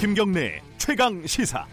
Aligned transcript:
김경래 0.00 0.62
최강 0.78 1.26
시사. 1.26 1.66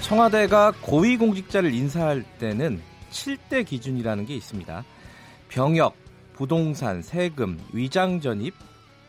청와대가 0.00 0.72
고위공직자를 0.82 1.72
인사할 1.72 2.24
때는 2.40 2.82
7대 3.12 3.64
기준이라는 3.64 4.26
게 4.26 4.34
있습니다. 4.34 4.84
병역, 5.48 5.94
부동산, 6.32 7.00
세금, 7.00 7.60
위장 7.72 8.20
전입, 8.20 8.54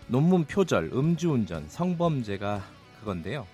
논문 0.08 0.46
표절, 0.46 0.92
음주운전, 0.94 1.70
성범죄가 1.70 2.64
그건데요. 3.00 3.48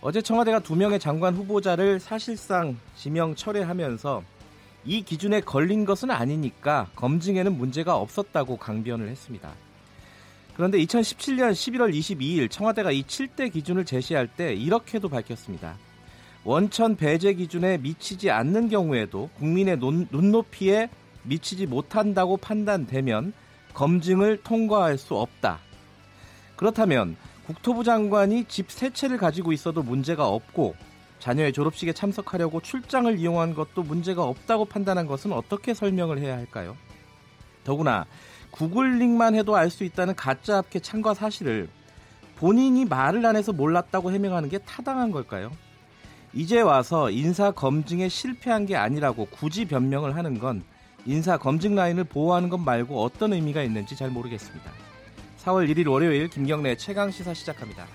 어제 0.00 0.20
청와대가 0.20 0.58
두 0.58 0.76
명의 0.76 0.98
장관 0.98 1.34
후보자를 1.34 1.98
사실상 1.98 2.76
지명 2.94 3.34
철회하면서 3.34 4.22
이 4.84 5.02
기준에 5.02 5.40
걸린 5.40 5.86
것은 5.86 6.10
아니니까 6.10 6.88
검증에는 6.94 7.56
문제가 7.56 7.96
없었다고 7.96 8.58
강변을 8.58 9.08
했습니다. 9.08 9.54
그런데 10.54 10.78
2017년 10.78 11.52
11월 11.52 11.92
22일 11.92 12.50
청와대가 12.50 12.92
이 12.92 13.02
7대 13.02 13.52
기준을 13.52 13.84
제시할 13.84 14.28
때 14.28 14.52
이렇게도 14.52 15.08
밝혔습니다. 15.08 15.76
원천 16.44 16.96
배제 16.96 17.32
기준에 17.32 17.78
미치지 17.78 18.30
않는 18.30 18.68
경우에도 18.68 19.30
국민의 19.38 19.78
눈, 19.78 20.06
눈높이에 20.10 20.90
미치지 21.22 21.66
못한다고 21.66 22.36
판단되면 22.36 23.32
검증을 23.72 24.42
통과할 24.42 24.98
수 24.98 25.16
없다. 25.16 25.58
그렇다면 26.56 27.16
국토부 27.46 27.84
장관이 27.84 28.44
집 28.44 28.70
세 28.70 28.90
채를 28.90 29.18
가지고 29.18 29.52
있어도 29.52 29.82
문제가 29.82 30.26
없고 30.28 30.74
자녀의 31.18 31.52
졸업식에 31.52 31.92
참석하려고 31.92 32.60
출장을 32.60 33.18
이용한 33.18 33.54
것도 33.54 33.82
문제가 33.82 34.24
없다고 34.24 34.64
판단한 34.66 35.06
것은 35.06 35.32
어떻게 35.32 35.74
설명을 35.74 36.18
해야 36.18 36.36
할까요? 36.36 36.76
더구나 37.64 38.06
구글링만 38.50 39.34
해도 39.34 39.56
알 39.56 39.70
수 39.70 39.84
있다는 39.84 40.14
가짜 40.14 40.58
합계 40.58 40.80
참가 40.80 41.14
사실을 41.14 41.68
본인이 42.36 42.84
말을 42.84 43.24
안 43.24 43.36
해서 43.36 43.52
몰랐다고 43.52 44.12
해명하는 44.12 44.48
게 44.48 44.58
타당한 44.58 45.10
걸까요? 45.10 45.50
이제 46.32 46.60
와서 46.60 47.10
인사 47.10 47.52
검증에 47.52 48.08
실패한 48.08 48.66
게 48.66 48.76
아니라고 48.76 49.26
굳이 49.26 49.64
변명을 49.66 50.16
하는 50.16 50.38
건 50.38 50.62
인사 51.06 51.36
검증 51.38 51.74
라인을 51.74 52.04
보호하는 52.04 52.48
것 52.48 52.58
말고 52.58 53.02
어떤 53.02 53.32
의미가 53.32 53.62
있는지 53.62 53.94
잘 53.96 54.10
모르겠습니다. 54.10 54.70
4월 55.44 55.70
1일 55.70 55.90
월요일 55.90 56.28
김경래 56.28 56.74
최강 56.74 57.10
시사 57.10 57.34
시작합니다. 57.34 57.86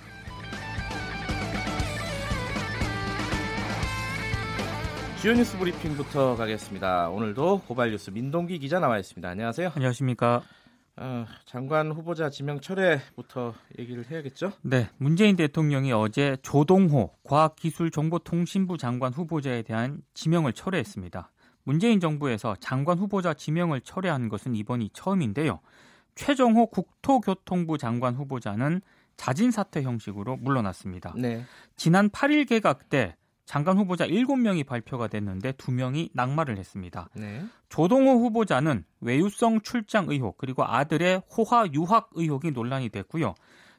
주요 5.19 5.33
뉴스 5.33 5.57
브리핑부터 5.57 6.35
가겠습니다. 6.35 7.09
오늘도 7.09 7.61
고발 7.67 7.89
뉴스 7.89 8.11
민동기 8.11 8.59
기자 8.59 8.79
나와 8.79 8.99
있습니다. 8.99 9.27
안녕하세요. 9.27 9.71
안녕하십니까. 9.73 10.43
어, 10.97 11.25
장관 11.45 11.91
후보자 11.91 12.29
지명 12.29 12.59
철회부터 12.59 13.55
얘기를 13.79 14.05
해야겠죠? 14.05 14.51
네, 14.61 14.87
문재인 14.97 15.35
대통령이 15.35 15.91
어제 15.91 16.37
조동호 16.43 17.15
과학기술정보통신부 17.23 18.77
장관 18.77 19.11
후보자에 19.11 19.63
대한 19.63 20.01
지명을 20.13 20.53
철회했습니다. 20.53 21.31
문재인 21.63 21.99
정부에서 21.99 22.55
장관 22.59 22.99
후보자 22.99 23.33
지명을 23.33 23.81
철회한 23.81 24.29
것은 24.29 24.55
이번이 24.55 24.91
처음인데요. 24.93 25.61
최정호 26.19 26.65
국토교통부 26.67 27.77
장관 27.77 28.13
후보자는 28.13 28.81
자진 29.15 29.51
사퇴 29.51 29.83
형식으로 29.83 30.35
물러났습니다. 30.35 31.13
네. 31.15 31.45
지난 31.77 32.09
8일 32.09 32.45
개각 32.45 32.89
때 32.89 33.15
장관 33.45 33.77
후보자 33.77 34.05
7명이 34.05 34.65
발표가 34.65 35.07
됐는데 35.07 35.53
2명이 35.53 36.09
낙마를 36.13 36.57
했습니다. 36.57 37.09
네. 37.15 37.41
조동호 37.69 38.19
후보자는 38.25 38.83
외유성 38.99 39.61
출장 39.61 40.09
의혹 40.09 40.37
그리고 40.37 40.65
아들의 40.65 41.21
호화 41.37 41.69
유학 41.73 42.09
의혹이 42.13 42.51
논란이 42.51 42.89
됐고요. 42.89 43.33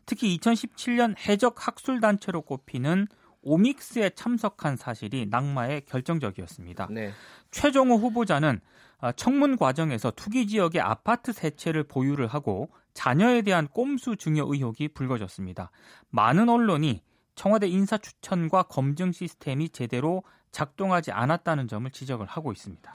특히 0.06 0.34
2017년 0.39 1.17
해적 1.29 1.67
학술 1.67 2.00
단체로 2.00 2.41
꼽히는 2.41 3.06
오믹스에 3.43 4.11
참석한 4.11 4.77
사실이 4.77 5.27
낙마에 5.31 5.81
결정적이었습니다. 5.81 6.89
네. 6.91 7.12
최종호 7.50 7.97
후보자는 7.97 8.61
아, 8.65 8.80
청문 9.16 9.56
과정에서 9.56 10.11
투기 10.11 10.47
지역의 10.47 10.81
아파트 10.81 11.33
세 11.33 11.50
채를 11.50 11.84
보유를 11.84 12.27
하고 12.27 12.71
자녀에 12.93 13.43
대한 13.43 13.69
꼼수 13.69 14.16
증여 14.16 14.44
의혹이 14.49 14.88
불거졌습니다. 14.88 15.71
많은 16.11 16.49
언론이 16.49 17.03
청와대 17.34 17.69
인사 17.69 17.97
추천과 17.97 18.65
검증 18.65 19.12
시스템이 19.12 19.71
제대로 19.71 20.22
작동하지 20.53 21.12
않았다는 21.12 21.69
점을 21.69 21.91
지적을 21.91 22.27
하고 22.27 22.53
있습니다. 22.53 22.93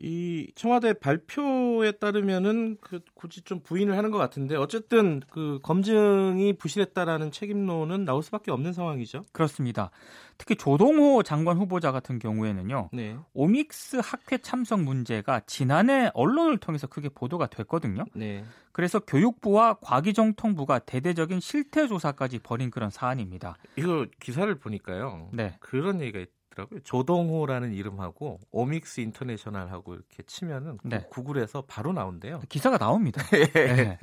이 0.00 0.50
청와대 0.54 0.92
발표에 0.92 1.92
따르면은 1.92 2.76
그 2.80 3.00
굳이 3.14 3.42
좀 3.42 3.60
부인을 3.60 3.96
하는 3.96 4.12
것 4.12 4.18
같은데 4.18 4.54
어쨌든 4.54 5.20
그 5.28 5.58
검증이 5.62 6.52
부실했다라는 6.54 7.32
책임론은 7.32 8.04
나올 8.04 8.22
수밖에 8.22 8.52
없는 8.52 8.72
상황이죠. 8.72 9.24
그렇습니다. 9.32 9.90
특히 10.36 10.54
조동호 10.54 11.24
장관 11.24 11.58
후보자 11.58 11.90
같은 11.90 12.20
경우에는요. 12.20 12.90
네. 12.92 13.16
오믹스 13.34 14.00
학회 14.02 14.38
참석 14.38 14.82
문제가 14.82 15.40
지난해 15.46 16.10
언론을 16.14 16.58
통해서 16.58 16.86
크게 16.86 17.08
보도가 17.08 17.48
됐거든요. 17.48 18.04
네. 18.14 18.44
그래서 18.70 19.00
교육부와 19.00 19.78
과기정통부가 19.80 20.78
대대적인 20.78 21.40
실태 21.40 21.88
조사까지 21.88 22.38
벌인 22.38 22.70
그런 22.70 22.90
사안입니다. 22.90 23.56
이거 23.76 24.06
기사를 24.20 24.54
보니까요. 24.54 25.30
네. 25.32 25.56
그런 25.58 26.00
얘기가 26.00 26.24
있더라고요. 26.58 26.80
조동호라는 26.80 27.72
이름하고 27.72 28.40
오믹스 28.50 29.00
인터내셔널하고 29.00 29.94
이렇게 29.94 30.22
치면은 30.24 30.78
네. 30.82 31.06
구글에서 31.10 31.64
바로 31.68 31.92
나온대요. 31.92 32.40
기사가 32.48 32.78
나옵니다. 32.78 33.22
네. 33.54 33.98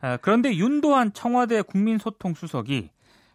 아, 0.00 0.18
그런데 0.18 0.54
윤도한 0.54 1.14
청와대 1.14 1.62
국민소통수석이 1.62 2.90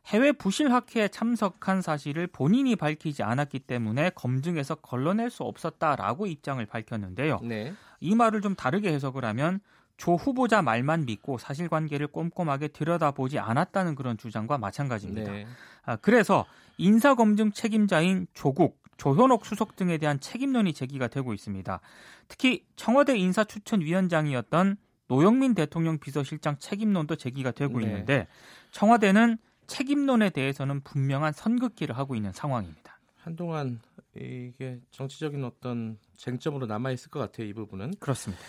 해외 0.07 0.31
부실 0.31 0.71
학회에 0.71 1.09
참석한 1.09 1.81
사실을 1.81 2.27
본인이 2.27 2.75
밝히지 2.75 3.23
않았기 3.23 3.59
때문에 3.59 4.11
검증에서 4.11 4.75
걸러낼 4.75 5.29
수 5.29 5.43
없었다라고 5.43 6.27
입장을 6.27 6.63
밝혔는데요. 6.65 7.39
네. 7.43 7.73
이 7.99 8.15
말을 8.15 8.41
좀 8.41 8.55
다르게 8.55 8.91
해석을 8.93 9.25
하면 9.25 9.59
조 9.97 10.15
후보자 10.15 10.63
말만 10.63 11.05
믿고 11.05 11.37
사실관계를 11.37 12.07
꼼꼼하게 12.07 12.69
들여다보지 12.69 13.37
않았다는 13.37 13.93
그런 13.93 14.17
주장과 14.17 14.57
마찬가지입니다. 14.57 15.31
네. 15.31 15.45
아, 15.83 15.95
그래서 15.95 16.45
인사검증 16.77 17.51
책임자인 17.51 18.27
조국, 18.33 18.81
조현옥 18.97 19.45
수석 19.45 19.75
등에 19.75 19.97
대한 19.97 20.19
책임론이 20.19 20.73
제기가 20.73 21.07
되고 21.07 21.33
있습니다. 21.33 21.79
특히 22.27 22.65
청와대 22.75 23.17
인사추천위원장이었던 23.17 24.77
노영민 25.07 25.55
대통령 25.55 25.97
비서실장 25.97 26.57
책임론도 26.59 27.15
제기가 27.15 27.51
되고 27.51 27.79
네. 27.79 27.85
있는데 27.85 28.27
청와대는 28.71 29.37
책임론에 29.67 30.29
대해서는 30.29 30.81
분명한 30.81 31.33
선긋기를 31.33 31.97
하고 31.97 32.15
있는 32.15 32.31
상황입니다. 32.31 32.99
한동안 33.17 33.79
이게 34.15 34.79
정치적인 34.91 35.43
어떤 35.43 35.97
쟁점으로 36.17 36.65
남아 36.65 36.91
있을 36.91 37.09
것 37.09 37.19
같아요. 37.19 37.47
이 37.47 37.53
부분은 37.53 37.95
그렇습니다. 37.99 38.43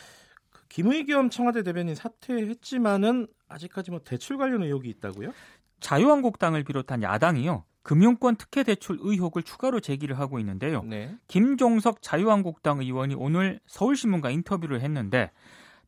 김의겸 0.69 1.31
청와대 1.31 1.63
대변인 1.63 1.95
사퇴했지만은 1.95 3.27
아직까지 3.49 3.91
뭐 3.91 4.01
대출 4.03 4.39
관련 4.39 4.63
의혹이 4.63 4.89
있다고요? 4.89 5.33
자유한국당을 5.83 6.65
비롯한 6.65 7.03
야당이요. 7.03 7.65
금융권 7.83 8.37
특혜 8.37 8.63
대출 8.63 8.99
의혹을 9.01 9.43
추가로 9.43 9.81
제기를 9.81 10.19
하고 10.19 10.39
있는데요. 10.39 10.83
네. 10.85 11.15
김종석 11.29 12.01
자유한국당 12.01 12.81
의원이 12.81 13.17
오늘 13.17 13.61
서울신문과 13.67 14.31
인터뷰를 14.31 14.81
했는데 14.81 15.31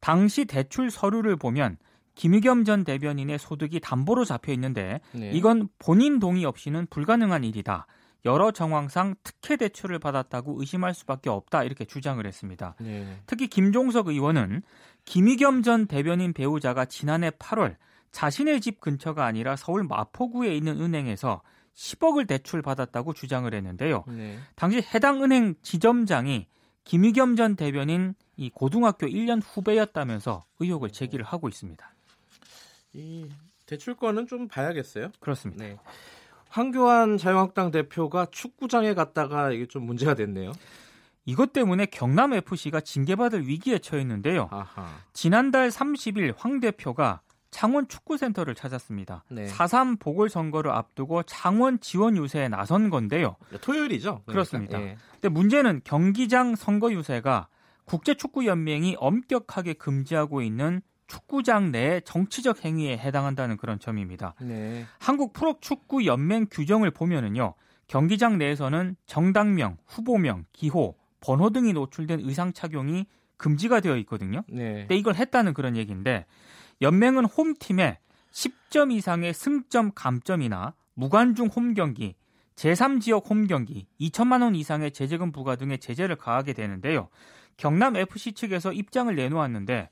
당시 0.00 0.44
대출 0.44 0.90
서류를 0.90 1.36
보면 1.36 1.78
김의겸 2.16 2.64
전 2.64 2.84
대변인의 2.84 3.38
소득이 3.38 3.80
담보로 3.80 4.24
잡혀 4.24 4.52
있는데 4.52 5.00
네. 5.12 5.30
이건 5.32 5.68
본인 5.78 6.18
동의 6.18 6.44
없이는 6.44 6.86
불가능한 6.90 7.44
일이다. 7.44 7.86
여러 8.24 8.50
정황상 8.50 9.16
특혜 9.22 9.56
대출을 9.56 9.98
받았다고 9.98 10.58
의심할 10.58 10.94
수밖에 10.94 11.28
없다 11.28 11.62
이렇게 11.64 11.84
주장을 11.84 12.24
했습니다. 12.24 12.74
네. 12.80 13.18
특히 13.26 13.48
김종석 13.48 14.08
의원은 14.08 14.62
김희겸 15.04 15.62
전 15.62 15.86
대변인 15.86 16.32
배우자가 16.32 16.86
지난해 16.86 17.30
8월 17.30 17.76
자신의 18.14 18.60
집 18.60 18.80
근처가 18.80 19.26
아니라 19.26 19.56
서울 19.56 19.82
마포구에 19.82 20.54
있는 20.54 20.80
은행에서 20.80 21.42
10억을 21.74 22.28
대출 22.28 22.62
받았다고 22.62 23.12
주장을 23.12 23.52
했는데요. 23.52 24.04
네. 24.06 24.38
당시 24.54 24.80
해당 24.94 25.24
은행 25.24 25.56
지점장이 25.62 26.46
김희겸 26.84 27.34
전 27.34 27.56
대변인 27.56 28.14
이 28.36 28.50
고등학교 28.50 29.08
1년 29.08 29.42
후배였다면서 29.44 30.44
의혹을 30.60 30.90
제기를 30.90 31.24
하고 31.24 31.48
있습니다. 31.48 31.84
이 32.92 33.28
대출권은 33.66 34.28
좀 34.28 34.46
봐야겠어요. 34.46 35.10
그렇습니다. 35.18 35.64
네. 35.64 35.76
황교안 36.50 37.18
자유한국당 37.18 37.72
대표가 37.72 38.26
축구장에 38.30 38.94
갔다가 38.94 39.50
이게 39.50 39.66
좀 39.66 39.86
문제가 39.86 40.14
됐네요. 40.14 40.52
이것 41.24 41.52
때문에 41.52 41.86
경남 41.86 42.32
FC가 42.32 42.80
징계받을 42.80 43.48
위기에 43.48 43.78
처했는데요. 43.78 44.50
아하. 44.52 45.00
지난달 45.12 45.70
30일 45.70 46.34
황 46.36 46.60
대표가 46.60 47.22
창원 47.54 47.86
축구센터를 47.86 48.56
찾았습니다. 48.56 49.22
네. 49.30 49.46
4.3 49.46 50.00
보궐선거를 50.00 50.72
앞두고 50.72 51.22
창원 51.22 51.78
지원 51.78 52.16
유세에 52.16 52.48
나선 52.48 52.90
건데요. 52.90 53.36
토요일이죠. 53.60 54.22
그러니까. 54.26 54.32
그렇습니다. 54.32 54.82
예. 54.82 54.96
근데 55.12 55.28
문제는 55.28 55.82
경기장 55.84 56.56
선거 56.56 56.92
유세가 56.92 57.46
국제축구연맹이 57.84 58.96
엄격하게 58.98 59.74
금지하고 59.74 60.42
있는 60.42 60.82
축구장 61.06 61.70
내 61.70 62.00
정치적 62.00 62.64
행위에 62.64 62.98
해당한다는 62.98 63.56
그런 63.56 63.78
점입니다. 63.78 64.34
네. 64.40 64.84
한국 64.98 65.32
프로축구 65.32 66.06
연맹 66.06 66.48
규정을 66.50 66.90
보면은요. 66.90 67.54
경기장 67.86 68.36
내에서는 68.36 68.96
정당명, 69.06 69.76
후보명, 69.86 70.46
기호, 70.52 70.96
번호 71.20 71.50
등이 71.50 71.72
노출된 71.72 72.18
의상 72.24 72.52
착용이 72.52 73.06
금지가 73.36 73.80
되어 73.80 73.96
있거든요. 73.98 74.42
네. 74.48 74.80
근데 74.80 74.96
이걸 74.96 75.14
했다는 75.14 75.54
그런 75.54 75.76
얘기인데 75.76 76.26
연맹은 76.80 77.24
홈팀에 77.24 77.98
10점 78.32 78.92
이상의 78.92 79.32
승점 79.32 79.92
감점이나 79.94 80.74
무관중 80.94 81.48
홈 81.48 81.74
경기, 81.74 82.14
제3지역 82.56 83.28
홈 83.28 83.46
경기, 83.46 83.86
2천만 84.00 84.42
원 84.42 84.54
이상의 84.54 84.92
제재금 84.92 85.32
부과 85.32 85.56
등의 85.56 85.78
제재를 85.78 86.16
가하게 86.16 86.52
되는데요. 86.52 87.08
경남 87.56 87.96
FC 87.96 88.32
측에서 88.32 88.72
입장을 88.72 89.14
내놓았는데 89.14 89.90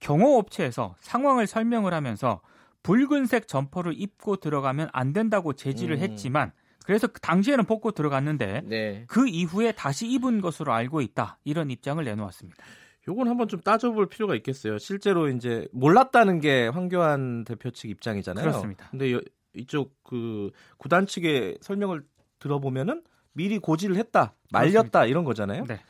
경호업체에서 0.00 0.96
상황을 1.00 1.46
설명을 1.46 1.94
하면서 1.94 2.40
붉은색 2.82 3.48
점퍼를 3.48 3.94
입고 3.96 4.36
들어가면 4.36 4.88
안 4.92 5.12
된다고 5.12 5.52
제지를 5.52 5.96
음. 5.96 6.02
했지만 6.02 6.52
그래서 6.84 7.08
그 7.08 7.20
당시에는 7.20 7.64
벗고 7.64 7.90
들어갔는데 7.90 8.62
네. 8.64 9.04
그 9.08 9.26
이후에 9.26 9.72
다시 9.72 10.06
입은 10.08 10.40
것으로 10.40 10.72
알고 10.72 11.00
있다 11.00 11.38
이런 11.44 11.70
입장을 11.70 12.02
내놓았습니다. 12.04 12.64
요건 13.08 13.28
한번 13.28 13.48
좀 13.48 13.60
따져볼 13.60 14.08
필요가 14.08 14.34
있겠어요. 14.34 14.78
실제로 14.78 15.28
이제 15.28 15.68
몰랐다는 15.72 16.40
게 16.40 16.66
황교안 16.68 17.44
대표 17.44 17.70
측 17.70 17.88
입장이잖아요. 17.90 18.44
그렇습니다. 18.44 18.88
근데 18.90 19.12
여- 19.12 19.20
이쪽 19.54 19.94
그 20.02 20.50
구단 20.76 21.06
측의 21.06 21.58
설명을 21.60 22.04
들어보면은 22.40 23.02
미리 23.32 23.58
고지를 23.58 23.96
했다, 23.96 24.34
말렸다 24.50 25.06
이런 25.06 25.24
거잖아요. 25.24 25.64
네. 25.66 25.80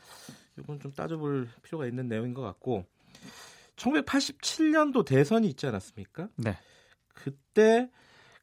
이건 0.59 0.79
좀 0.79 0.91
따져볼 0.93 1.47
필요가 1.63 1.85
있는 1.87 2.07
내용인 2.07 2.33
것 2.33 2.41
같고 2.41 2.85
1987년도 3.75 5.05
대선이 5.05 5.47
있지 5.49 5.67
않았습니까? 5.67 6.29
네. 6.37 6.57
그때 7.13 7.89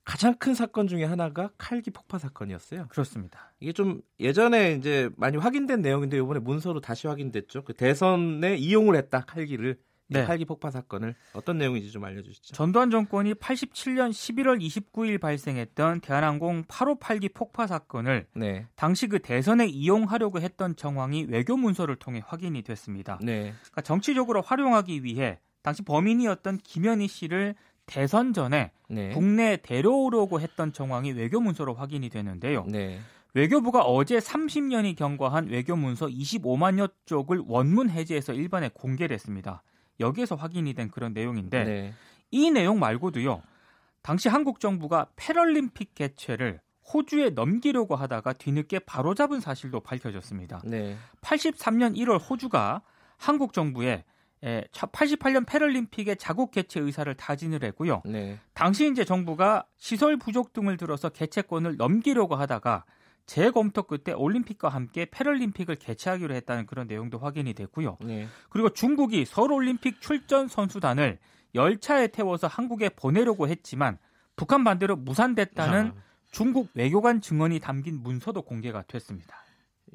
가장 0.04 0.34
큰 0.34 0.54
사건 0.54 0.86
중에 0.86 1.04
하나가 1.04 1.50
칼기 1.56 1.90
폭파 1.90 2.18
사건이었어요. 2.18 2.86
그렇습니다. 2.88 3.52
이게 3.58 3.72
좀 3.72 4.02
예전에 4.20 4.72
이제 4.72 5.08
많이 5.16 5.36
확인된 5.38 5.80
내용인데 5.80 6.18
이번에 6.18 6.40
문서로 6.40 6.80
다시 6.80 7.06
확인됐죠. 7.06 7.64
그 7.64 7.72
대선에 7.72 8.56
이용을 8.56 8.96
했다 8.96 9.22
칼기를 9.22 9.78
이 10.10 10.12
네. 10.12 10.24
칼기 10.24 10.44
폭파 10.44 10.70
사건을 10.70 11.14
어떤 11.32 11.56
내용인지 11.56 11.90
좀 11.90 12.04
알려주시죠. 12.04 12.54
전두환 12.54 12.90
정권이 12.90 13.32
87년 13.34 14.10
11월 14.10 14.60
29일 14.60 15.18
발생했던 15.18 16.02
대한항공 16.02 16.64
858기 16.64 17.32
폭파 17.32 17.66
사건을 17.66 18.26
네, 18.34 18.66
당시 18.76 19.06
그 19.06 19.20
대선에 19.20 19.66
이용하려고 19.66 20.40
했던 20.40 20.76
정황이 20.76 21.24
외교 21.30 21.56
문서를 21.56 21.96
통해 21.96 22.22
확인이 22.24 22.60
됐습니다. 22.60 23.18
네, 23.22 23.54
그러니까 23.62 23.80
정치적으로 23.80 24.42
활용하기 24.42 25.04
위해 25.04 25.38
당시 25.62 25.80
범인이었던 25.82 26.58
김현희 26.58 27.08
씨를 27.08 27.54
대선 27.86 28.32
전에 28.32 28.72
네, 28.88 29.10
국내에 29.10 29.58
데려오려고 29.58 30.40
했던 30.40 30.72
정황이 30.72 31.12
외교 31.12 31.40
문서로 31.40 31.74
확인이 31.74 32.08
되는데요. 32.08 32.64
네, 32.68 33.00
외교부가 33.34 33.82
어제 33.82 34.18
30년이 34.18 34.96
경과한 34.96 35.48
외교 35.48 35.76
문서 35.76 36.06
25만여 36.06 36.92
쪽을 37.04 37.42
원문 37.46 37.90
해제해서 37.90 38.32
일반에 38.32 38.70
공개를 38.72 39.14
했습니다. 39.14 39.62
여기에서 40.00 40.34
확인이 40.34 40.74
된 40.74 40.90
그런 40.90 41.12
내용인데 41.12 41.64
네, 41.64 41.94
이 42.30 42.50
내용 42.50 42.78
말고도요. 42.78 43.42
당시 44.02 44.28
한국 44.28 44.60
정부가 44.60 45.08
패럴림픽 45.16 45.94
개최를 45.94 46.60
호주에 46.92 47.30
넘기려고 47.30 47.96
하다가 47.96 48.34
뒤늦게 48.34 48.80
바로잡은 48.80 49.40
사실도 49.40 49.80
밝혀졌습니다. 49.80 50.60
네, 50.64 50.96
83년 51.22 51.96
1월 51.96 52.20
호주가 52.28 52.82
한국 53.16 53.52
정부에 53.52 54.04
88년 54.44 55.46
패럴림픽의 55.46 56.16
자국 56.16 56.50
개최 56.50 56.80
의사를 56.80 57.12
타진을 57.14 57.64
했고요. 57.64 58.02
네, 58.04 58.38
당시 58.52 58.90
이제 58.90 59.04
정부가 59.04 59.66
시설 59.78 60.16
부족 60.16 60.52
등을 60.52 60.76
들어서 60.76 61.08
개최권을 61.08 61.76
넘기려고 61.76 62.36
하다가 62.36 62.84
재검토 63.26 63.84
끝에 63.84 64.14
올림픽과 64.14 64.68
함께 64.68 65.06
패럴림픽을 65.10 65.76
개최하기로 65.76 66.34
했다는 66.34 66.66
그런 66.66 66.86
내용도 66.86 67.18
확인이 67.18 67.54
됐고요. 67.54 67.96
네, 68.02 68.28
그리고 68.50 68.68
중국이 68.68 69.24
서울올림픽 69.24 70.00
출전 70.00 70.46
선수단을 70.46 71.18
열차에 71.54 72.08
태워서 72.08 72.46
한국에 72.46 72.90
보내려고 72.90 73.48
했지만 73.48 73.98
북한 74.36 74.64
반대로 74.64 74.96
무산됐다는 74.96 75.86
아, 75.86 75.94
중국 76.32 76.68
외교관 76.74 77.20
증언이 77.20 77.60
담긴 77.60 78.02
문서도 78.02 78.42
공개가 78.42 78.82
됐습니다. 78.82 79.43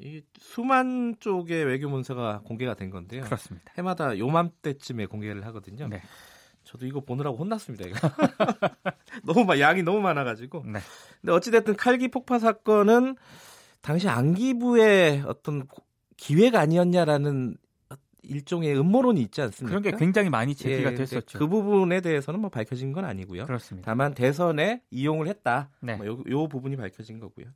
이 0.02 0.22
수만 0.38 1.14
쪽의 1.20 1.64
외교 1.64 1.88
문서가 1.88 2.40
공개가 2.44 2.74
된 2.74 2.90
건데요. 2.90 3.22
그렇습니다. 3.24 3.72
해마다 3.76 4.16
요맘때쯤에 4.18 5.06
공개를 5.06 5.44
하거든요. 5.46 5.88
네. 5.88 6.02
저도 6.64 6.86
이거 6.86 7.00
보느라고 7.00 7.36
혼났습니다. 7.36 7.86
이거. 7.88 7.98
너무 9.24 9.44
마- 9.44 9.58
양이 9.58 9.82
너무 9.82 10.00
많아가지고. 10.00 10.64
네. 10.66 10.80
근데 11.20 11.32
어찌됐든 11.32 11.76
칼기 11.76 12.08
폭파 12.08 12.38
사건은 12.38 13.16
당시 13.82 14.08
안기부의 14.08 15.24
어떤 15.26 15.66
고- 15.66 15.82
기회가 16.16 16.60
아니었냐라는 16.60 17.56
일종의 18.22 18.78
음모론이 18.78 19.20
있지 19.22 19.40
않습니까? 19.40 19.80
그런 19.80 19.82
게 19.82 19.98
굉장히 19.98 20.28
많이 20.30 20.54
제기가 20.54 20.92
예, 20.92 20.94
됐었죠. 20.94 21.38
그 21.38 21.48
부분에 21.48 22.00
대해서는 22.02 22.40
뭐 22.40 22.50
밝혀진 22.50 22.92
건 22.92 23.04
아니고요. 23.04 23.46
그렇습니다. 23.46 23.90
다만 23.90 24.14
대선에 24.14 24.82
이용을 24.90 25.26
했다. 25.26 25.70
네. 25.80 25.96
뭐 25.96 26.06
요, 26.06 26.22
요 26.28 26.46
부분이 26.46 26.76
밝혀진 26.76 27.18
거고요. 27.18 27.46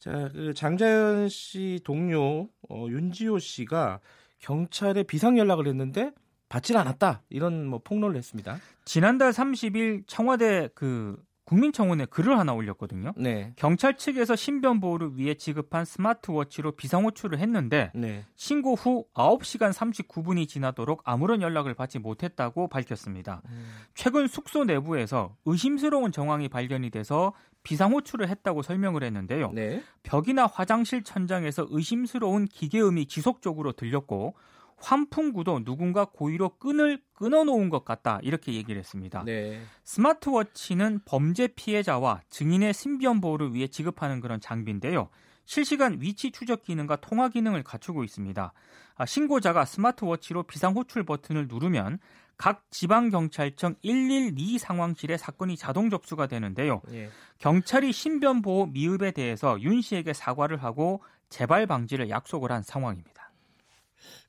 자, 0.00 0.30
그 0.32 0.54
장자연 0.54 1.28
씨 1.28 1.78
동료 1.84 2.48
어, 2.70 2.86
윤지호 2.88 3.38
씨가 3.38 4.00
경찰에 4.38 5.02
비상 5.02 5.38
연락을 5.38 5.68
했는데 5.68 6.12
받질 6.48 6.78
않았다. 6.78 7.22
이런 7.28 7.66
뭐 7.66 7.80
폭로를 7.84 8.16
했습니다. 8.16 8.58
지난달 8.86 9.30
30일 9.30 10.04
청와대 10.06 10.70
그 10.74 11.22
국민청원에 11.50 12.04
글을 12.04 12.38
하나 12.38 12.52
올렸거든요. 12.52 13.12
네. 13.16 13.52
경찰 13.56 13.96
측에서 13.96 14.36
신변 14.36 14.78
보호를 14.78 15.16
위해 15.16 15.34
지급한 15.34 15.84
스마트워치로 15.84 16.76
비상호출을 16.76 17.40
했는데 17.40 17.90
네. 17.92 18.24
신고 18.36 18.74
후 18.74 19.04
9시간 19.14 19.72
39분이 19.72 20.46
지나도록 20.46 21.02
아무런 21.04 21.42
연락을 21.42 21.74
받지 21.74 21.98
못했다고 21.98 22.68
밝혔습니다. 22.68 23.42
음. 23.46 23.66
최근 23.96 24.28
숙소 24.28 24.62
내부에서 24.62 25.34
의심스러운 25.44 26.12
정황이 26.12 26.48
발견이 26.48 26.90
돼서 26.90 27.32
비상호출을 27.64 28.28
했다고 28.28 28.62
설명을 28.62 29.02
했는데요. 29.02 29.50
네. 29.52 29.82
벽이나 30.04 30.46
화장실 30.46 31.02
천장에서 31.02 31.66
의심스러운 31.68 32.44
기계음이 32.44 33.06
지속적으로 33.06 33.72
들렸고 33.72 34.36
환풍구도 34.80 35.64
누군가 35.64 36.04
고의로 36.06 36.56
끈을 36.58 37.00
끊어놓은 37.14 37.68
것 37.68 37.84
같다 37.84 38.18
이렇게 38.22 38.54
얘기를 38.54 38.78
했습니다. 38.78 39.22
네. 39.24 39.60
스마트워치는 39.84 41.00
범죄 41.04 41.48
피해자와 41.48 42.22
증인의 42.30 42.74
신변 42.74 43.20
보호를 43.20 43.54
위해 43.54 43.68
지급하는 43.68 44.20
그런 44.20 44.40
장비인데요. 44.40 45.08
실시간 45.44 46.00
위치 46.00 46.30
추적 46.30 46.62
기능과 46.62 46.96
통화 46.96 47.28
기능을 47.28 47.62
갖추고 47.62 48.04
있습니다. 48.04 48.52
아, 48.96 49.06
신고자가 49.06 49.64
스마트워치로 49.64 50.44
비상 50.44 50.74
호출 50.74 51.04
버튼을 51.04 51.48
누르면 51.48 51.98
각 52.36 52.62
지방 52.70 53.10
경찰청 53.10 53.74
112 53.82 54.58
상황실에 54.58 55.18
사건이 55.18 55.58
자동 55.58 55.90
접수가 55.90 56.26
되는데요. 56.26 56.80
예. 56.92 57.10
경찰이 57.38 57.92
신변 57.92 58.40
보호 58.40 58.64
미흡에 58.64 59.10
대해서 59.10 59.60
윤 59.60 59.82
씨에게 59.82 60.14
사과를 60.14 60.62
하고 60.62 61.02
재발 61.28 61.66
방지를 61.66 62.08
약속을 62.08 62.50
한 62.50 62.62
상황입니다. 62.62 63.19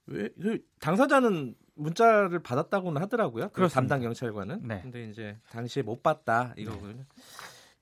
왜, 0.08 0.30
그 0.42 0.60
당사자는 0.80 1.56
문자를 1.76 2.40
받았다고는 2.40 3.02
하더라고요. 3.02 3.50
그. 3.50 3.68
담당 3.68 4.02
경찰관은. 4.02 4.68
네. 4.68 4.82
근데 4.82 5.10
이제 5.10 5.38
당시에 5.52 5.84
못 5.84 6.04
봤다 6.04 6.54
이거군요. 6.58 7.06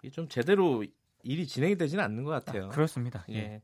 이게 0.01 0.11
좀 0.11 0.27
제대로 0.27 0.83
일이 1.23 1.45
진행이 1.45 1.77
되지는 1.77 2.03
않는 2.03 2.23
것 2.23 2.31
같아요. 2.31 2.69
그렇습니다. 2.69 3.25
예. 3.29 3.61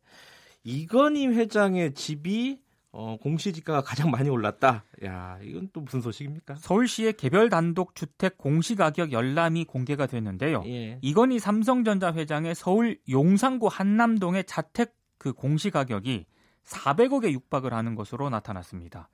이건희 0.63 1.27
회장의 1.27 1.93
집이 1.93 2.63
어, 2.91 3.17
공시지가가 3.17 3.81
가장 3.81 4.09
많이 4.09 4.29
올랐다. 4.29 4.85
야, 5.03 5.37
이건 5.43 5.69
또 5.73 5.81
무슨 5.81 5.99
소식입니까? 5.99 6.55
서울시의 6.55 7.13
개별 7.13 7.49
단독 7.49 7.93
주택 7.93 8.37
공시 8.37 8.75
가격 8.75 9.11
열람이 9.11 9.65
공개가 9.65 10.07
됐는데요. 10.07 10.63
예. 10.65 10.97
이건희 11.01 11.39
삼성전자 11.39 12.13
회장의 12.13 12.55
서울 12.55 12.97
용산구 13.09 13.67
한남동의 13.69 14.45
자택 14.45 14.95
그 15.17 15.33
공시 15.33 15.71
가격이 15.71 16.25
400억에 16.65 17.31
육박을 17.31 17.73
하는 17.73 17.95
것으로 17.95 18.29
나타났습니다. 18.29 19.09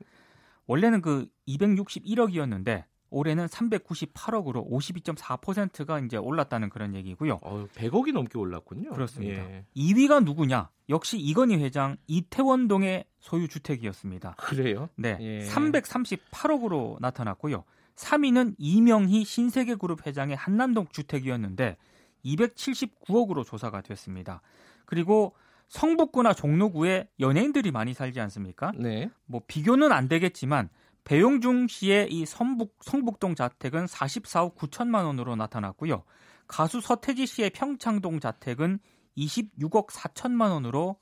원래는 0.68 1.02
그 1.02 1.28
261억이었는데 1.48 2.86
올해는 3.10 3.46
398억으로 3.48 4.70
52.4%가 4.70 6.00
이제 6.00 6.16
올랐다는 6.16 6.70
그런 6.70 6.96
얘기고요. 6.96 7.40
어, 7.44 7.68
100억이 7.76 8.14
넘게 8.14 8.38
올랐군요. 8.40 8.92
그렇습니다. 8.92 9.44
예. 9.44 9.66
2위가 9.76 10.24
누구냐? 10.24 10.70
역시 10.88 11.18
이건희 11.18 11.58
회장 11.58 11.98
이태원동의 12.08 13.06
소유 13.20 13.50
주택이었습니다. 13.50 14.36
그래요? 14.38 14.88
네, 14.96 15.18
예. 15.20 15.46
338억으로 15.50 17.00
나타났고요. 17.02 17.66
3위는 17.96 18.56
이명희 18.58 19.26
신세계그룹 19.26 20.08
회장의 20.08 20.38
한남동 20.38 20.88
주택이었는데 20.92 21.76
279억으로 22.24 23.46
조사가 23.46 23.82
됐습니다. 23.82 24.42
그리고 24.86 25.34
성북구나 25.72 26.34
종로구에 26.34 27.08
연예인들이 27.22 27.72
많이 27.72 27.94
살지 27.94 28.20
않습니까? 28.20 28.74
네. 28.78 29.10
뭐 29.26 29.42
비교는 29.48 29.94
안 29.94 30.10
되겠지만 30.10 30.70
배용중 31.06 31.68
씨의 31.68 32.12
이 32.12 32.26
성북 32.26 32.76
성북동 32.82 33.36
자택은 33.36 33.86
44억 33.86 34.56
9천만 34.56 35.06
원으로 35.06 35.38
나타났고요. 35.38 36.04
가수 36.46 36.82
서태지 36.82 37.26
씨의 37.26 37.52
평창동 37.52 38.20
자택은 38.20 38.80
26억 39.18 39.88
4천만 39.88 40.52
원으로 40.52 40.98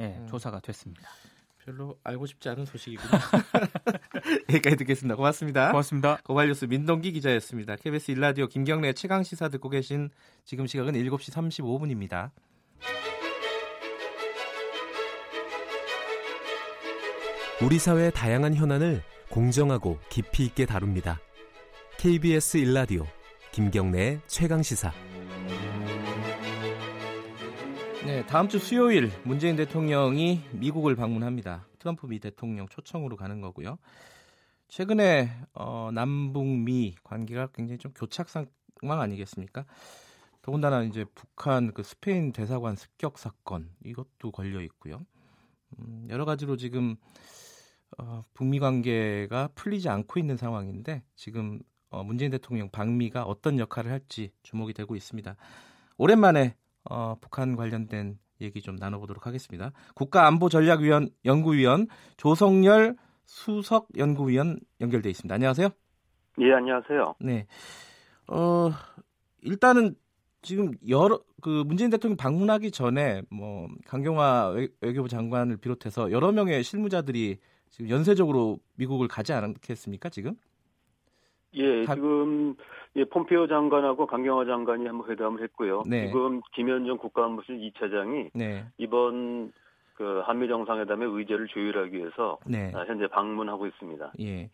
예, 0.00 0.16
음. 0.16 0.28
조사가 0.28 0.60
됐습니다. 0.60 1.08
별로 1.58 1.98
알고 2.04 2.26
싶지 2.26 2.48
않은 2.50 2.66
소식이군요. 2.66 3.10
여기까지 4.50 4.76
듣겠습니다. 4.76 5.16
고맙습니다. 5.16 5.70
고맙습니다. 5.72 6.18
고발뉴스 6.22 6.66
민동기 6.66 7.10
기자였습니다. 7.10 7.74
KBS 7.76 8.12
일라디오 8.12 8.46
김경래 8.46 8.92
최강 8.92 9.24
시사 9.24 9.48
듣고 9.48 9.70
계신 9.70 10.10
지금 10.44 10.68
시각은 10.68 10.92
7시 10.92 11.32
35분입니다. 11.32 12.30
우리 17.62 17.78
사회의 17.78 18.10
다양한 18.10 18.56
현안을 18.56 19.00
공정하고 19.30 20.00
깊이 20.08 20.44
있게 20.44 20.66
다룹니다. 20.66 21.20
KBS 21.98 22.56
일라디오 22.56 23.06
김경래의 23.52 24.20
최강 24.26 24.60
시사. 24.60 24.92
네, 28.04 28.26
다음 28.26 28.48
주 28.48 28.58
수요일 28.58 29.12
문재인 29.22 29.54
대통령이 29.54 30.42
미국을 30.50 30.96
방문합니다. 30.96 31.68
트럼프 31.78 32.08
미 32.08 32.18
대통령 32.18 32.66
초청으로 32.66 33.16
가는 33.16 33.40
거고요. 33.40 33.78
최근에 34.66 35.30
어, 35.54 35.90
남북미 35.94 36.96
관계가 37.04 37.50
굉장히 37.54 37.78
좀 37.78 37.92
교착 37.92 38.28
상황 38.30 39.00
아니겠습니까? 39.00 39.64
더군다나 40.42 40.82
이제 40.82 41.04
북한 41.14 41.72
그 41.72 41.84
스페인 41.84 42.32
대사관 42.32 42.74
습격 42.74 43.16
사건 43.16 43.70
이것도 43.84 44.32
걸려 44.32 44.60
있고요. 44.62 45.06
음, 45.78 46.08
여러 46.10 46.24
가지로 46.24 46.56
지금 46.56 46.96
어, 47.98 48.22
북미 48.34 48.58
관계가 48.58 49.50
풀리지 49.54 49.88
않고 49.88 50.18
있는 50.18 50.36
상황인데 50.36 51.02
지금 51.14 51.60
어, 51.90 52.02
문재인 52.02 52.30
대통령 52.30 52.70
방미가 52.70 53.24
어떤 53.24 53.58
역할을 53.58 53.90
할지 53.90 54.32
주목이 54.42 54.72
되고 54.72 54.96
있습니다. 54.96 55.36
오랜만에 55.96 56.56
어, 56.90 57.16
북한 57.20 57.56
관련된 57.56 58.18
얘기 58.40 58.62
좀 58.62 58.76
나눠보도록 58.76 59.26
하겠습니다. 59.26 59.72
국가안보전략위원 59.94 61.08
연구위원 61.24 61.86
조성열 62.16 62.96
수석 63.26 63.88
연구위원 63.96 64.58
연결돼 64.80 65.08
있습니다. 65.10 65.34
안녕하세요. 65.34 65.68
예, 66.40 66.52
안녕하세요. 66.52 67.14
네. 67.20 67.46
어, 68.26 68.70
일단은 69.42 69.94
지금 70.42 70.72
여러 70.88 71.20
그 71.40 71.62
문재인 71.66 71.90
대통령 71.90 72.16
방문하기 72.16 72.70
전에 72.70 73.22
뭐 73.30 73.68
강경화 73.86 74.48
외 74.80 74.92
교부 74.92 75.08
장관을 75.08 75.56
비롯해서 75.56 76.10
여러 76.10 76.32
명의 76.32 76.62
실무자들이 76.62 77.38
지금 77.74 77.90
연쇄적으로 77.90 78.58
미국을 78.76 79.08
가지 79.08 79.32
않겠습니까 79.32 80.08
지금? 80.08 80.36
예, 81.54 81.84
다... 81.84 81.96
지금 81.96 82.54
예, 82.94 83.04
폼페오 83.04 83.48
장관하고 83.48 84.06
강경화 84.06 84.44
장관이 84.44 84.86
한번 84.86 85.10
회담을 85.10 85.42
했고요. 85.42 85.82
네. 85.84 86.06
지금 86.06 86.40
김현정 86.54 86.98
국가안보실 86.98 87.58
2차장이 87.58 88.30
네. 88.32 88.64
이번 88.78 89.52
그 89.96 90.22
한미 90.24 90.46
정상회담의 90.46 91.08
의제를 91.10 91.48
조율하기 91.48 91.96
위해서 91.96 92.38
네. 92.46 92.70
아, 92.76 92.84
현재 92.86 93.08
방문하고 93.08 93.66
있습니다. 93.66 94.12
예. 94.20 94.50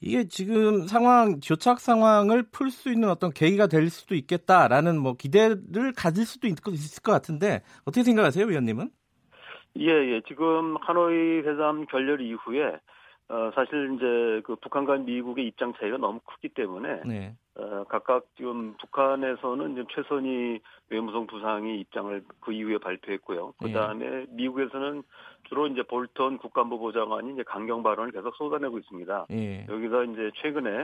이게 0.00 0.26
지금 0.26 0.88
상황 0.88 1.38
교착 1.38 1.78
상황을 1.78 2.42
풀 2.50 2.72
수 2.72 2.90
있는 2.90 3.08
어떤 3.10 3.30
계기가 3.30 3.68
될 3.68 3.90
수도 3.90 4.16
있겠다라는 4.16 4.98
뭐 4.98 5.14
기대를 5.14 5.92
가질 5.96 6.26
수도 6.26 6.48
있을 6.48 7.00
것 7.00 7.12
같은데 7.12 7.62
어떻게 7.84 8.02
생각하세요, 8.02 8.44
위원님은? 8.44 8.90
예, 9.78 9.88
예. 9.88 10.20
지금 10.26 10.76
하노이 10.80 11.40
회담 11.40 11.86
결렬 11.86 12.20
이후에 12.20 12.78
어, 13.28 13.50
사실 13.54 13.94
이제 13.96 14.40
그 14.44 14.54
북한과 14.56 14.98
미국의 14.98 15.48
입장 15.48 15.72
차이가 15.74 15.96
너무 15.96 16.20
크기 16.24 16.48
때문에 16.48 17.00
네. 17.04 17.34
어, 17.56 17.84
각각 17.88 18.24
지금 18.36 18.76
북한에서는 18.80 19.72
이제 19.72 19.84
최선희 19.92 20.60
외무성 20.90 21.26
부상이 21.26 21.80
입장을 21.80 22.22
그 22.40 22.52
이후에 22.52 22.78
발표했고요. 22.78 23.54
그 23.58 23.72
다음에 23.72 24.08
네. 24.08 24.26
미국에서는 24.30 25.02
주로 25.48 25.66
이제 25.66 25.82
볼턴 25.82 26.38
국가안보보좌관이 26.38 27.32
이제 27.32 27.42
강경 27.42 27.82
발언을 27.82 28.12
계속 28.12 28.36
쏟아내고 28.36 28.78
있습니다. 28.78 29.26
네. 29.28 29.66
여기서 29.68 30.04
이제 30.04 30.30
최근에 30.36 30.82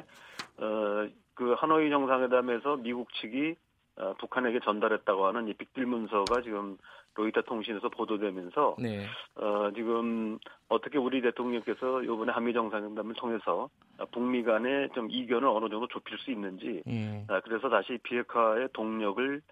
어, 0.59 1.09
그 1.35 1.53
하노이 1.53 1.91
정상회담에서 1.91 2.77
미국 2.79 3.13
측이 3.15 3.55
어, 3.97 4.15
북한에게 4.19 4.61
전달했다고 4.61 5.27
하는 5.27 5.49
이 5.49 5.55
빅딜 5.55 5.87
문서가 5.87 6.43
지금 6.43 6.79
로이터 7.15 7.43
통신에서 7.43 7.91
보도되면서 7.91 8.77
네. 8.79 9.05
어, 9.35 9.71
지금 9.75 10.39
어떻게 10.69 10.97
우리 10.97 11.21
대통령께서 11.21 12.03
이번에 12.03 12.33
한미 12.33 12.55
정상회담을 12.55 13.15
통해서 13.17 13.69
북미 14.13 14.43
간의 14.43 14.89
좀 14.95 15.11
이견을 15.11 15.47
어느 15.47 15.69
정도 15.69 15.87
좁힐 15.89 16.17
수 16.19 16.31
있는지 16.31 16.83
네. 16.87 17.25
아, 17.29 17.41
그래서 17.41 17.69
다시 17.69 17.99
비핵화의 18.03 18.69
동력을 18.73 19.43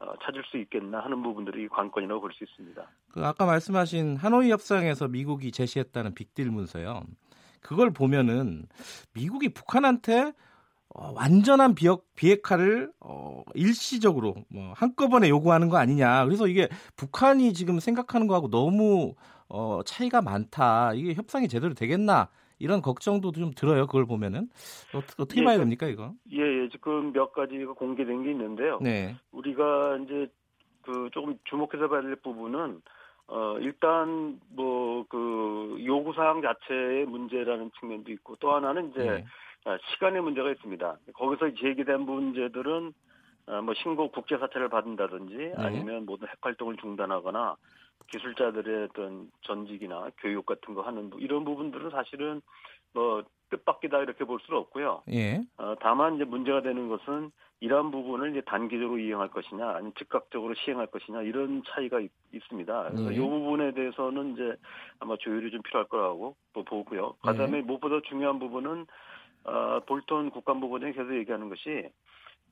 어, 0.00 0.12
찾을 0.22 0.44
수 0.44 0.58
있겠나 0.58 1.00
하는 1.00 1.20
부분들이 1.24 1.66
관건이라고 1.68 2.20
볼 2.20 2.30
수 2.32 2.44
있습니다. 2.44 2.88
그 3.12 3.26
아까 3.26 3.46
말씀하신 3.46 4.16
하노이 4.16 4.52
협상에서 4.52 5.08
미국이 5.08 5.50
제시했다는 5.50 6.14
빅딜 6.14 6.52
문서요. 6.52 7.02
그걸 7.60 7.90
보면은 7.90 8.66
미국이 9.12 9.48
북한한테 9.48 10.32
어, 10.94 11.12
완전한 11.14 11.74
비핵, 11.74 12.00
비핵화를 12.16 12.90
어, 13.00 13.42
일시적으로 13.54 14.34
뭐 14.48 14.72
한꺼번에 14.74 15.28
요구하는 15.28 15.68
거 15.68 15.76
아니냐. 15.76 16.24
그래서 16.24 16.46
이게 16.48 16.68
북한이 16.96 17.52
지금 17.52 17.78
생각하는 17.78 18.26
거하고 18.26 18.48
너무 18.48 19.14
어, 19.48 19.80
차이가 19.84 20.22
많다. 20.22 20.94
이게 20.94 21.14
협상이 21.14 21.48
제대로 21.48 21.74
되겠나? 21.74 22.28
이런 22.58 22.82
걱정도 22.82 23.30
좀 23.32 23.52
들어요. 23.52 23.86
그걸 23.86 24.04
보면은 24.04 24.48
어떻게, 24.92 25.22
어떻게 25.22 25.40
예, 25.42 25.44
봐야 25.44 25.58
됩니까 25.58 25.86
이거? 25.86 26.12
예, 26.32 26.38
예, 26.40 26.68
지금 26.70 27.12
몇 27.12 27.32
가지가 27.32 27.74
공개된 27.74 28.24
게 28.24 28.32
있는데요. 28.32 28.80
네. 28.82 29.14
우리가 29.30 29.98
이제 30.04 30.26
그 30.82 31.08
조금 31.12 31.38
주목해서 31.44 31.88
봐야 31.88 32.02
될 32.02 32.16
부분은 32.16 32.80
어 33.28 33.58
일단 33.60 34.40
뭐 34.48 34.88
그 35.08 35.76
요구 35.84 36.12
사항 36.14 36.42
자체의 36.42 37.06
문제라는 37.06 37.70
측면도 37.78 38.12
있고 38.12 38.36
또 38.36 38.54
하나는 38.54 38.90
이제 38.90 39.00
네. 39.00 39.24
아, 39.64 39.78
시간의 39.92 40.22
문제가 40.22 40.50
있습니다. 40.50 40.98
거기서 41.14 41.54
제기된 41.54 42.00
문제들은 42.00 42.92
아, 43.46 43.60
뭐 43.62 43.74
신고 43.74 44.10
국제 44.10 44.36
사찰을 44.38 44.68
받는다든지 44.68 45.36
네. 45.36 45.54
아니면 45.56 46.06
모든 46.06 46.28
핵 46.28 46.36
활동을 46.40 46.76
중단하거나 46.76 47.56
기술자들의 48.10 48.88
어떤 48.90 49.30
전직이나 49.42 50.10
교육 50.18 50.46
같은 50.46 50.74
거 50.74 50.82
하는 50.82 51.10
이런 51.18 51.44
부분들은 51.44 51.90
사실은 51.90 52.40
뭐 52.94 53.22
뜻밖이다 53.50 53.98
이렇게 54.00 54.24
볼 54.24 54.38
수는 54.40 54.60
없고요. 54.60 55.02
예. 55.10 55.42
어, 55.56 55.74
다만 55.80 56.16
이제 56.16 56.24
문제가 56.24 56.62
되는 56.62 56.88
것은 56.88 57.30
이러한 57.60 57.90
부분을 57.90 58.30
이제 58.30 58.40
단기적으로 58.42 58.98
이행할 58.98 59.28
것이냐, 59.28 59.68
아니면 59.70 59.92
즉각적으로 59.98 60.54
시행할 60.54 60.86
것이냐 60.86 61.22
이런 61.22 61.62
차이가 61.66 61.98
있, 62.00 62.10
습니다 62.48 62.84
그래서 62.84 63.12
예. 63.12 63.16
이 63.16 63.18
부분에 63.18 63.72
대해서는 63.72 64.34
이제 64.34 64.54
아마 65.00 65.16
조율이 65.16 65.50
좀 65.50 65.62
필요할 65.62 65.88
거라고 65.88 66.36
보고요. 66.52 67.14
그다음에 67.22 67.58
예. 67.58 67.62
무엇보다 67.62 68.00
중요한 68.08 68.38
부분은 68.38 68.86
어, 69.44 69.80
볼턴 69.86 70.30
계속 70.92 71.14
얘기하는 71.14 71.48
것이 71.48 71.88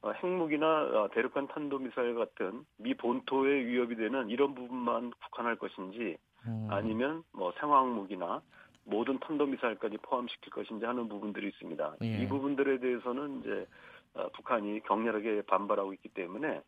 어, 0.02 0.12
핵무기나 0.12 0.66
어, 0.66 1.08
대륙간 1.12 1.48
탄도미사일 1.48 2.14
같은 2.14 2.64
미 2.76 2.94
본토에 2.94 3.64
위협이 3.64 3.96
되는 3.96 4.28
이런 4.28 4.54
부분만 4.54 5.12
국한할 5.24 5.56
것인지 5.56 6.16
음. 6.46 6.68
아니면 6.70 7.24
뭐 7.32 7.52
생화학무기나 7.58 8.40
모든 8.84 9.18
탄도미사일까지 9.18 9.98
포함시킬 9.98 10.52
것인지 10.52 10.84
하는 10.84 11.08
부분들이 11.08 11.48
있습니다. 11.48 11.96
예. 12.02 12.22
이 12.22 12.28
부분들에 12.28 12.78
대해서는 12.78 13.40
이제 13.40 13.66
어, 14.14 14.28
북한이 14.34 14.80
격렬하게 14.84 15.42
반발하고 15.42 15.92
있기 15.94 16.08
때문에 16.10 16.48
어, 16.56 16.62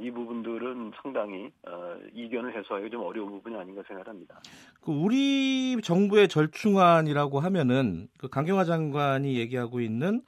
이 0.00 0.10
부분들은 0.10 0.92
상당히 1.02 1.50
어, 1.66 1.96
이견을 2.12 2.56
해소하기 2.56 2.90
좀 2.90 3.02
어려운 3.02 3.30
부분이 3.30 3.56
아닌가 3.56 3.82
생각합니다. 3.86 4.40
그 4.80 4.92
우리 4.92 5.76
정부의 5.82 6.28
절충안이라고 6.28 7.40
하면은 7.40 8.08
그 8.18 8.28
강경화 8.28 8.64
장관이 8.64 9.36
얘기하고 9.38 9.80
있는 9.80 10.22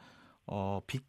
어, 0.47 0.81
빅 0.87 1.05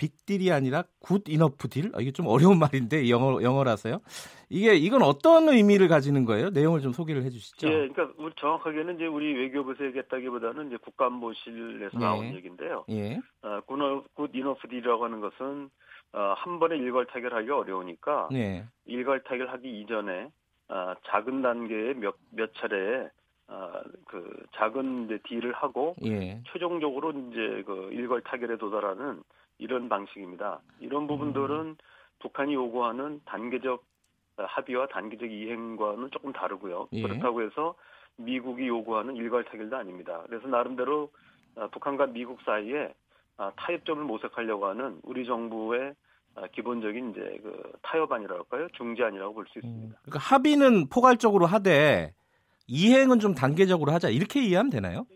빅딜이 0.00 0.50
아니라 0.50 0.84
good 0.98 1.24
enough 1.28 1.68
deal? 1.68 1.90
아, 1.94 2.00
이게 2.00 2.10
좀 2.10 2.26
어려운 2.26 2.58
말인데 2.88 3.10
영어 3.10 3.42
영어라서요. 3.42 4.00
이게 4.48 4.74
이건 4.74 5.02
어떤 5.02 5.48
의미를 5.50 5.88
가지는 5.88 6.24
거예요? 6.24 6.48
내용을 6.50 6.80
좀 6.80 6.92
소개를 6.92 7.22
해주시죠. 7.24 7.68
예, 7.68 7.88
그러니까 7.88 8.10
우리 8.16 8.32
정확하게는 8.40 8.96
이제 8.96 9.06
우리 9.06 9.34
외교부에서 9.34 9.84
얘기했다기보다는 9.84 10.68
이제 10.68 10.78
국가안보실에서 10.78 11.90
예. 11.94 11.98
나온 11.98 12.34
얘기인데요. 12.34 12.84
예. 12.88 13.20
어, 13.42 13.60
good 14.14 14.30
enough 14.32 14.68
deal이라고 14.68 15.04
하는 15.04 15.20
것은 15.20 15.68
어, 16.12 16.34
한 16.36 16.58
번에 16.58 16.76
일괄 16.76 17.06
타결하기 17.06 17.50
어려우니까 17.50 18.28
네. 18.32 18.64
일괄 18.84 19.22
타결하기 19.22 19.80
이전에 19.80 20.30
어, 20.68 20.94
작은 21.06 21.42
단계의 21.42 21.94
몇, 21.94 22.16
몇 22.30 22.52
차례 22.54 23.08
아, 23.52 23.82
그 24.06 24.46
작은 24.52 25.06
이제 25.06 25.18
deal을 25.24 25.52
하고 25.52 25.96
예. 26.04 26.40
최종적으로 26.52 27.10
이제 27.10 27.64
그 27.66 27.90
일괄 27.92 28.20
타결에 28.20 28.56
도달하는 28.56 29.22
이런 29.58 29.88
방식입니다. 29.88 30.60
이런 30.78 31.08
부분들은 31.08 31.56
음. 31.56 31.76
북한이 32.20 32.54
요구하는 32.54 33.20
단계적 33.24 33.84
합의와 34.36 34.86
단계적 34.86 35.30
이행과는 35.30 36.10
조금 36.12 36.32
다르고요. 36.32 36.88
예. 36.92 37.02
그렇다고 37.02 37.42
해서 37.42 37.74
미국이 38.16 38.68
요구하는 38.68 39.16
일괄 39.16 39.44
타결도 39.44 39.76
아닙니다. 39.76 40.22
그래서 40.26 40.46
나름대로 40.46 41.10
아, 41.56 41.66
북한과 41.66 42.06
미국 42.06 42.40
사이에 42.42 42.84
아, 42.84 42.92
타협점을 43.56 44.04
모색하려고 44.04 44.66
하는 44.66 44.98
우리 45.02 45.24
정부의 45.26 45.94
아, 46.36 46.46
기본적인 46.52 47.10
이제 47.10 47.38
그 47.42 47.72
타협안이라고 47.82 48.44
할까요? 48.44 48.68
중재안이라고 48.76 49.34
볼 49.34 49.46
수 49.46 49.58
있습니다. 49.58 49.86
음, 49.88 49.94
그러니까 50.02 50.18
합의는 50.18 50.88
포괄적으로 50.88 51.46
하되 51.46 52.12
이행은 52.68 53.18
좀 53.18 53.34
단계적으로 53.34 53.90
하자 53.92 54.10
이렇게 54.10 54.40
이해하면 54.40 54.70
되나요? 54.70 55.06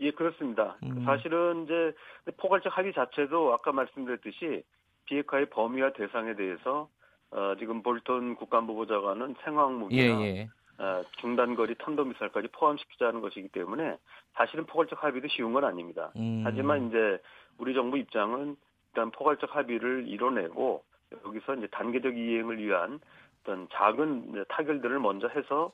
예, 0.00 0.10
그렇습니다. 0.10 0.76
음. 0.84 1.04
사실은 1.04 1.64
이제 1.64 1.92
포괄적 2.38 2.76
합의 2.76 2.92
자체도 2.94 3.52
아까 3.52 3.72
말씀드렸듯이 3.72 4.62
비핵화의 5.06 5.50
범위와 5.50 5.92
대상에 5.92 6.34
대해서 6.34 6.88
어, 7.30 7.54
지금 7.58 7.82
볼턴 7.82 8.34
국가안보보좌관은 8.36 9.34
생화학무기나 9.44 10.20
예, 10.22 10.26
예. 10.26 10.48
어, 10.78 11.02
중단거리 11.20 11.74
탄도미사일까지 11.76 12.48
포함시키자는 12.52 13.20
것이기 13.20 13.48
때문에 13.48 13.96
사실은 14.32 14.64
포괄적 14.66 15.02
합의도 15.04 15.28
쉬운 15.28 15.52
건 15.52 15.64
아닙니다. 15.64 16.10
음. 16.16 16.42
하지만 16.44 16.88
이제 16.88 17.18
우리 17.58 17.74
정부 17.74 17.98
입장은 17.98 18.56
일단 18.88 19.10
포괄적 19.10 19.54
합의를 19.54 20.06
이뤄내고 20.08 20.82
여기서 21.24 21.54
이제 21.56 21.66
단계적 21.68 22.16
이행을 22.16 22.58
위한 22.58 23.00
어떤 23.42 23.68
작은 23.72 24.44
타결들을 24.48 24.98
먼저 25.00 25.28
해서 25.28 25.72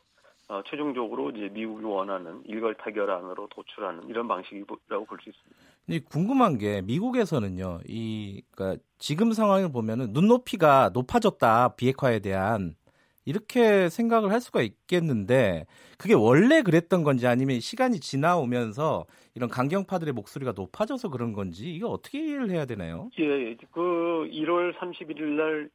어, 0.48 0.62
최종적으로 0.68 1.30
이제 1.30 1.48
미국이 1.48 1.84
원하는 1.84 2.42
일괄 2.44 2.74
타결안으로 2.74 3.46
도출하는 3.50 4.08
이런 4.08 4.26
방식이라고 4.26 5.04
볼 5.06 5.18
수 5.22 5.28
있습니다. 5.28 6.08
궁금한 6.08 6.58
게 6.58 6.82
미국에서는요, 6.82 7.80
이 7.86 8.42
그러니까 8.50 8.82
지금 8.98 9.32
상황을 9.32 9.70
보면은 9.70 10.12
눈높이가 10.12 10.90
높아졌다 10.92 11.76
비핵화에 11.76 12.18
대한 12.18 12.74
이렇게 13.24 13.88
생각을 13.88 14.32
할 14.32 14.40
수가 14.40 14.62
있겠는데 14.62 15.66
그게 15.98 16.14
원래 16.14 16.62
그랬던 16.62 17.04
건지 17.04 17.26
아니면 17.26 17.60
시간이 17.60 18.00
지나오면서 18.00 19.06
이런 19.34 19.48
강경파들의 19.48 20.12
목소리가 20.14 20.52
높아져서 20.56 21.10
그런 21.10 21.32
건지 21.32 21.72
이거 21.72 21.88
어떻게 21.88 22.18
이해를 22.18 22.50
해야 22.50 22.64
되나요? 22.64 23.10
예, 23.18 23.56
그 23.72 24.28
1월 24.32 24.76
31일 24.78 25.22
날 25.36 25.70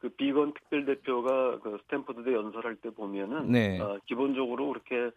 그 0.00 0.08
비건 0.10 0.54
특별 0.54 0.84
대표가 0.84 1.58
그 1.60 1.78
스탠포드대 1.82 2.32
연설할 2.32 2.76
때 2.76 2.90
보면은 2.90 3.50
네. 3.50 3.80
어, 3.80 3.98
기본적으로 4.06 4.68
그렇게 4.68 5.10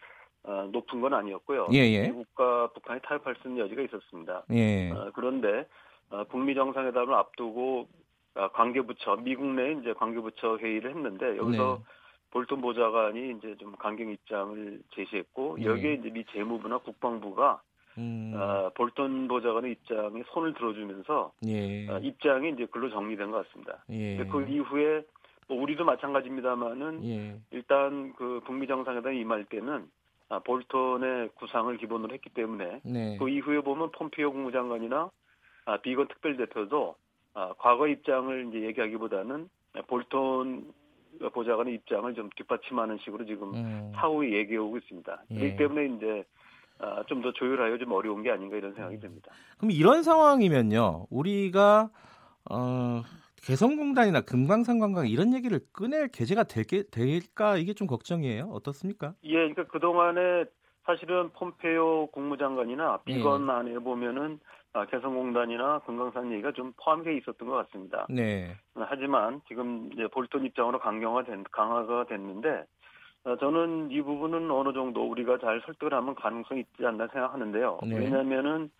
어, 0.43 0.67
높은 0.71 1.01
건 1.01 1.13
아니었고요. 1.13 1.67
예, 1.73 1.77
예. 1.77 2.07
미국과 2.07 2.71
북한이 2.73 3.01
타협할 3.03 3.35
수 3.41 3.47
있는 3.47 3.63
여지가 3.65 3.83
있었습니다. 3.83 4.45
예. 4.51 4.89
어, 4.89 5.11
그런데 5.13 5.67
어, 6.09 6.23
북미 6.25 6.55
정상회담을 6.55 7.13
앞두고 7.13 7.81
어, 7.81 7.87
관계부처 8.33 9.17
미국 9.17 9.45
내 9.47 9.73
이제 9.73 9.93
관계부처 9.93 10.57
회의를 10.57 10.91
했는데 10.91 11.37
여기서 11.37 11.79
네. 11.79 11.93
볼턴 12.31 12.61
보좌관이 12.61 13.37
이제 13.37 13.55
좀 13.57 13.75
강경 13.75 14.09
입장을 14.09 14.81
제시했고 14.95 15.57
네. 15.59 15.65
여기에 15.65 15.93
이제 15.95 16.09
미 16.09 16.23
재무부나 16.31 16.77
국방부가 16.77 17.61
음. 17.97 18.33
어, 18.35 18.71
볼턴 18.73 19.27
보좌관의 19.27 19.73
입장에 19.73 20.23
손을 20.27 20.53
들어주면서 20.53 21.33
예. 21.45 21.89
어, 21.89 21.99
입장이 21.99 22.51
이제 22.51 22.65
글로 22.71 22.89
정리된 22.89 23.31
것 23.31 23.45
같습니다. 23.45 23.83
예. 23.89 24.17
그 24.25 24.43
이후에 24.43 25.03
뭐 25.49 25.61
우리도 25.61 25.83
마찬가지입니다만은 25.83 27.03
예. 27.03 27.39
일단 27.51 28.13
그 28.13 28.39
북미 28.45 28.67
정상회담 28.67 29.13
임할 29.13 29.43
때는 29.45 29.89
아, 30.29 30.39
볼턴의 30.39 31.31
구상을 31.35 31.75
기본으로 31.75 32.13
했기 32.13 32.29
때문에 32.29 32.79
네. 32.85 33.17
그 33.17 33.27
이후에 33.27 33.59
보면 33.59 33.91
폼페이오 33.91 34.31
국무장관이나 34.31 35.11
아, 35.65 35.77
비건 35.81 36.07
특별대표도 36.07 36.95
아, 37.33 37.53
과거 37.57 37.87
입장을 37.87 38.47
이제 38.49 38.61
얘기하기보다는 38.67 39.49
볼턴 39.87 40.73
보좌관의 41.33 41.75
입장을 41.75 42.13
좀 42.15 42.29
뒷받침하는 42.35 42.97
식으로 43.03 43.25
지금 43.25 43.53
음. 43.53 43.91
사후에 43.95 44.31
얘기해 44.33 44.57
오고 44.57 44.77
있습니다. 44.77 45.23
예. 45.31 45.35
그렇기 45.35 45.55
때문에 45.57 45.85
이제 45.95 46.23
아, 46.79 47.03
좀 47.07 47.21
더 47.21 47.31
조율하여 47.31 47.77
좀 47.77 47.91
어려운 47.91 48.23
게 48.23 48.31
아닌가 48.31 48.57
이런 48.57 48.73
생각이 48.73 48.95
음. 48.95 48.99
듭니다. 49.01 49.31
그럼 49.57 49.71
이런 49.71 50.01
상황이면요, 50.01 51.05
우리가 51.11 51.89
어, 52.49 53.03
개성공단이나 53.45 54.21
금강산관광 54.21 55.07
이런 55.07 55.33
얘기를 55.35 55.59
꺼낼 55.73 56.07
계제가 56.07 56.43
될게, 56.45 56.83
될까 56.89 57.57
이게 57.57 57.73
좀 57.73 57.85
걱정이에요. 57.87 58.45
어떻습니까? 58.51 59.13
예, 59.23 59.33
그러니까 59.33 59.65
그 59.65 59.79
동안에 59.79 60.45
사실은 60.85 61.29
폼페이오 61.33 62.07
국무장관이나 62.07 63.01
비건 63.05 63.45
네. 63.45 63.53
안에 63.53 63.73
보면은 63.79 64.39
아, 64.43 64.60
개성공단이나 64.89 65.79
금강산 65.79 66.31
얘기가 66.31 66.51
좀 66.53 66.73
포함되어 66.77 67.13
있었던 67.13 67.47
것 67.47 67.67
같습니다. 67.67 68.07
네. 68.09 68.55
하지만 68.75 69.41
지금 69.47 69.89
이제 69.93 70.07
볼턴 70.07 70.45
입장으로 70.45 70.79
강경화 70.79 71.23
된, 71.23 71.43
강화가 71.51 72.05
됐는데 72.05 72.65
어, 73.23 73.35
저는 73.37 73.91
이 73.91 74.01
부분은 74.01 74.49
어느 74.49 74.73
정도 74.73 75.07
우리가 75.09 75.37
잘 75.39 75.61
설득을 75.65 75.93
하면 75.93 76.15
가능성이 76.15 76.61
있지 76.61 76.85
않나 76.85 77.07
생각하는데요. 77.07 77.79
네. 77.83 77.97
왜냐하면은 77.97 78.71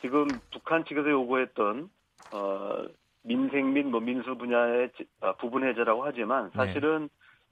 지금 0.00 0.26
북한 0.52 0.84
측에서 0.84 1.10
요구했던 1.10 1.90
어, 2.32 2.84
민생 3.22 3.72
및 3.72 3.86
뭐 3.86 4.00
민수 4.00 4.36
분야의 4.36 4.90
아, 5.20 5.32
부분 5.34 5.64
해제라고 5.64 6.04
하지만 6.04 6.50
네. 6.50 6.56
사실은 6.56 7.02
네. 7.02 7.08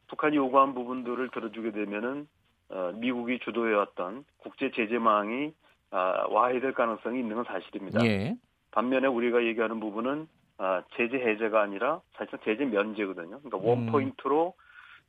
북한이 0.08 0.36
요구한 0.36 0.74
부분들을 0.74 1.28
들어주게 1.30 1.72
되면은 1.72 2.26
어, 2.70 2.92
미국이 2.94 3.38
주도해왔던 3.40 4.24
국제 4.38 4.70
제재망이 4.70 5.48
아, 5.48 5.69
와해될 5.90 6.72
가능성이 6.72 7.20
있는 7.20 7.36
건 7.36 7.44
사실입니다. 7.44 8.04
예. 8.04 8.36
반면에 8.70 9.06
우리가 9.08 9.44
얘기하는 9.44 9.80
부분은 9.80 10.28
아, 10.58 10.82
제재 10.96 11.16
해제가 11.16 11.62
아니라 11.62 12.00
사실상 12.12 12.38
제재 12.44 12.64
면제거든요. 12.64 13.40
그러니까 13.40 13.56
원 13.58 13.78
음. 13.78 13.86
포인트로 13.86 14.54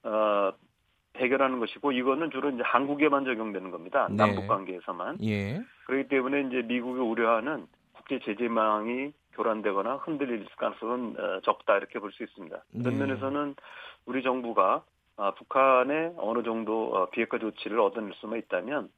어, 0.03 0.51
해결하는 1.17 1.59
것이고 1.59 1.91
이거는 1.91 2.31
주로 2.31 2.49
이제 2.49 2.63
한국에만 2.63 3.25
적용되는 3.25 3.69
겁니다. 3.69 4.07
네. 4.09 4.15
남북 4.15 4.47
관계에서만. 4.47 5.17
예. 5.23 5.61
그렇기 5.85 6.07
때문에 6.07 6.41
이제 6.47 6.61
미국이 6.61 6.99
우려하는 6.99 7.67
국제 7.93 8.19
제재망이 8.19 9.11
교란되거나 9.33 9.95
흔들릴 9.97 10.45
가능성은 10.57 11.15
어, 11.19 11.41
적다 11.41 11.77
이렇게 11.77 11.99
볼 11.99 12.11
수 12.11 12.23
있습니다. 12.23 12.63
그런 12.71 12.97
네. 12.97 13.05
면에서는 13.05 13.55
우리 14.05 14.23
정부가 14.23 14.83
아, 15.17 15.31
북한에 15.31 16.13
어느 16.17 16.41
정도 16.43 16.95
어, 16.95 17.09
비핵화 17.09 17.37
조치를 17.37 17.79
얻어낼 17.79 18.13
수만 18.15 18.39
있다면 18.39 18.89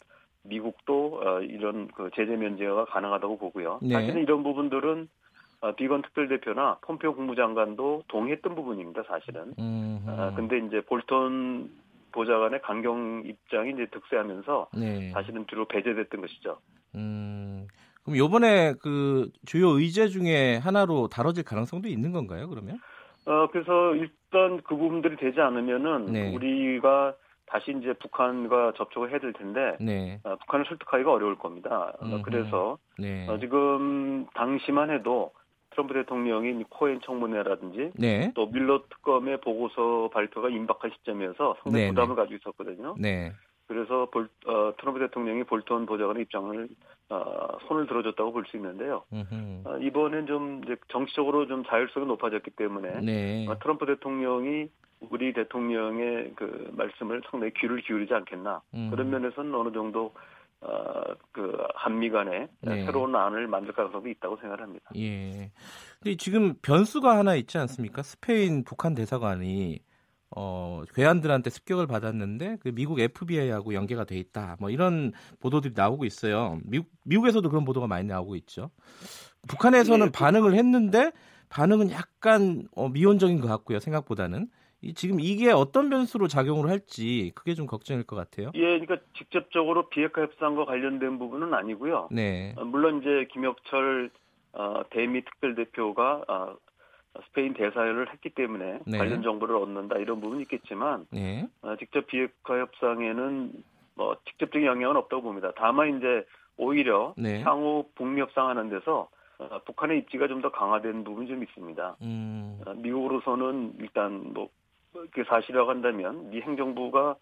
미국도 0.43 1.21
어, 1.23 1.41
이런 1.41 1.87
그 1.89 2.09
제재 2.15 2.35
면제가 2.35 2.85
가능하다고 2.85 3.37
보고요. 3.37 3.79
네. 3.81 3.93
사실은 3.93 4.21
이런 4.21 4.43
부분들은 4.43 5.07
비건 5.77 6.01
특별대표나 6.01 6.79
폼페오 6.81 7.15
국무장관도 7.15 8.03
동의했던 8.09 8.53
부분입니다, 8.53 9.03
사실은. 9.03 9.53
음. 9.57 10.03
아, 10.07 10.33
근데 10.35 10.57
이제 10.57 10.81
볼턴 10.81 11.69
보좌관의 12.11 12.61
강경 12.61 13.23
입장이 13.25 13.71
이제 13.71 13.87
득세하면서 13.87 14.67
네. 14.77 15.11
사실은 15.11 15.45
뒤로 15.45 15.65
배제됐던 15.65 16.21
것이죠. 16.21 16.57
음, 16.95 17.65
그럼 18.03 18.17
요번에 18.17 18.73
그 18.81 19.29
주요 19.45 19.69
의제 19.69 20.09
중에 20.09 20.57
하나로 20.57 21.07
다뤄질 21.07 21.43
가능성도 21.45 21.87
있는 21.87 22.11
건가요, 22.11 22.49
그러면? 22.49 22.77
어, 23.25 23.47
그래서 23.49 23.95
일단 23.95 24.61
그 24.63 24.75
부분들이 24.75 25.15
되지 25.15 25.39
않으면은 25.39 26.11
네. 26.11 26.35
우리가 26.35 27.15
다시 27.53 27.71
이제 27.71 27.93
북한과 27.93 28.73
접촉을 28.77 29.11
해야 29.11 29.19
될 29.19 29.31
텐데 29.31 29.77
네. 29.79 30.19
어, 30.23 30.35
북한을 30.37 30.65
설득하기가 30.67 31.13
어려울 31.13 31.37
겁니다. 31.37 31.93
어, 31.99 32.21
그래서 32.23 32.79
네. 32.97 33.27
어, 33.29 33.37
지금 33.37 34.25
당시만 34.33 34.89
해도 34.89 35.31
트럼프 35.69 35.93
대통령이 35.93 36.63
코엔 36.67 37.01
청문회라든지 37.01 37.91
네. 37.93 38.31
또 38.33 38.47
밀러 38.47 38.81
특검의 38.89 39.41
보고서 39.41 40.09
발표가 40.11 40.49
임박한 40.49 40.91
시점에서 40.97 41.57
상당히 41.61 41.73
네, 41.73 41.81
네. 41.85 41.87
부담을 41.89 42.15
가지고 42.15 42.35
있었거든요. 42.37 42.95
네. 42.97 43.31
그래서 43.67 44.07
볼, 44.11 44.29
어, 44.47 44.73
트럼프 44.79 44.99
대통령이 44.99 45.43
볼턴 45.43 45.85
보좌관의 45.85 46.23
입장을 46.23 46.67
어, 47.09 47.57
손을 47.67 47.85
들어줬다고 47.85 48.33
볼 48.33 48.45
수 48.47 48.57
있는데요. 48.57 49.03
어, 49.65 49.77
이번엔 49.77 50.25
좀 50.25 50.61
이제 50.63 50.75
정치적으로 50.87 51.45
좀 51.45 51.63
자율성이 51.65 52.07
높아졌기 52.07 52.49
때문에 52.51 53.01
네. 53.01 53.45
어, 53.47 53.59
트럼프 53.59 53.85
대통령이 53.85 54.69
우리 55.09 55.33
대통령의 55.33 56.33
그 56.35 56.71
말씀을 56.73 57.21
상당히 57.29 57.53
귀를 57.59 57.81
기울이지 57.81 58.13
않겠나 58.13 58.61
음. 58.73 58.89
그런 58.89 59.09
면에서는 59.09 59.53
어느 59.53 59.71
정도 59.71 60.13
어, 60.61 61.03
그 61.31 61.57
한미 61.75 62.09
간에 62.09 62.47
네. 62.61 62.85
새로운 62.85 63.15
안을 63.15 63.47
만들 63.47 63.73
가능성도 63.73 64.07
있다고 64.09 64.37
생각합니다. 64.37 64.91
예. 64.95 65.51
근데 66.01 66.15
지금 66.15 66.55
변수가 66.61 67.17
하나 67.17 67.35
있지 67.35 67.57
않습니까? 67.57 68.01
스페인 68.01 68.63
북한 68.63 68.95
대사관이 68.95 69.79
어, 70.35 70.81
괴한들한테 70.95 71.49
습격을 71.49 71.85
받았는데 71.85 72.57
그 72.61 72.71
미국 72.73 72.99
FBI하고 72.99 73.73
연계가 73.73 74.05
돼 74.05 74.17
있다. 74.17 74.55
뭐 74.59 74.69
이런 74.69 75.11
보도들이 75.41 75.73
나오고 75.75 76.05
있어요. 76.05 76.59
미국 76.63 76.89
미국에서도 77.05 77.47
그런 77.49 77.65
보도가 77.65 77.87
많이 77.87 78.07
나오고 78.07 78.35
있죠. 78.37 78.71
북한에서는 79.47 80.07
네. 80.07 80.11
반응을 80.11 80.55
했는데 80.55 81.11
반응은 81.49 81.91
약간 81.91 82.67
어, 82.75 82.89
미온적인 82.89 83.41
것 83.41 83.47
같고요. 83.47 83.79
생각보다는 83.79 84.47
지금 84.95 85.19
이게 85.19 85.51
어떤 85.51 85.89
변수로 85.89 86.27
작용을 86.27 86.69
할지 86.69 87.31
그게 87.35 87.53
좀 87.53 87.65
걱정일 87.65 88.03
것 88.03 88.15
같아요. 88.15 88.51
예, 88.55 88.79
그러니까 88.79 88.97
직접적으로 89.17 89.87
비핵화 89.89 90.21
협상과 90.23 90.65
관련된 90.65 91.17
부분은 91.19 91.53
아니고요. 91.53 92.09
네. 92.11 92.53
어, 92.57 92.65
물론 92.65 92.99
이제 93.01 93.27
김혁철 93.31 94.09
어, 94.53 94.83
대미 94.89 95.23
특별 95.23 95.55
대표가 95.55 96.23
어, 96.27 96.55
스페인 97.27 97.53
대사를 97.53 98.11
했기 98.11 98.29
때문에 98.31 98.79
네. 98.85 98.97
관련 98.97 99.21
정보를 99.23 99.55
얻는다 99.55 99.97
이런 99.97 100.19
부분이 100.19 100.41
있겠지만 100.43 101.05
네. 101.11 101.47
어, 101.61 101.75
직접 101.77 102.05
비핵화 102.07 102.59
협상에는 102.59 103.51
뭐 103.95 104.17
직접적인 104.27 104.67
영향은 104.67 104.95
없다고 104.97 105.21
봅니다. 105.21 105.51
다만 105.55 105.97
이제 105.97 106.25
오히려 106.57 107.13
네. 107.17 107.41
향후 107.41 107.85
북미 107.95 108.21
협상하는 108.21 108.69
데서 108.69 109.07
어, 109.39 109.59
북한의 109.65 109.99
입지가 109.99 110.27
좀 110.27 110.41
더 110.41 110.51
강화된 110.51 111.03
부분이 111.03 111.27
좀 111.27 111.41
있습니다. 111.43 111.97
음. 112.01 112.59
어, 112.65 112.73
미국으로서는 112.73 113.73
일단 113.79 114.33
뭐 114.33 114.49
그게 114.93 115.23
사실이라고 115.23 115.69
한다면 115.69 116.29
미 116.29 116.41
행정부가 116.41 117.15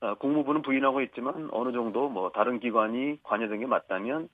어, 0.00 0.14
국무부는 0.16 0.62
부인하고 0.62 1.00
있지만 1.02 1.48
어느 1.52 1.72
정도 1.72 2.08
뭐 2.08 2.30
다른 2.30 2.60
기관이 2.60 3.18
관여된 3.22 3.60
게 3.60 3.66
맞다면 3.66 4.28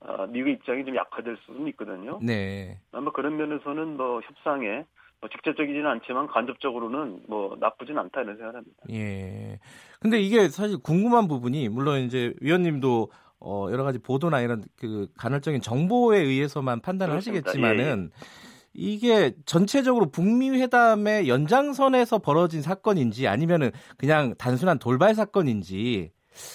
어, 0.00 0.26
미국의 0.26 0.54
입장이 0.54 0.84
좀 0.84 0.96
약화될 0.96 1.36
수는 1.46 1.68
있거든요. 1.68 2.18
네. 2.22 2.78
아마 2.92 3.10
그런 3.12 3.36
면에서는 3.36 3.96
뭐 3.96 4.20
협상에 4.20 4.84
뭐 5.20 5.30
직접적이지는 5.30 5.86
않지만 5.86 6.26
간접적으로는 6.26 7.22
뭐 7.28 7.56
나쁘진 7.58 7.96
않다 7.96 8.22
이런 8.22 8.36
생각합니다. 8.36 8.82
예. 8.90 9.58
근데 10.00 10.20
이게 10.20 10.48
사실 10.48 10.78
궁금한 10.82 11.28
부분이 11.28 11.68
물론 11.68 12.00
이제 12.00 12.34
위원님도 12.40 13.10
어 13.40 13.68
여러 13.70 13.84
가지 13.84 13.98
보도나 13.98 14.40
이런 14.40 14.62
그 14.76 15.06
간헐적인 15.16 15.60
정보에 15.60 16.18
의해서만 16.18 16.80
판단을 16.80 17.12
그렇습니다. 17.12 17.48
하시겠지만은 17.48 18.10
예. 18.12 18.43
이게 18.74 19.32
전체적으로 19.46 20.10
북미 20.10 20.50
회담의 20.50 21.28
연장선에서 21.28 22.18
벌어진 22.18 22.60
사건인지 22.60 23.28
아니면은 23.28 23.70
그냥 23.96 24.34
단순한 24.36 24.78
돌발 24.80 25.14
사건인지 25.14 26.10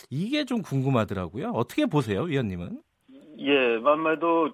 이게 0.09 0.45
좀 0.45 0.61
궁금하더라고요. 0.61 1.51
어떻게 1.51 1.85
보세요, 1.85 2.23
위원님은? 2.23 2.81
예, 3.39 3.75
아마도 3.85 4.49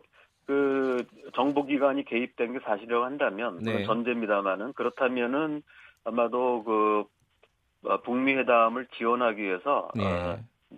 그 0.46 1.04
정보기관이 1.34 2.06
개입된 2.06 2.54
게 2.54 2.60
사실이라고 2.64 3.04
한다면 3.04 3.60
네. 3.64 3.84
전제입니다만은 3.86 4.74
그렇다면은 4.74 5.64
아마도 6.04 6.64
그 6.64 7.06
어, 7.90 8.02
북미 8.02 8.34
회담을 8.34 8.88
지원하기 8.98 9.42
위해서 9.42 9.90
네. 9.96 10.06
어, 10.06 10.38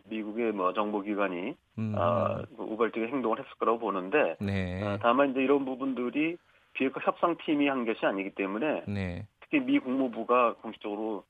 미국의 0.10 0.54
뭐 0.54 0.74
정보기관이 0.74 1.54
음. 1.80 1.96
어, 1.98 2.44
우발적인 2.58 3.10
행동을 3.10 3.40
했을 3.40 3.50
거라고 3.60 3.80
보는데 3.80 4.38
네. 4.40 4.82
어, 4.84 4.98
다만 5.02 5.32
이제 5.32 5.42
이런 5.42 5.66
부분들이 5.66 6.38
비핵화 6.78 7.02
협상팀이 7.04 7.68
한 7.68 7.86
것이 7.86 8.06
아니기 8.06 8.30
때문에 8.32 8.84
네. 8.88 9.26
특히 9.42 9.60
미 9.60 9.80
국무부가 9.80 10.54
공식적으로 10.62 11.24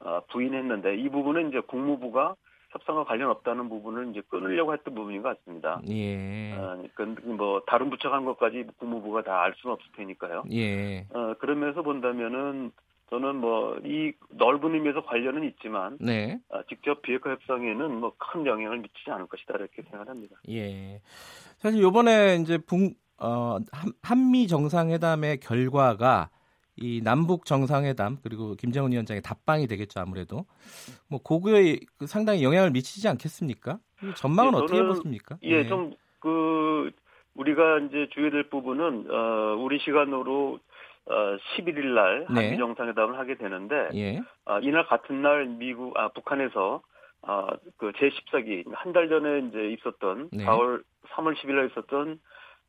어, 0.00 0.20
부인했는데 0.30 0.96
이 0.96 1.08
부분은 1.08 1.48
이제 1.48 1.60
국무부가 1.60 2.34
협상과 2.70 3.04
관련 3.04 3.30
없다는 3.30 3.68
부분을 3.68 4.10
이제 4.10 4.22
끊으려고 4.28 4.72
했던 4.72 4.94
부분인 4.94 5.22
것 5.22 5.36
같습니다. 5.38 5.80
예. 5.90 6.52
어, 6.54 6.82
뭐 7.24 7.62
다른 7.66 7.90
부처가 7.90 8.16
한 8.16 8.24
것까지 8.24 8.64
국무부가 8.78 9.22
다 9.22 9.42
알 9.42 9.54
수는 9.58 9.74
없을 9.74 9.90
테니까요. 9.96 10.44
예. 10.52 11.06
어, 11.12 11.34
그러면서 11.38 11.82
본다면은 11.82 12.72
저는 13.10 13.36
뭐 13.36 13.76
이 13.84 14.12
넓은 14.30 14.74
의미에서 14.74 15.02
관련은 15.04 15.44
있지만 15.44 15.98
네. 16.00 16.40
어, 16.48 16.62
직접 16.68 17.02
비핵화 17.02 17.30
협상에는 17.32 18.00
뭐 18.00 18.14
큰 18.16 18.46
영향을 18.46 18.78
미치지 18.78 19.10
않을 19.10 19.26
것이다 19.26 19.54
이렇게 19.58 19.82
생각합니다. 19.82 20.36
예. 20.48 21.00
사실 21.58 21.84
이번에 21.84 22.36
이제 22.36 22.56
북 22.58 22.94
어, 23.22 23.58
한미 24.02 24.48
정상회담의 24.48 25.38
결과가 25.40 26.30
이 26.76 27.00
남북 27.02 27.44
정상회담 27.44 28.18
그리고 28.22 28.54
김정은 28.54 28.92
위원장의 28.92 29.22
답방이 29.22 29.66
되겠죠 29.66 30.00
아무래도 30.00 30.46
뭐 31.08 31.20
고구에 31.22 31.78
그 31.98 32.06
상당히 32.06 32.42
영향을 32.42 32.70
미치지 32.70 33.08
않겠습니까? 33.08 33.78
전망은 34.16 34.52
예, 34.54 34.56
어떻게 34.56 34.82
보십니까? 34.82 35.36
예, 35.42 35.62
네. 35.62 35.68
좀그 35.68 36.90
우리가 37.34 37.78
이제 37.80 38.08
주의될 38.14 38.48
부분은 38.50 39.06
어, 39.10 39.56
우리 39.58 39.78
시간으로 39.80 40.58
어, 41.06 41.14
11일 41.56 41.94
날 41.94 42.24
한미 42.28 42.40
네. 42.52 42.56
정상회담을 42.56 43.18
하게 43.18 43.36
되는데 43.36 43.88
예. 43.94 44.18
어, 44.46 44.58
이날 44.60 44.86
같은 44.86 45.20
날 45.22 45.46
미국 45.46 45.96
아 45.98 46.08
북한에서 46.08 46.80
아, 47.24 47.46
그 47.76 47.92
제14기 47.92 48.64
한 48.74 48.92
달 48.92 49.08
전에 49.08 49.46
이제 49.48 49.70
있었던 49.78 50.30
네. 50.32 50.44
4월 50.44 50.82
3월 51.14 51.36
10일 51.36 51.52
날 51.54 51.70
있었던 51.70 52.18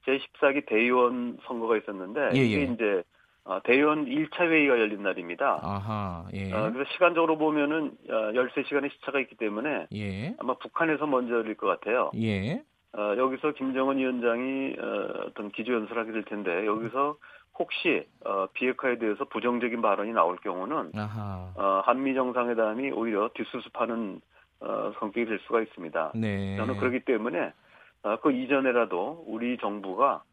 제14기 0.06 0.66
대의원 0.66 1.38
선거가 1.46 1.78
있었는데 1.78 2.32
예, 2.36 2.40
예. 2.40 2.44
이게 2.46 2.64
이제 2.64 3.04
어, 3.46 3.60
대의원 3.64 4.06
1차 4.06 4.50
회의가 4.50 4.80
열린 4.80 5.04
날입니다. 5.04 5.60
아하, 5.62 6.26
예. 6.34 6.54
어, 6.54 6.72
그래서 6.72 6.90
시간적으로 6.94 7.38
보면은 7.38 7.92
어, 8.10 8.14
13시간의 8.32 8.92
시차가 8.94 9.20
있기 9.20 9.36
때문에 9.36 9.88
예. 9.94 10.36
아마 10.40 10.54
북한에서 10.56 11.08
먼저 11.08 11.34
열릴 11.36 11.56
것 11.56 11.68
같아요. 11.68 12.12
예. 12.16 12.64
어, 12.96 13.16
여기서 13.18 13.54
김정은 13.54 13.98
위원장이 13.98 14.76
어, 14.80 15.26
어떤 15.28 15.52
기조연설을 15.52 16.02
하게 16.02 16.12
될 16.14 16.24
텐데 16.24 16.66
여기서 16.66 17.18
혹시 17.60 18.08
어, 18.26 18.48
비핵화에 18.54 18.98
대해서 18.98 19.26
부정적인 19.26 19.82
발언이 19.82 20.14
나올 20.14 20.38
경우는 20.38 20.92
어, 20.96 21.82
한미 21.86 22.14
정상회담이 22.14 22.92
오히려 22.92 23.30
뒷수습하는 23.34 24.22
어, 24.62 24.94
성격이 25.00 25.26
될 25.26 25.40
수가 25.40 25.62
있습니다. 25.62 26.14
네. 26.16 26.56
저는 26.56 26.78
그렇기 26.78 27.02
때문에 27.02 27.40
어, 27.40 27.52
그 28.22 28.32
이전에라도 28.32 29.24
우리 29.28 29.58
정부가 29.58 30.24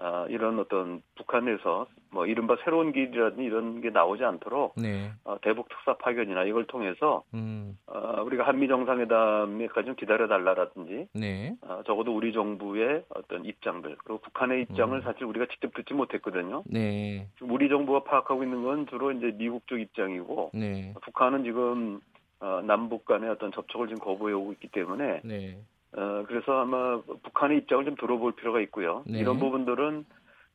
어, 0.00 0.26
이런 0.28 0.60
어떤 0.60 1.02
북한에서 1.16 1.88
뭐 2.10 2.24
이른바 2.24 2.56
새로운 2.64 2.92
길이라든지 2.92 3.42
이런 3.42 3.80
게 3.80 3.90
나오지 3.90 4.24
않도록 4.24 4.74
네. 4.76 5.10
어, 5.24 5.36
대북 5.42 5.68
특사 5.68 5.96
파견이나 5.96 6.44
이걸 6.44 6.66
통해서 6.66 7.24
음. 7.34 7.76
어, 7.86 8.22
우리가 8.22 8.46
한미 8.46 8.68
정상회담에까지 8.68 9.86
좀 9.86 9.96
기다려달라라든지 9.96 11.08
네. 11.14 11.56
어, 11.62 11.82
적어도 11.84 12.14
우리 12.14 12.32
정부의 12.32 13.04
어떤 13.08 13.44
입장들 13.44 13.96
그리고 14.04 14.20
북한의 14.20 14.62
입장을 14.62 14.96
음. 14.96 15.02
사실 15.02 15.24
우리가 15.24 15.46
직접 15.46 15.74
듣지 15.74 15.94
못했거든요. 15.94 16.62
네. 16.66 17.26
우리 17.42 17.68
정부가 17.68 18.04
파악하고 18.04 18.44
있는 18.44 18.62
건 18.62 18.86
주로 18.86 19.10
이제 19.10 19.32
미국 19.36 19.66
쪽 19.66 19.80
입장이고 19.80 20.52
네. 20.54 20.94
북한은 21.02 21.42
지금 21.42 22.00
어, 22.38 22.62
남북 22.64 23.04
간의 23.04 23.28
어떤 23.30 23.50
접촉을 23.50 23.88
지금 23.88 24.00
거부해 24.00 24.32
오고 24.32 24.52
있기 24.52 24.68
때문에 24.68 25.22
네. 25.24 25.58
어, 25.96 26.24
그래서 26.26 26.60
아마 26.60 27.00
북한의 27.00 27.58
입장을 27.58 27.84
좀 27.84 27.96
들어볼 27.96 28.32
필요가 28.32 28.60
있고요. 28.60 29.04
네. 29.06 29.20
이런 29.20 29.38
부분들은 29.38 30.04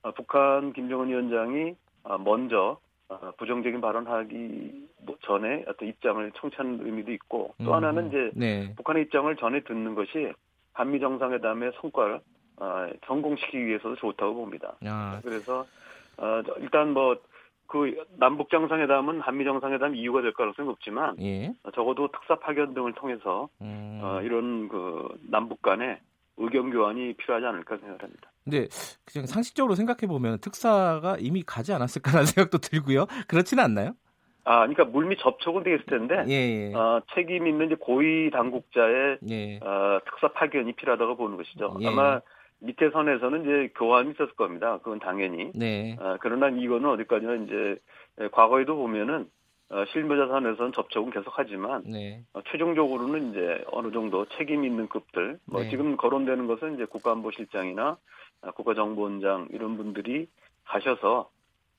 어, 0.03 0.11
북한 0.11 0.73
김정은 0.73 1.09
위원장이 1.09 1.75
어, 2.03 2.17
먼저 2.17 2.77
어, 3.09 3.31
부정적인 3.37 3.81
발언하기 3.81 4.89
뭐 5.05 5.17
전에 5.21 5.65
어떤 5.67 5.89
입장을 5.89 6.31
청취하는 6.35 6.85
의미도 6.85 7.11
있고 7.13 7.55
또 7.63 7.71
음, 7.71 7.73
하나는 7.73 8.07
이제 8.09 8.31
네. 8.33 8.73
북한의 8.75 9.03
입장을 9.03 9.35
전에 9.37 9.61
듣는 9.61 9.95
것이 9.95 10.31
한미 10.73 10.99
정상회담의 10.99 11.73
성과를 11.81 12.19
어, 12.57 12.87
성공시키기 13.07 13.65
위해서도 13.65 13.95
좋다고 13.95 14.35
봅니다. 14.35 14.75
아. 14.85 15.19
그래서 15.23 15.65
어, 16.17 16.41
일단 16.59 16.93
뭐 16.93 17.17
그 17.67 18.05
남북 18.17 18.49
정상회담은 18.49 19.21
한미 19.21 19.45
정상회담 19.45 19.95
이유가 19.95 20.21
될 20.21 20.33
가능성이 20.33 20.67
높지만 20.67 21.15
예. 21.21 21.53
적어도 21.73 22.09
특사 22.11 22.35
파견 22.35 22.73
등을 22.73 22.93
통해서 22.93 23.49
음. 23.61 23.99
어, 24.03 24.21
이런 24.21 24.67
그 24.69 25.07
남북 25.29 25.61
간의 25.61 25.99
의견 26.37 26.71
교환이 26.71 27.13
필요하지 27.13 27.45
않을까 27.45 27.77
생각합니다. 27.77 28.31
근데 28.43 28.67
그냥 29.05 29.25
상식적으로 29.27 29.75
생각해 29.75 30.07
보면 30.07 30.39
특사가 30.39 31.17
이미 31.19 31.43
가지 31.43 31.73
않았을까라는 31.73 32.25
생각도 32.27 32.57
들고요. 32.57 33.05
그렇지는 33.27 33.63
않나요? 33.63 33.93
아, 34.45 34.67
그러니까 34.67 34.83
물밑 34.85 35.19
접촉은 35.19 35.63
되겠을 35.63 35.85
텐데 35.85 36.25
예, 36.27 36.69
예. 36.69 36.73
어, 36.73 37.01
책임 37.15 37.47
있는 37.47 37.75
고위 37.77 38.29
당국자의 38.31 39.19
예. 39.29 39.57
어, 39.59 39.99
특사 40.05 40.33
파견이 40.33 40.73
필요하다고 40.73 41.15
보는 41.15 41.37
것이죠. 41.37 41.77
예. 41.79 41.87
아마 41.87 42.19
밑에 42.63 42.89
선에서는 42.89 43.41
이제 43.41 43.73
교환이 43.77 44.11
있었을 44.11 44.33
겁니다. 44.33 44.77
그건 44.79 44.99
당연히. 44.99 45.51
네. 45.53 45.97
어, 45.99 46.17
그러나 46.21 46.49
이거는 46.49 46.89
어디까지나 46.89 47.35
이제 47.45 47.77
과거에도 48.31 48.75
보면은 48.75 49.29
어, 49.69 49.85
실무자 49.91 50.27
선에서는 50.27 50.71
접촉은 50.71 51.11
계속하지만 51.11 51.83
네. 51.85 52.23
어, 52.33 52.41
최종적으로는 52.51 53.31
이제 53.31 53.63
어느 53.71 53.91
정도 53.91 54.25
책임 54.37 54.63
있는 54.65 54.87
급들, 54.87 55.39
뭐 55.45 55.63
네. 55.63 55.69
지금 55.69 55.97
거론되는 55.97 56.47
것은 56.47 56.75
이제 56.75 56.85
국가안보실장이나 56.85 57.97
어, 58.41 58.51
국가정보원장 58.51 59.47
이런 59.51 59.77
분들이 59.77 60.27
가셔서 60.65 61.29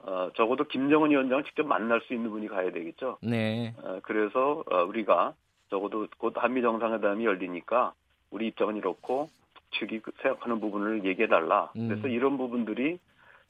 어, 0.01 0.31
적어도 0.35 0.65
김정은 0.65 1.11
위원장을 1.11 1.45
직접 1.45 1.67
만날 1.67 2.01
수 2.03 2.13
있는 2.13 2.31
분이 2.31 2.49
가야 2.49 2.73
되겠죠. 2.73 3.19
네. 3.23 3.75
어, 3.83 4.01
그래서 4.03 4.63
어, 4.71 4.83
우리가 4.85 5.35
적어도 5.71 6.07
곧 6.19 6.35
한미 6.37 6.61
정상회담이 6.63 7.25
열리니까 7.25 7.95
우리 8.31 8.49
입장은 8.49 8.77
이렇고 8.77 9.31
측이 9.79 10.01
그 10.01 10.13
생각하는 10.23 10.61
부분을 10.61 11.05
얘기해달라. 11.05 11.71
음. 11.77 11.89
그래서 11.89 12.09
이런 12.09 12.37
부분들이 12.37 12.99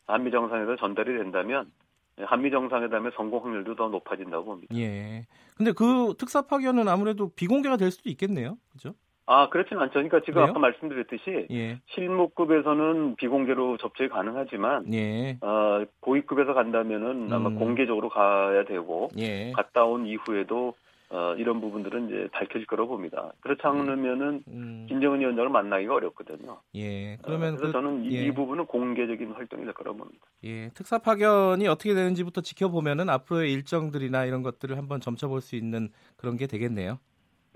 한미 0.06 0.30
정상회담 0.30 0.76
전달이 0.76 1.16
된다면 1.16 1.70
한미 2.18 2.50
정상회담의 2.50 3.12
성공 3.16 3.44
확률도 3.44 3.74
더 3.74 3.88
높아진다고 3.88 4.44
봅니다. 4.44 4.74
예. 4.76 5.26
근데 5.56 5.72
그 5.72 6.14
특사 6.18 6.42
파견은 6.42 6.88
아무래도 6.88 7.30
비공개가 7.34 7.76
될 7.76 7.90
수도 7.90 8.08
있겠네요. 8.10 8.56
그죠? 8.72 8.94
아, 9.26 9.48
그렇지는 9.48 9.80
않죠. 9.82 9.94
그러니까 9.94 10.20
지금 10.20 10.34
그래요? 10.34 10.50
아까 10.50 10.58
말씀드렸듯이 10.58 11.46
예. 11.50 11.80
실무급에서는 11.94 13.16
비공개로 13.16 13.78
접촉이 13.78 14.10
가능하지만 14.10 14.92
예. 14.92 15.38
어, 15.40 15.84
고위급에서 16.00 16.52
간다면은 16.52 17.28
음. 17.28 17.32
아마 17.32 17.48
공개적으로 17.50 18.10
가야 18.10 18.64
되고 18.64 19.08
예. 19.18 19.52
갔다 19.52 19.84
온 19.84 20.06
이후에도 20.06 20.74
어, 21.14 21.33
이런 21.38 21.61
부분들은 21.61 22.09
이제 22.09 22.29
밝혀질 22.33 22.66
거라고 22.66 22.88
봅니다. 22.88 23.33
그렇지 23.38 23.61
않으면은 23.62 24.42
음. 24.48 24.87
김정은 24.88 25.20
위원장을 25.20 25.48
만나기가 25.48 25.94
어렵거든요. 25.94 26.61
예. 26.74 27.16
그러면 27.22 27.55
어, 27.55 27.57
그래서 27.57 27.66
그, 27.66 27.72
저는 27.72 28.05
이, 28.05 28.16
예. 28.16 28.27
이, 28.27 28.33
부분은 28.33 28.66
공개적인 28.66 29.31
활동이 29.31 29.64
될 29.64 29.72
거라고 29.74 29.98
봅니다. 29.98 30.27
예. 30.42 30.70
특사 30.74 30.98
파견이 30.98 31.68
어떻게 31.68 31.94
되는지부터 31.94 32.40
지켜보면은 32.40 33.09
앞으로의 33.11 33.53
일정들이나 33.53 34.24
이런 34.24 34.42
것들을 34.42 34.77
한번 34.77 35.00
점쳐볼 35.00 35.40
수 35.40 35.55
있는 35.55 35.88
그런 36.16 36.37
게 36.37 36.48
되겠네요. 36.48 36.98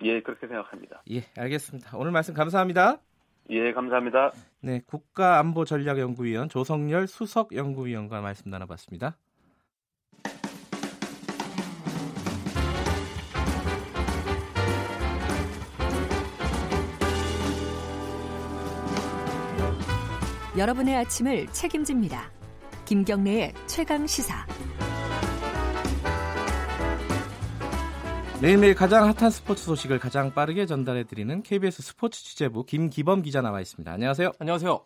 예, 0.05 0.21
그렇게 0.21 0.47
생각합니다. 0.47 1.03
예, 1.11 1.23
알겠습니다. 1.37 1.99
오늘 1.99 2.13
말씀 2.13 2.35
감사합니다. 2.35 2.99
예, 3.51 3.73
감사합니다. 3.73 4.31
네, 4.61 4.83
국가안보전략연구위원 4.87 6.49
조성열 6.49 7.09
수석연구위원과 7.09 8.21
말씀 8.21 8.53
나눠봤습니다. 8.53 9.17
여러분의 20.59 20.97
아침을 20.97 21.47
책임집니다. 21.53 22.33
김경래의 22.85 23.55
최강 23.69 24.09
시사. 24.09 24.45
매일매일 28.43 28.75
가장 28.75 29.05
핫한 29.05 29.31
스포츠 29.31 29.63
소식을 29.63 30.01
가장 30.01 30.35
빠르게 30.35 30.67
전달해 30.67 31.05
드리는 31.05 31.45
KBS 31.45 31.83
스포츠 31.83 32.25
취재부 32.25 32.65
김기범 32.65 33.23
기자 33.23 33.41
나와 33.41 33.61
있습니다. 33.61 33.93
안녕하세요. 33.93 34.33
안녕하세요. 34.41 34.85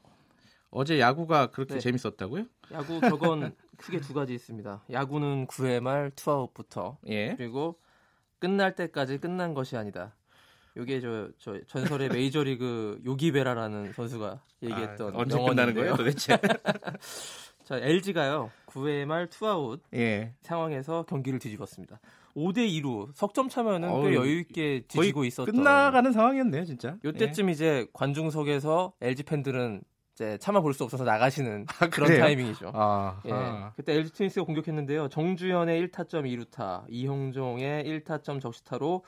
어제 0.73 1.01
야구가 1.01 1.47
그렇게 1.47 1.75
네. 1.75 1.81
재밌었다고요? 1.81 2.45
야구 2.73 3.01
격언 3.01 3.55
크게 3.79 4.01
두 4.01 4.13
가지 4.13 4.35
있습니다. 4.35 4.83
야구는 4.91 5.47
9회 5.47 5.81
말 5.81 6.11
투아웃부터 6.15 6.99
예. 7.07 7.35
그리고 7.37 7.79
끝날 8.39 8.75
때까지 8.75 9.17
끝난 9.17 9.55
것이 9.55 9.79
아니다. 9.79 10.15
이게 10.77 11.01
저, 11.01 11.29
저 11.39 11.59
전설의 11.67 12.09
메이저리그 12.09 13.03
요기베라라는 13.07 13.93
선수가 13.93 14.41
얘기했던 14.63 15.15
아, 15.15 15.19
언제 15.19 15.39
끝나는 15.39 15.75
거예요 15.75 15.97
도대체? 15.97 16.39
자 17.65 17.77
LG가요 17.77 18.51
9회 18.67 19.05
말 19.05 19.29
투아웃 19.29 19.83
예. 19.95 20.33
상황에서 20.41 21.05
경기를 21.05 21.39
뒤집었습니다. 21.39 22.01
5대 22.35 22.67
2로 22.81 23.09
석점 23.15 23.49
차면은 23.49 23.91
어우, 23.91 24.09
꽤 24.09 24.15
여유 24.15 24.39
있게 24.41 24.85
뒤지고 24.89 25.25
있었던 25.25 25.55
끝나가는 25.55 26.11
상황이었네요, 26.13 26.65
진짜. 26.65 26.97
요때쯤 27.05 27.49
예. 27.49 27.53
이제 27.53 27.87
관중석에서 27.93 28.95
LG 29.01 29.25
팬들은 29.25 29.83
이제 30.15 30.37
차마 30.39 30.61
볼 30.61 30.75
수 30.75 30.85
없어서 30.85 31.05
나가시는 31.05 31.67
아, 31.81 31.89
그런 31.89 32.19
타이밍이죠. 32.19 32.71
아, 32.75 33.21
예. 33.27 33.33
아. 33.33 33.73
그때 33.77 33.95
LG 33.95 34.13
트윈스가 34.13 34.45
공격했는데요. 34.45 35.09
정주현의 35.09 35.89
1타점 35.89 36.25
2루타, 36.25 36.85
이형종의 36.89 37.85
1타점 37.85 38.41
적시타로 38.41 39.05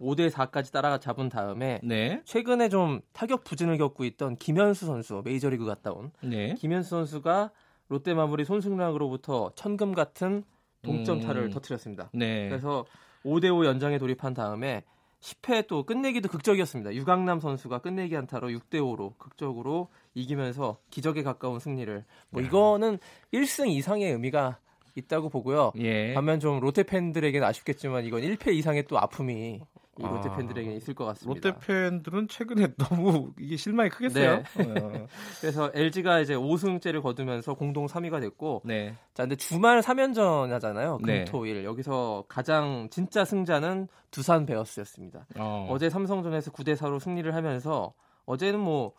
5대 0.00 0.30
4까지 0.30 0.72
따라가 0.72 0.98
잡은 0.98 1.28
다음에 1.28 1.80
네. 1.82 2.22
최근에 2.24 2.68
좀 2.68 3.00
타격 3.12 3.44
부진을 3.44 3.78
겪고 3.78 4.04
있던 4.04 4.36
김현수 4.36 4.86
선수 4.86 5.22
메이저리그 5.24 5.64
갔다 5.64 5.92
온 5.92 6.12
네. 6.22 6.54
김현수 6.54 6.90
선수가 6.90 7.50
롯데 7.88 8.14
마무리 8.14 8.44
손승락으로부터 8.44 9.52
천금 9.56 9.92
같은 9.92 10.44
동점타를 10.82 11.44
음. 11.44 11.50
터뜨렸습니다. 11.50 12.10
네. 12.12 12.48
그래서 12.48 12.84
5대 13.24 13.54
5 13.54 13.64
연장에 13.66 13.98
돌입한 13.98 14.34
다음에 14.34 14.84
10회 15.20 15.66
또 15.68 15.84
끝내기도 15.84 16.28
극적이었습니다. 16.28 16.94
유강남 16.94 17.40
선수가 17.40 17.78
끝내기 17.78 18.14
한타로 18.14 18.48
6대 18.48 18.74
5로 18.74 19.16
극적으로 19.16 19.88
이기면서 20.14 20.78
기적에 20.90 21.22
가까운 21.22 21.58
승리를 21.58 22.04
뭐 22.30 22.42
이거는 22.42 22.98
1승 23.32 23.68
이상의 23.68 24.12
의미가 24.12 24.58
있다고 24.96 25.28
보고요. 25.28 25.72
예. 25.78 26.14
반면 26.14 26.40
좀 26.40 26.60
롯데 26.60 26.84
팬들에게는 26.84 27.46
아쉽겠지만 27.46 28.04
이건 28.04 28.22
1패 28.22 28.52
이상의 28.54 28.84
또 28.84 28.98
아픔이 28.98 29.60
이 29.96 30.02
롯데 30.02 30.28
아, 30.28 30.36
팬들에게 30.36 30.74
있을 30.74 30.94
것 30.94 31.04
같습니다. 31.04 31.50
롯데 31.50 31.66
팬들은 31.66 32.26
최근에 32.26 32.68
너무 32.78 33.32
이게 33.38 33.56
실망이 33.56 33.90
크겠어요. 33.90 34.42
네. 34.56 34.80
어. 34.80 35.06
그래서 35.40 35.70
LG가 35.72 36.20
이제 36.20 36.34
5승째를 36.34 37.00
거두면서 37.00 37.54
공동 37.54 37.86
3위가 37.86 38.20
됐고, 38.20 38.62
네. 38.64 38.94
자 39.14 39.22
근데 39.22 39.36
주말 39.36 39.80
3연전 39.80 40.50
하잖아요. 40.50 40.98
네. 41.04 41.24
금토일 41.24 41.58
네. 41.58 41.64
여기서 41.64 42.24
가장 42.28 42.88
진짜 42.90 43.24
승자는 43.24 43.86
두산 44.10 44.46
베어스였습니다. 44.46 45.26
어. 45.38 45.76
제 45.78 45.88
삼성전에서 45.88 46.50
9대 46.50 46.76
4로 46.76 46.98
승리를 46.98 47.32
하면서 47.32 47.92
어제는 48.26 48.58
뭐 48.58 48.94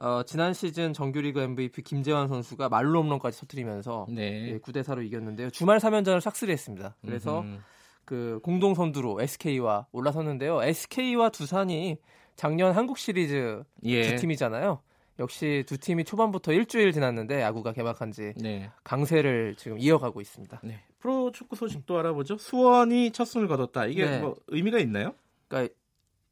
어, 0.00 0.22
지난 0.22 0.54
시즌 0.54 0.92
정규리그 0.92 1.40
MVP 1.40 1.82
김재환 1.82 2.28
선수가 2.28 2.68
말로 2.68 3.02
홈런까지 3.02 3.40
터뜨리면서 3.40 4.06
네. 4.08 4.52
예, 4.52 4.58
9대 4.58 4.82
4로 4.84 5.04
이겼는데요. 5.04 5.50
주말 5.50 5.78
3연전을 5.78 6.20
싹쓸이했습니다. 6.20 6.96
그래서 7.02 7.40
음흠. 7.40 7.58
그 8.04 8.40
공동 8.42 8.74
선두로 8.74 9.20
SK와 9.20 9.86
올라섰는데요. 9.92 10.62
SK와 10.62 11.30
두산이 11.30 11.98
작년 12.36 12.72
한국 12.72 12.96
시리즈 12.96 13.62
예. 13.82 14.02
두 14.02 14.16
팀이잖아요. 14.20 14.80
역시 15.18 15.64
두 15.66 15.78
팀이 15.78 16.04
초반부터 16.04 16.52
일주일 16.52 16.92
지났는데 16.92 17.42
야구가 17.42 17.72
개막한 17.72 18.12
지 18.12 18.32
네. 18.36 18.70
강세를 18.84 19.56
지금 19.56 19.78
이어가고 19.78 20.20
있습니다. 20.20 20.60
네. 20.62 20.80
프로 21.00 21.32
축구 21.32 21.56
소식도 21.56 21.98
알아보죠. 21.98 22.38
수원이 22.38 23.10
첫 23.10 23.24
승을 23.24 23.48
거뒀다. 23.48 23.86
이게 23.86 24.04
네. 24.04 24.20
뭐 24.20 24.36
의미가 24.46 24.78
있나요? 24.78 25.14
그러니까 25.48 25.74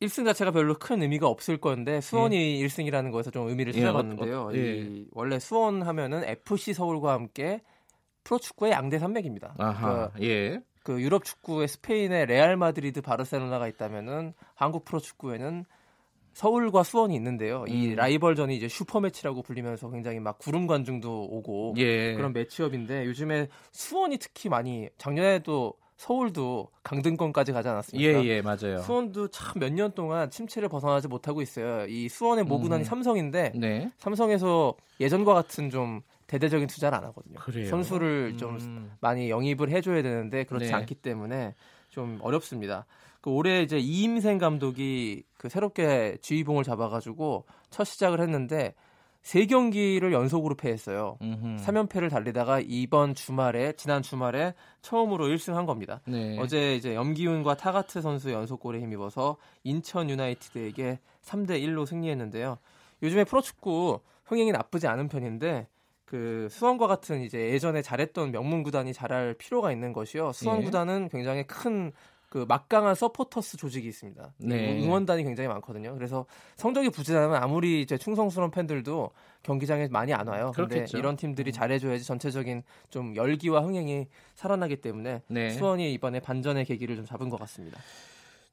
1승 0.03 0.25
자체가 0.27 0.51
별로 0.51 0.75
큰 0.75 1.03
의미가 1.03 1.27
없을 1.27 1.57
건데 1.57 2.01
수원이 2.01 2.61
예. 2.61 2.67
1승이라는 2.67 3.11
거에서 3.13 3.31
좀 3.31 3.49
의미를 3.49 3.73
찾아봤는데요. 3.73 4.31
예, 4.31 4.35
어, 4.35 4.47
어, 4.47 4.55
예. 4.55 5.05
원래 5.13 5.39
수원 5.39 5.83
하면은 5.83 6.23
FC 6.25 6.75
서울과 6.75 7.13
함께 7.13 7.63
프로축구의 8.25 8.73
양대 8.73 8.99
산맥입니다. 8.99 9.55
아하, 9.59 10.11
그러니까 10.11 10.13
예. 10.23 10.61
그 10.83 11.01
유럽 11.01 11.25
축구의 11.25 11.69
스페인의 11.69 12.27
레알 12.27 12.57
마드리드 12.57 13.01
바르셀로나가 13.01 13.69
있다면은 13.69 14.35
한국 14.55 14.85
프로 14.85 15.01
축구에는 15.01 15.65
서울과 16.35 16.83
수원이 16.83 17.15
있는데요. 17.15 17.65
이 17.67 17.93
음. 17.93 17.95
라이벌전이 17.95 18.55
이제 18.55 18.69
슈퍼 18.69 19.01
매치라고 19.01 19.43
불리면서 19.43 19.89
굉장히 19.91 20.21
막 20.21 20.39
구름 20.39 20.67
관중도 20.67 21.29
오고 21.31 21.75
예. 21.79 22.15
그런 22.15 22.35
매치업인데 22.35 23.07
요즘에 23.07 23.49
수원이 23.73 24.19
특히 24.19 24.51
많이 24.51 24.91
작년에도 24.99 25.73
서울도 25.97 26.69
강등권까지 26.83 27.53
가지 27.53 27.69
않았습니까? 27.69 28.09
예, 28.21 28.25
예, 28.25 28.43
맞아요. 28.43 28.79
수원도 28.83 29.29
참 29.29 29.59
몇 29.61 29.73
년 29.73 29.93
동안 29.93 30.31
침체를 30.31 30.69
벗어나지 30.69 31.09
못하고 31.09 31.41
있어요. 31.43 31.87
이 31.87 32.09
수원의 32.09 32.45
모구단이 32.45 32.83
음. 32.83 32.85
삼성인데 32.85 33.53
네. 33.57 33.91
삼성에서 33.99 34.75
예전과 35.01 35.33
같은 35.35 35.71
좀 35.71 36.03
대대적인 36.27 36.67
투자를 36.69 36.99
안 36.99 37.05
하거든요. 37.05 37.39
그래요? 37.41 37.69
선수를 37.69 38.33
음. 38.35 38.39
좀 38.39 38.91
많이 39.01 39.31
영입을 39.31 39.71
해줘야 39.71 40.03
되는데 40.03 40.45
그렇지 40.45 40.67
네. 40.67 40.73
않기 40.75 40.97
때문에 40.97 41.55
좀 41.89 42.19
어렵습니다. 42.21 42.85
그 43.23 43.31
올해 43.31 43.63
이제 43.63 43.79
이임생 43.79 44.39
감독이 44.39 45.25
그 45.37 45.49
새롭게 45.49 46.19
지휘봉을 46.21 46.63
잡아가지고 46.65 47.45
첫 47.71 47.85
시작을 47.85 48.21
했는데 48.21 48.75
세 49.27 49.45
경기를 49.47 50.12
연속으로 50.12 50.55
패했어요. 50.55 51.19
음흠. 51.21 51.57
3연패를 51.57 52.11
달리다가 52.11 52.61
이번 52.61 53.17
주말에 53.17 53.73
지난 53.73 54.01
주말에 54.01 54.55
처음으로 54.83 55.27
1승한 55.27 55.67
겁니다. 55.67 56.01
네. 56.07 56.39
어제 56.39 56.77
이제 56.77 56.95
염기훈과 56.95 57.57
타가트 57.57 58.01
선수 58.03 58.31
연속골에 58.31 58.79
힘입어서 58.79 59.37
인천 59.65 60.11
유나이티드에게 60.11 61.01
3대 61.25 61.61
1로 61.61 61.87
승리했는데요. 61.87 62.59
요즘에 63.03 63.25
프로축구 63.25 63.99
흥행이 64.27 64.53
나쁘지 64.53 64.87
않은 64.87 65.09
편인데 65.09 65.67
그 66.05 66.47
수원과 66.49 66.87
같은 66.87 67.21
이제 67.23 67.51
예전에 67.51 67.83
잘했던 67.83 68.31
명문 68.31 68.62
구단이 68.62 68.93
잘할 68.93 69.35
필요가 69.35 69.73
있는 69.73 69.93
것이요. 69.93 70.31
수원 70.35 70.61
예. 70.61 70.65
구단은 70.65 71.09
굉장히 71.09 71.43
큰 71.49 71.91
그 72.37 72.44
막강한 72.46 72.94
서포터스 72.94 73.57
조직이 73.57 73.88
있습니다. 73.88 74.35
네. 74.40 74.85
응원단이 74.85 75.25
굉장히 75.25 75.49
많거든요. 75.49 75.94
그래서 75.94 76.27
성적이 76.57 76.90
부진하면 76.90 77.42
아무리 77.42 77.81
이제 77.81 77.96
충성스러운 77.96 78.51
팬들도 78.51 79.11
경기장에 79.42 79.88
많이 79.88 80.12
안 80.12 80.29
와요. 80.29 80.53
그런데 80.55 80.85
이런 80.92 81.16
팀들이 81.16 81.51
음. 81.51 81.53
잘해줘야지 81.53 82.05
전체적인 82.05 82.62
좀 82.90 83.16
열기와 83.16 83.62
흥행이 83.62 84.09
살아나기 84.35 84.83
때문에 84.83 85.22
네. 85.29 85.51
수원이 85.53 85.94
이번에 85.94 86.20
반전의 86.20 86.66
계기를 86.66 86.96
좀 86.96 87.07
잡은 87.07 87.31
것 87.31 87.40
같습니다. 87.40 87.81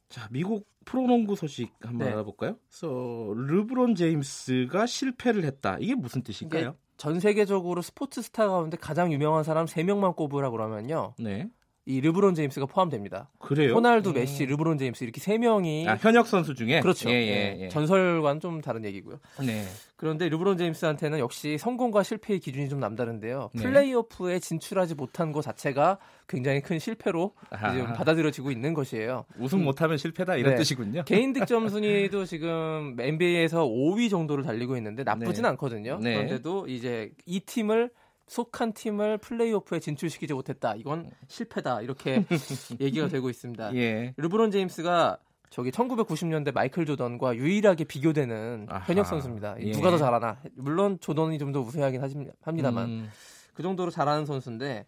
자, 0.08 0.30
미국 0.32 0.66
프로농구 0.86 1.36
소식 1.36 1.74
한번 1.82 2.08
네. 2.08 2.14
알아볼까요? 2.14 2.56
그래서 2.70 3.34
르브론 3.36 3.96
제임스가 3.96 4.86
실패를 4.86 5.44
했다. 5.44 5.76
이게 5.82 5.94
무슨 5.94 6.24
뜻일까요? 6.24 6.78
전 6.96 7.20
세계적으로 7.20 7.82
스포츠 7.82 8.22
스타 8.22 8.48
가운데 8.48 8.78
가장 8.78 9.12
유명한 9.12 9.44
사람 9.44 9.66
3명만 9.66 10.16
꼽으라 10.16 10.52
그러면요. 10.52 11.16
네. 11.20 11.50
이 11.86 12.00
르브론 12.00 12.34
제임스가 12.34 12.66
포함됩니다. 12.66 13.30
그래요? 13.40 13.74
호날두, 13.74 14.12
음. 14.12 14.14
메시, 14.14 14.46
르브론 14.46 14.78
제임스 14.78 15.04
이렇게 15.04 15.20
세 15.20 15.38
명이 15.38 15.86
아, 15.90 15.96
현역 15.96 16.28
선수 16.28 16.56
중에 16.56 16.80
그렇죠. 16.80 17.10
예, 17.10 17.14
예, 17.14 17.58
예. 17.60 17.68
전설과는 17.70 18.40
좀 18.40 18.62
다른 18.62 18.86
얘기고요. 18.86 19.20
네. 19.46 19.66
그런데 19.98 20.30
르브론 20.30 20.58
제임스한테는 20.58 21.20
역시 21.20 21.58
성공과 21.58 22.04
실패의 22.04 22.40
기준이 22.40 22.70
좀 22.70 22.80
남다른데요. 22.80 23.50
네. 23.54 23.64
플레이오프에 23.64 24.40
진출하지 24.40 24.96
못한 24.96 25.34
것 25.34 25.42
자체가 25.42 25.98
굉장히 26.28 26.62
큰 26.62 26.80
실패로 26.80 27.34
받아들여지고 27.50 28.52
있는 28.52 28.74
것이에요. 28.74 29.26
우승 29.38 29.60
음. 29.60 29.66
못하면 29.66 29.98
실패다 29.98 30.38
이런 30.38 30.52
네. 30.54 30.58
뜻이군요. 30.58 31.04
개인 31.04 31.34
득점 31.34 31.68
순위도 31.70 32.26
지금 32.26 32.96
NBA에서 32.98 33.66
5위 33.66 34.10
정도를 34.10 34.46
달리고 34.46 34.78
있는데 34.78 35.04
나쁘진 35.04 35.44
네. 35.44 35.50
않거든요. 35.50 36.00
네. 36.02 36.14
그런데도 36.14 36.68
이제 36.68 37.12
이 37.26 37.42
팀을 37.42 37.90
속한 38.28 38.74
팀을 38.74 39.18
플레이오프에 39.20 39.80
진출시키지 39.80 40.34
못했다. 40.34 40.76
이건 40.76 41.10
실패다. 41.28 41.82
이렇게 41.82 42.26
얘기가 42.80 43.08
되고 43.08 43.30
있습니다. 43.30 43.76
예. 43.76 44.14
르브론 44.18 44.52
제임스가 44.52 45.18
저기 45.50 45.70
1990년대 45.72 46.54
마이클 46.54 46.86
조던과 46.86 47.36
유일하게 47.36 47.84
비교되는 47.84 48.68
아하. 48.70 48.80
현역 48.86 49.06
선수입니다. 49.06 49.56
예. 49.60 49.72
누가 49.72 49.92
더 49.92 49.98
잘하나? 49.98 50.40
물론 50.56 50.98
조던이 51.00 51.38
좀 51.38 51.52
더 51.52 51.60
우세하긴 51.62 52.02
합니다만 52.42 52.86
음. 52.90 53.10
그 53.54 53.62
정도로 53.62 53.92
잘하는 53.92 54.26
선수인데 54.26 54.88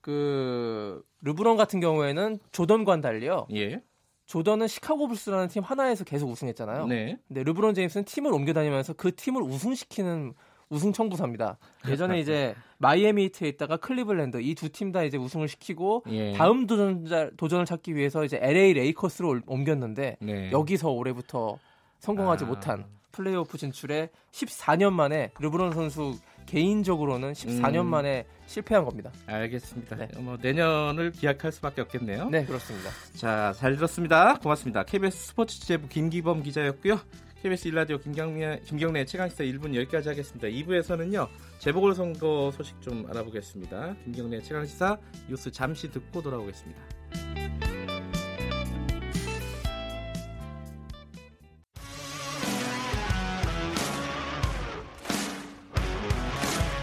그 0.00 1.02
르브론 1.22 1.56
같은 1.56 1.78
경우에는 1.80 2.38
조던과는 2.52 3.02
달리요. 3.02 3.46
예. 3.54 3.82
조던은 4.26 4.68
시카고 4.68 5.08
불스라는 5.08 5.48
팀 5.48 5.62
하나에서 5.62 6.04
계속 6.04 6.30
우승했잖아요. 6.30 6.86
네. 6.86 7.18
근데 7.28 7.42
르브론 7.42 7.74
제임스는 7.74 8.04
팀을 8.04 8.32
옮겨 8.32 8.52
다니면서 8.52 8.92
그 8.94 9.14
팀을 9.14 9.42
우승시키는 9.42 10.34
우승 10.70 10.92
청부사입니다. 10.92 11.58
예전에 11.88 12.20
이제 12.20 12.54
마이애미 12.78 13.24
히트에 13.24 13.48
있다가 13.48 13.76
클리블랜드 13.76 14.38
이 14.40 14.54
두 14.54 14.68
팀 14.70 14.92
다 14.92 15.02
이제 15.02 15.16
우승을 15.18 15.48
시키고 15.48 16.04
예. 16.10 16.32
다음 16.32 16.66
도전자 16.66 17.28
도전을 17.36 17.66
찾기 17.66 17.94
위해서 17.96 18.24
이제 18.24 18.38
LA 18.40 18.72
레이커스로 18.74 19.40
옮겼는데 19.46 20.16
네. 20.20 20.50
여기서 20.52 20.90
올해부터 20.90 21.58
성공하지 21.98 22.44
아. 22.44 22.46
못한 22.46 22.84
플레이오프 23.12 23.58
진출에 23.58 24.08
14년 24.30 24.92
만에 24.92 25.32
르브론 25.40 25.72
선수 25.72 26.16
개인적으로는 26.46 27.32
14년 27.32 27.80
음. 27.80 27.86
만에 27.86 28.24
실패한 28.46 28.84
겁니다. 28.84 29.10
알겠습니다. 29.26 29.96
네. 29.96 30.08
뭐 30.18 30.36
내년을 30.40 31.10
기약할 31.12 31.50
수밖에 31.52 31.80
없겠네요. 31.82 32.30
네, 32.30 32.44
그렇습니다. 32.44 32.90
자, 33.16 33.52
잘 33.56 33.74
들었습니다. 33.76 34.34
고맙습니다. 34.38 34.84
KBS 34.84 35.26
스포츠 35.28 35.58
취재부 35.60 35.88
김기범 35.88 36.42
기자였고요. 36.42 37.00
KBS 37.42 37.68
일라디오 37.68 37.96
김경래, 37.96 38.60
김경래 38.66 39.06
최강시사 39.06 39.44
1분 39.44 39.74
여기까지 39.74 40.10
하겠습니다. 40.10 40.46
2부에서는요. 40.46 41.26
재보궐선거 41.58 42.52
소식 42.54 42.78
좀 42.82 43.06
알아보겠습니다. 43.08 43.96
김경래 44.04 44.42
최강시사 44.42 44.98
뉴스 45.26 45.50
잠시 45.50 45.90
듣고 45.90 46.20
돌아오겠습니다. 46.20 46.82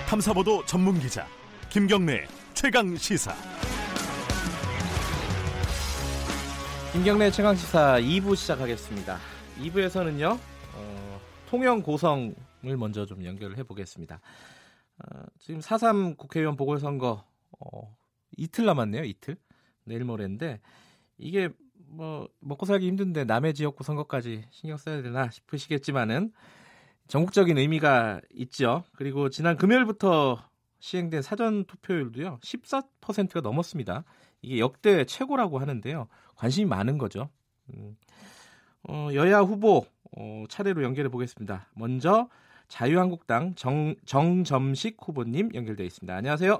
탐사보도 0.07 0.65
전문 0.65 0.99
기자 0.99 1.27
김경래 1.69 2.25
최강 2.55 2.95
시사. 2.95 3.35
김경래 6.93 7.29
최강 7.29 7.55
시사 7.55 7.99
2부 7.99 8.35
시작하겠습니다. 8.35 9.36
2부에서는요, 9.57 10.37
어, 10.75 11.21
통영 11.49 11.81
고성을 11.81 12.35
먼저 12.77 13.05
좀 13.05 13.23
연결을 13.23 13.57
해보겠습니다. 13.57 14.19
어, 14.99 15.23
지금 15.39 15.59
4.3 15.59 16.17
국회의원 16.17 16.55
보궐선거, 16.55 17.25
어, 17.59 17.97
이틀 18.37 18.65
남았네요, 18.65 19.03
이틀. 19.03 19.37
내일 19.83 20.03
모레인데, 20.03 20.59
이게 21.17 21.49
뭐, 21.89 22.27
먹고 22.39 22.65
살기 22.65 22.85
힘든데 22.87 23.23
남의 23.23 23.53
지역구 23.53 23.83
선거까지 23.83 24.43
신경 24.51 24.77
써야 24.77 25.01
되나 25.01 25.29
싶으시겠지만은, 25.29 26.31
전국적인 27.07 27.57
의미가 27.57 28.21
있죠. 28.31 28.83
그리고 28.95 29.29
지난 29.29 29.55
금요일부터 29.55 30.43
시행된 30.79 31.21
사전 31.21 31.65
투표율도요, 31.65 32.39
14%가 32.41 33.41
넘었습니다. 33.41 34.03
이게 34.41 34.59
역대 34.59 35.05
최고라고 35.05 35.59
하는데요. 35.59 36.07
관심이 36.35 36.65
많은 36.67 36.97
거죠. 36.97 37.29
음, 37.73 37.95
어, 38.87 39.09
여야 39.13 39.39
후보 39.39 39.85
어, 40.17 40.43
차례로 40.49 40.83
연결해 40.83 41.09
보겠습니다. 41.09 41.67
먼저 41.75 42.29
자유한국당 42.67 43.53
정, 43.55 43.95
정점식 44.05 44.97
후보님 44.99 45.49
연결돼 45.53 45.83
있습니다. 45.85 46.15
안녕하세요. 46.15 46.59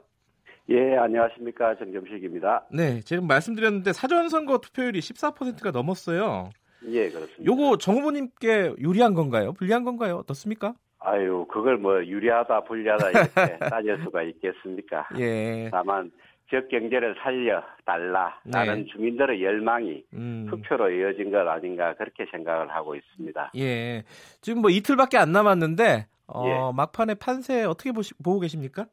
예, 0.70 0.98
안녕하십니까. 0.98 1.76
정점식입니다. 1.78 2.66
네, 2.74 3.00
지금 3.02 3.26
말씀드렸는데 3.28 3.94
사전선거 3.94 4.58
투표율이 4.60 5.00
14%가 5.00 5.72
넘었어요. 5.72 6.50
예, 6.88 7.10
그렇습니다. 7.10 7.46
요거 7.46 7.78
정 7.78 7.96
후보님께 7.98 8.76
유리한 8.80 9.14
건가요? 9.14 9.54
불리한 9.54 9.86
건가요? 9.86 10.18
어떻습니까? 10.18 10.74
아유, 11.00 11.46
그걸 11.50 11.78
뭐 11.78 12.04
유리하다, 12.06 12.64
불리하다 12.66 13.10
이렇게 13.12 13.58
따질 13.60 14.00
수가 14.04 14.24
있겠습니까? 14.24 15.08
예. 15.18 15.70
다만 15.72 16.12
지역 16.50 16.70
경제를 16.70 17.16
살려 17.22 17.64
달라라는 17.86 18.84
네. 18.84 18.86
주민들의 18.86 19.44
열망이 19.44 20.04
음. 20.14 20.48
투표로 20.50 20.92
이어진 20.92 21.30
것 21.32 21.46
아닌가 21.48 21.94
그렇게 21.96 22.26
생각을 22.32 22.70
하고 22.70 22.96
있습니다. 22.96 23.52
예. 23.58 24.04
지금 24.42 24.62
뭐 24.62 24.70
이틀밖에 24.70 25.18
안 25.18 25.32
남았는데 25.34 26.08
어, 26.28 26.44
예. 26.46 26.76
막판의 26.76 27.16
판세 27.20 27.64
어떻게 27.64 27.92
보시, 27.92 28.14
보고 28.24 28.40
계십니까? 28.40 28.86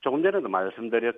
조금 0.00 0.22
전에도 0.22 0.48
말씀드렸 0.48 1.14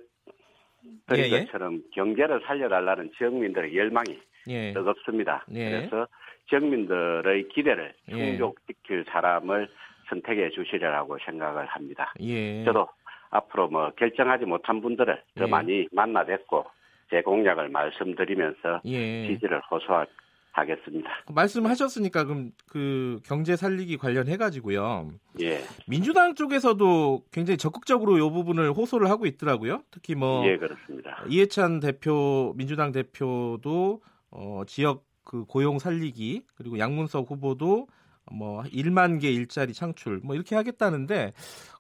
던 1.06 1.18
예, 1.18 1.22
예. 1.22 1.44
것처럼 1.44 1.82
경제를 1.92 2.42
살려달라는 2.46 3.12
지역민들의 3.16 3.76
열망이 3.76 4.18
예. 4.48 4.72
뜨겁습니다. 4.72 5.46
예. 5.54 5.70
그래서 5.70 6.06
지역민들의 6.50 7.48
기대를 7.48 7.94
예. 8.10 8.12
충족시킬 8.12 9.04
사람을 9.08 9.68
선택해 10.08 10.50
주시리라고 10.50 11.18
생각을 11.24 11.66
합니다. 11.66 12.12
예. 12.20 12.64
저도 12.64 12.86
앞으로 13.34 13.68
뭐 13.68 13.90
결정하지 13.96 14.44
못한 14.44 14.80
분들을 14.80 15.22
더 15.36 15.44
예. 15.44 15.48
많이 15.48 15.88
만나 15.92 16.24
뵙고 16.24 16.64
제 17.10 17.20
공약을 17.22 17.68
말씀드리면서 17.68 18.80
예. 18.84 19.26
지지를 19.26 19.60
호소하겠습니다. 19.70 21.10
말씀하셨으니까 21.34 22.24
그럼 22.24 22.52
그 22.70 23.18
경제 23.24 23.56
살리기 23.56 23.96
관련해 23.96 24.36
가지고요. 24.36 25.10
예. 25.40 25.58
민주당 25.88 26.36
쪽에서도 26.36 27.24
굉장히 27.32 27.58
적극적으로 27.58 28.18
이 28.18 28.20
부분을 28.20 28.70
호소를 28.70 29.10
하고 29.10 29.26
있더라고요. 29.26 29.82
특히 29.90 30.14
뭐 30.14 30.46
예, 30.46 30.56
그렇습니다. 30.56 31.24
이해찬 31.28 31.80
대표 31.80 32.54
민주당 32.56 32.92
대표도 32.92 34.00
어, 34.30 34.62
지역 34.66 35.04
그 35.24 35.44
고용 35.44 35.80
살리기 35.80 36.44
그리고 36.54 36.78
양문석 36.78 37.28
후보도 37.30 37.88
뭐 38.32 38.62
1만 38.62 39.20
개 39.20 39.30
일자리 39.30 39.72
창출 39.72 40.20
뭐 40.22 40.34
이렇게 40.34 40.56
하겠다는데 40.56 41.32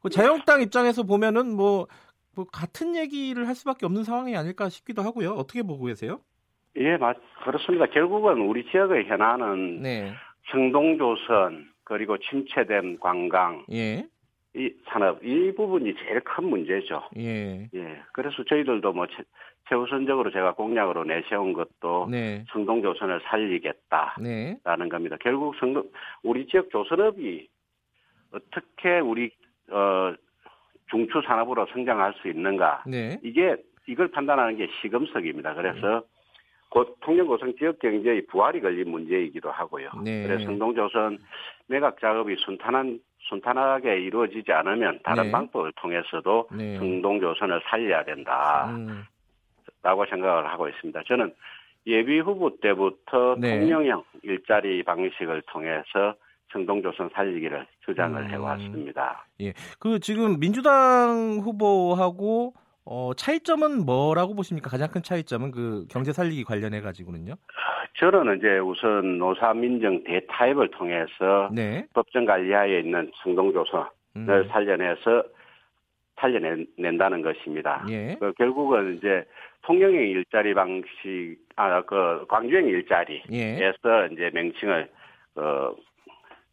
그 0.02 0.10
자유한국당 0.10 0.62
입장에서 0.62 1.02
보면은 1.02 1.54
뭐, 1.54 1.86
뭐 2.34 2.44
같은 2.46 2.96
얘기를 2.96 3.46
할 3.48 3.54
수밖에 3.54 3.86
없는 3.86 4.04
상황이 4.04 4.36
아닐까 4.36 4.68
싶기도 4.68 5.02
하고요. 5.02 5.30
어떻게 5.32 5.62
보고 5.62 5.86
계세요? 5.86 6.20
예, 6.76 6.96
맞 6.96 7.16
그렇습니다. 7.44 7.86
결국은 7.86 8.40
우리 8.40 8.68
지역의 8.70 9.06
현안은 9.06 9.82
네. 9.82 10.12
성동조선 10.50 11.70
그리고 11.84 12.18
침체된 12.18 12.98
관광 13.00 13.64
예. 13.72 14.06
이 14.56 14.72
산업 14.88 15.24
이 15.24 15.52
부분이 15.54 15.94
제일 15.96 16.20
큰 16.20 16.44
문제죠. 16.44 17.02
예. 17.16 17.68
예. 17.74 18.02
그래서 18.12 18.44
저희들도 18.44 18.92
뭐 18.92 19.06
최우선적으로 19.68 20.30
제가 20.30 20.54
공약으로 20.54 21.04
내세운 21.04 21.52
것도 21.52 22.08
네. 22.10 22.44
성동 22.52 22.82
조선을 22.82 23.20
살리겠다라는 23.24 24.22
네. 24.22 24.88
겁니다. 24.90 25.16
결국 25.20 25.54
성동 25.56 25.90
우리 26.22 26.46
지역 26.46 26.70
조선업이 26.70 27.48
어떻게 28.32 28.98
우리 28.98 29.30
어 29.70 30.12
중추 30.90 31.22
산업으로 31.24 31.66
성장할 31.72 32.14
수 32.20 32.28
있는가? 32.28 32.84
네. 32.86 33.18
이게 33.22 33.56
이걸 33.86 34.08
판단하는 34.08 34.56
게 34.56 34.68
시금석입니다. 34.80 35.54
그래서 35.54 36.02
곧 36.68 36.96
통영고성 37.00 37.56
지역 37.56 37.78
경제의 37.78 38.26
부활이 38.26 38.60
걸린 38.60 38.90
문제이기도 38.90 39.50
하고요. 39.50 39.90
네. 40.04 40.26
그래서 40.26 40.44
성동조선 40.44 41.18
매각 41.68 41.98
작업이 42.00 42.36
순탄한 42.38 43.00
순탄하게 43.28 44.00
이루어지지 44.00 44.52
않으면 44.52 44.98
다른 45.02 45.24
네. 45.24 45.30
방법을 45.30 45.72
통해서도 45.76 46.48
네. 46.52 46.76
성동조선을 46.76 47.62
살려야 47.64 48.04
된다. 48.04 48.66
음. 48.70 49.04
라고 49.84 50.06
생각을 50.06 50.46
하고 50.48 50.68
있습니다. 50.68 51.02
저는 51.06 51.32
예비 51.86 52.18
후보 52.18 52.58
때부터 52.58 53.36
네. 53.38 53.60
통영형 53.60 54.02
일자리 54.22 54.82
방식을 54.82 55.42
통해서 55.52 56.14
성동조선 56.52 57.10
살리기를 57.12 57.66
주장을 57.84 58.20
음. 58.20 58.30
해왔습니다. 58.30 59.26
예. 59.42 59.52
그 59.78 60.00
지금 60.00 60.40
민주당 60.40 61.40
후보하고 61.42 62.54
어, 62.86 63.12
차이점은 63.14 63.84
뭐라고 63.84 64.34
보십니까? 64.34 64.70
가장 64.70 64.88
큰 64.88 65.02
차이점은 65.02 65.50
그 65.50 65.86
경제 65.90 66.12
살리기 66.12 66.44
관련해 66.44 66.80
가지고는요. 66.80 67.34
저는 67.98 68.38
이제 68.38 68.58
우선 68.58 69.18
노사민정 69.18 70.02
대타입을 70.04 70.70
통해서 70.70 71.50
네. 71.52 71.86
법정 71.92 72.24
관리하에 72.24 72.80
있는 72.80 73.10
성동조선을 73.22 73.86
음. 74.16 74.48
살려내서 74.48 75.24
살려낸다는 76.20 77.22
것입니다. 77.22 77.84
예. 77.90 78.16
그 78.18 78.32
결국은 78.32 78.96
이제 78.96 79.24
통영행 79.64 80.08
일자리 80.10 80.54
방식, 80.54 81.36
아, 81.56 81.80
그 81.82 82.24
광주행 82.28 82.66
일자리에서 82.68 83.28
예. 83.32 84.08
이제 84.12 84.30
명칭을 84.32 84.88
어, 85.36 85.74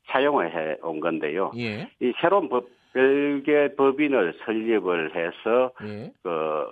사용을 0.07 0.51
해 0.53 0.77
온 0.81 0.99
건데요. 0.99 1.51
예. 1.57 1.89
이 1.99 2.13
새로운 2.21 2.49
법, 2.49 2.67
별개 2.93 3.75
법인을 3.75 4.33
설립을 4.45 5.15
해서 5.15 5.71
예. 5.83 6.11
그 6.23 6.71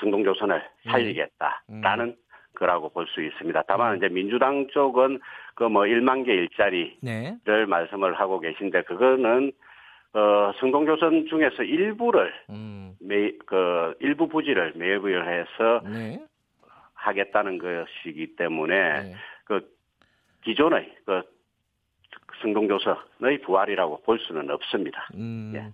승동조선을 0.00 0.62
예. 0.86 0.90
살리겠다라는 0.90 2.04
음. 2.06 2.14
거라고 2.54 2.88
볼 2.90 3.06
수 3.08 3.22
있습니다. 3.22 3.62
다만 3.66 3.92
음. 3.92 3.96
이제 3.96 4.08
민주당 4.08 4.66
쪽은 4.68 5.20
그 5.54 5.64
뭐 5.64 5.82
1만 5.82 6.24
개 6.24 6.32
일자리를 6.34 6.96
네. 7.00 7.36
말씀을 7.68 8.14
하고 8.14 8.40
계신데 8.40 8.82
그거는 8.82 9.52
어, 10.14 10.52
성동조선 10.60 11.26
중에서 11.28 11.64
일부를 11.64 12.32
음. 12.50 12.94
매, 13.00 13.32
그 13.46 13.94
일부 13.98 14.28
부지를 14.28 14.72
매입을 14.76 15.26
해서 15.26 15.80
네. 15.84 16.24
하겠다는 16.94 17.58
것이기 17.58 18.36
때문에 18.36 19.02
네. 19.02 19.14
그 19.44 19.68
기존의 20.44 20.94
그 21.04 21.22
성동조선의 22.42 23.40
부활이라고 23.44 24.02
볼 24.02 24.20
수는 24.20 24.48
없습니다. 24.50 25.08
음. 25.14 25.52
예. 25.56 25.72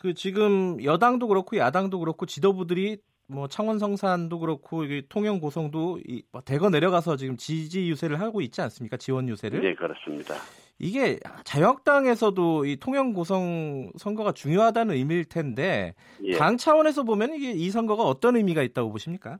그 0.00 0.14
지금 0.14 0.82
여당도 0.82 1.26
그렇고 1.26 1.56
야당도 1.56 1.98
그렇고 1.98 2.26
지도부들이 2.26 2.98
뭐 3.26 3.48
창원 3.48 3.78
성산도 3.78 4.38
그렇고 4.38 4.84
통영 5.08 5.40
고성도 5.40 5.98
뭐 6.30 6.42
대거 6.42 6.70
내려가서 6.70 7.16
지금 7.16 7.36
지지 7.36 7.88
유세를 7.88 8.20
하고 8.20 8.40
있지 8.40 8.60
않습니까? 8.60 8.98
지원 8.98 9.28
유세를? 9.28 9.60
네, 9.62 9.74
그렇습니다. 9.74 10.34
이게 10.78 11.18
자유한국당에서도 11.44 12.64
이 12.66 12.76
통영 12.76 13.12
고성 13.12 13.90
선거가 13.96 14.32
중요하다는 14.32 14.94
의미일 14.94 15.24
텐데 15.24 15.94
예. 16.22 16.32
당 16.32 16.56
차원에서 16.56 17.04
보면 17.04 17.34
이게 17.34 17.52
이 17.52 17.70
선거가 17.70 18.02
어떤 18.02 18.36
의미가 18.36 18.62
있다고 18.62 18.90
보십니까? 18.90 19.38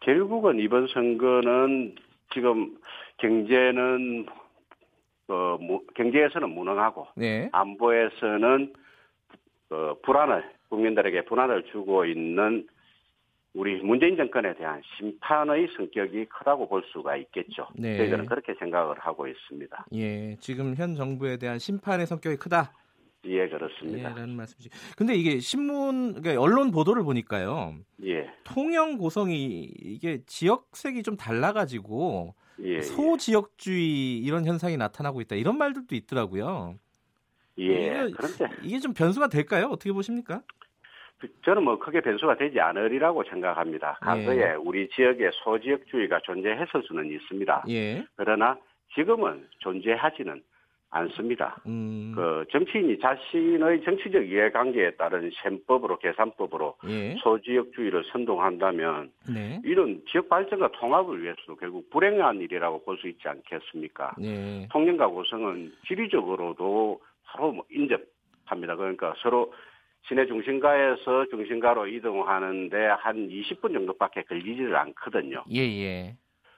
결국은 0.00 0.58
이번 0.58 0.86
선거는 0.88 1.94
지금 2.32 2.76
경제는 3.18 4.26
어, 5.28 5.58
경제에서는 5.94 6.48
무능하고 6.50 7.08
네. 7.16 7.48
안보에서는 7.52 8.72
어, 9.70 9.94
불안을 10.02 10.44
국민들에게 10.68 11.24
불안을 11.24 11.64
주고 11.72 12.04
있는 12.04 12.66
우리 13.56 13.80
문재인 13.82 14.18
정권에 14.18 14.54
대한 14.54 14.82
심판의 14.96 15.68
성격이 15.76 16.26
크다고 16.26 16.68
볼 16.68 16.84
수가 16.92 17.16
있겠죠. 17.16 17.66
네. 17.74 17.96
저희들은 17.96 18.26
그렇게 18.26 18.54
생각을 18.58 18.98
하고 18.98 19.26
있습니다. 19.26 19.86
예, 19.94 20.36
지금 20.40 20.74
현 20.76 20.94
정부에 20.94 21.38
대한 21.38 21.58
심판의 21.58 22.06
성격이 22.06 22.36
크다. 22.36 22.74
예, 23.24 23.48
그렇습니다. 23.48 23.98
예, 23.98 24.02
라는 24.02 24.36
말씀이시. 24.36 24.68
근데 24.94 25.14
이게 25.14 25.40
신문, 25.40 26.20
그러니까 26.20 26.40
언론 26.40 26.70
보도를 26.70 27.02
보니까요. 27.02 27.76
예. 28.04 28.30
통영 28.44 28.98
고성이 28.98 29.70
이게 29.80 30.22
지역색이 30.26 31.02
좀 31.02 31.16
달라가지고 31.16 32.34
예, 32.62 32.74
예. 32.74 32.80
소지역주의 32.82 34.18
이런 34.18 34.44
현상이 34.44 34.76
나타나고 34.76 35.22
있다 35.22 35.34
이런 35.34 35.56
말들도 35.56 35.94
있더라고요. 35.94 36.74
예. 37.58 37.64
이게, 37.64 38.10
그런데 38.14 38.48
이게 38.62 38.80
좀 38.80 38.92
변수가 38.92 39.28
될까요? 39.28 39.68
어떻게 39.72 39.92
보십니까? 39.92 40.42
저는 41.44 41.62
뭐 41.64 41.78
크게 41.78 42.00
변수가 42.00 42.36
되지 42.36 42.60
않으리라고 42.60 43.24
생각합니다. 43.24 43.98
과거에 44.02 44.38
예. 44.38 44.54
우리 44.54 44.88
지역에 44.90 45.30
소지역주의가 45.32 46.20
존재했을 46.20 46.82
수는 46.82 47.10
있습니다. 47.10 47.64
예. 47.68 48.04
그러나 48.16 48.56
지금은 48.94 49.46
존재하지는 49.58 50.42
않습니다. 50.90 51.56
음. 51.66 52.12
그 52.14 52.44
정치인이 52.50 52.98
자신의 53.00 53.82
정치적 53.82 54.28
이해관계에 54.28 54.92
따른 54.92 55.30
셈법으로 55.42 55.98
계산법으로 55.98 56.76
예. 56.88 57.16
소지역주의를 57.22 58.04
선동한다면 58.12 59.10
네. 59.28 59.60
이런 59.64 60.02
지역 60.10 60.28
발전과 60.28 60.72
통합을 60.72 61.22
위해서도 61.22 61.56
결국 61.56 61.90
불행한 61.90 62.40
일이라고 62.40 62.84
볼 62.84 62.96
수 62.98 63.08
있지 63.08 63.28
않겠습니까? 63.28 64.14
네. 64.18 64.68
통영과 64.70 65.08
고성은 65.08 65.72
지리적으로도 65.86 67.00
서로 67.32 67.52
뭐 67.52 67.64
인접합니다. 67.70 68.76
그러니까 68.76 69.12
서로 69.18 69.52
시내 70.08 70.26
중심가에서 70.26 71.26
중심가로 71.30 71.88
이동하는데 71.88 72.76
한 72.98 73.28
20분 73.28 73.72
정도밖에 73.72 74.22
걸리지를 74.22 74.76
않거든요. 74.76 75.44
예, 75.52 75.60
예. 75.60 76.16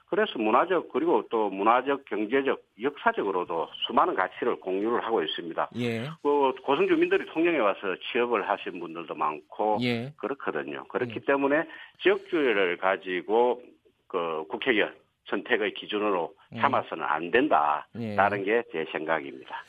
그래서 0.09 0.39
문화적 0.39 0.89
그리고 0.91 1.23
또 1.29 1.49
문화적 1.49 2.05
경제적 2.05 2.61
역사적으로도 2.81 3.69
수많은 3.85 4.15
가치를 4.15 4.59
공유를 4.59 5.03
하고 5.03 5.21
있습니다. 5.21 5.69
예. 5.77 6.09
그 6.23 6.53
고성 6.63 6.87
주민들이 6.87 7.25
통영에 7.27 7.59
와서 7.59 7.95
취업을 8.11 8.49
하신 8.49 8.79
분들도 8.79 9.13
많고 9.13 9.77
예. 9.81 10.11
그렇거든요. 10.17 10.83
그렇기 10.85 11.13
예. 11.15 11.19
때문에 11.25 11.63
지역주의를 12.01 12.77
가지고 12.77 13.61
그 14.07 14.45
국회의원 14.49 14.95
선택의 15.27 15.75
기준으로 15.75 16.33
예. 16.55 16.59
삼아서는 16.59 17.03
안 17.03 17.29
된다라는 17.29 18.47
예. 18.47 18.63
게제 18.71 18.91
생각입니다. 18.91 19.63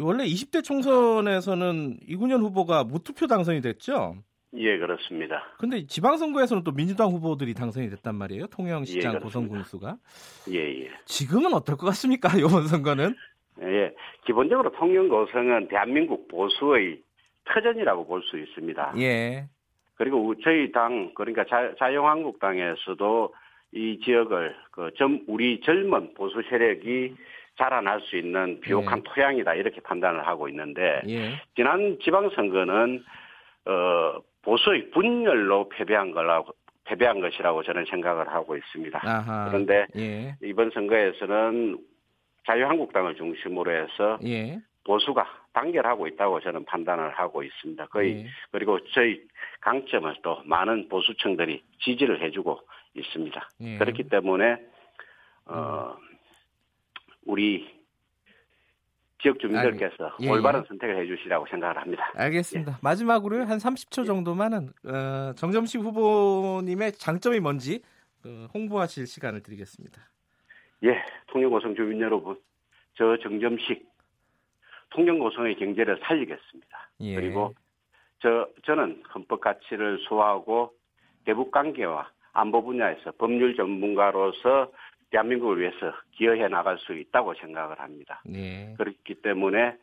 원래 0.00 0.24
20대 0.24 0.62
총선에서는 0.64 1.98
이군현 2.06 2.40
후보가 2.42 2.84
무투표 2.84 3.26
당선이 3.26 3.60
됐죠? 3.60 4.16
예, 4.54 4.78
그렇습니다. 4.78 5.42
근데 5.58 5.86
지방선거에서는 5.86 6.64
또 6.64 6.72
민주당 6.72 7.08
후보들이 7.10 7.52
당선이 7.54 7.90
됐단 7.90 8.14
말이에요. 8.14 8.46
통영시장 8.46 9.16
예, 9.16 9.18
고성군수가. 9.18 9.96
예, 10.52 10.84
예. 10.84 10.90
지금은 11.04 11.52
어떨 11.52 11.76
것 11.76 11.86
같습니까? 11.88 12.28
이번 12.38 12.66
선거는? 12.66 13.14
예, 13.62 13.94
기본적으로 14.24 14.70
통영 14.72 15.08
고성은 15.08 15.68
대한민국 15.68 16.28
보수의 16.28 17.02
터전이라고 17.44 18.06
볼 18.06 18.22
수 18.22 18.38
있습니다. 18.38 18.94
예. 18.98 19.48
그리고 19.96 20.34
저희 20.44 20.70
당 20.72 21.12
그러니까 21.14 21.44
자, 21.44 21.74
자유한국당에서도 21.78 23.34
이 23.72 24.00
지역을 24.04 24.54
그 24.70 24.90
점, 24.96 25.24
우리 25.26 25.60
젊은 25.60 26.14
보수 26.14 26.40
세력이 26.48 27.14
자라날 27.58 28.00
수 28.02 28.16
있는 28.16 28.60
비옥한 28.60 29.00
예. 29.00 29.02
토양이다 29.04 29.54
이렇게 29.54 29.80
판단을 29.80 30.26
하고 30.26 30.48
있는데 30.48 31.02
예. 31.08 31.40
지난 31.56 31.98
지방선거는 32.02 33.04
어, 33.66 34.20
보수의 34.42 34.90
분열로 34.90 35.68
패배한 35.68 36.12
거라고 36.12 36.54
패배한 36.84 37.20
것이라고 37.20 37.64
저는 37.64 37.84
생각을 37.86 38.28
하고 38.28 38.56
있습니다. 38.56 39.00
아하. 39.04 39.48
그런데 39.50 39.86
예. 39.96 40.36
이번 40.42 40.70
선거에서는 40.70 41.78
자유한국당을 42.46 43.16
중심으로 43.16 43.72
해서 43.72 44.18
예. 44.24 44.58
보수가 44.84 45.26
단결하고 45.52 46.06
있다고 46.06 46.40
저는 46.40 46.64
판단을 46.64 47.10
하고 47.10 47.42
있습니다. 47.42 47.86
거의 47.88 48.20
예. 48.20 48.26
그리고 48.52 48.78
저희 48.94 49.20
강점을 49.60 50.14
또 50.22 50.40
많은 50.44 50.88
보수층들이 50.88 51.62
지지를 51.80 52.22
해주고 52.22 52.60
있습니다. 52.94 53.48
예. 53.62 53.78
그렇기 53.78 54.04
때문에 54.04 54.56
어, 55.46 55.96
우리 57.28 57.68
지역 59.20 59.38
주민들께서 59.38 60.16
예, 60.22 60.26
예. 60.26 60.30
올바른 60.30 60.64
선택을 60.66 61.02
해주시라고 61.02 61.46
생각을 61.50 61.76
합니다. 61.76 62.10
알겠습니다. 62.14 62.72
예. 62.72 62.76
마지막으로 62.82 63.44
한 63.44 63.58
30초 63.58 64.06
정도만은 64.06 64.70
어, 64.86 65.32
정점식 65.34 65.80
후보님의 65.82 66.92
장점이 66.92 67.40
뭔지 67.40 67.82
어, 68.24 68.46
홍보하실 68.54 69.06
시간을 69.06 69.42
드리겠습니다. 69.42 70.00
예, 70.84 71.02
통영고성 71.26 71.74
주민 71.74 72.00
여러분, 72.00 72.40
저 72.94 73.16
정점식 73.18 73.86
통영고성의 74.90 75.56
경제를 75.56 76.00
살리겠습니다. 76.04 76.90
예. 77.00 77.14
그리고 77.14 77.54
저 78.20 78.48
저는 78.64 79.02
헌법 79.14 79.40
가치를 79.40 79.98
소화하고 80.08 80.72
대북 81.24 81.50
관계와 81.50 82.10
안보 82.32 82.64
분야에서 82.64 83.12
법률 83.18 83.54
전문가로서 83.56 84.70
대한민국을 85.10 85.60
위해서 85.60 85.94
기여해 86.12 86.48
나갈 86.48 86.78
수 86.78 86.92
있다고 86.92 87.34
생각을 87.34 87.78
합니다. 87.80 88.22
네. 88.24 88.74
그렇기 88.78 89.14
때문에 89.22 89.76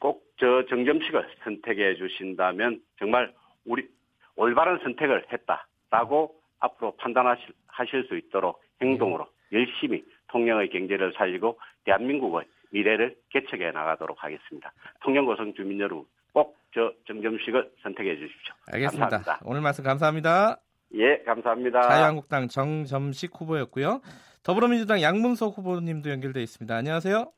꼭 0.00 0.26
저 0.38 0.66
정점식을 0.68 1.28
선택해 1.44 1.94
주신다면 1.96 2.82
정말 2.98 3.32
우리 3.64 3.88
올바른 4.36 4.78
선택을 4.82 5.24
했다라고 5.32 6.34
앞으로 6.60 6.94
판단하실 6.96 7.54
하실 7.68 8.04
수 8.04 8.16
있도록 8.18 8.62
행동으로 8.82 9.26
네. 9.50 9.58
열심히 9.60 10.04
통영의 10.28 10.68
경제를 10.70 11.14
살리고 11.16 11.58
대한민국의 11.84 12.44
미래를 12.70 13.16
개척해 13.30 13.70
나가도록 13.70 14.22
하겠습니다. 14.22 14.72
통영 15.02 15.24
고성 15.24 15.54
주민 15.54 15.80
여러분 15.80 16.04
꼭 16.32 16.54
저 16.74 16.92
정점식을 17.06 17.70
선택해 17.82 18.16
주십시오. 18.16 18.52
알겠습니다. 18.70 19.08
감사합니다. 19.08 19.40
오늘 19.46 19.62
말씀 19.62 19.82
감사합니다. 19.82 20.58
예, 20.92 21.22
감사합니다. 21.24 21.80
자유한국당 21.80 22.48
정점식 22.48 23.30
후보였고요. 23.34 24.02
더불어민주당 24.46 25.02
양문석 25.02 25.58
후보님도 25.58 26.08
연결돼 26.08 26.40
있습니다. 26.40 26.72
안녕하세요. 26.72 27.32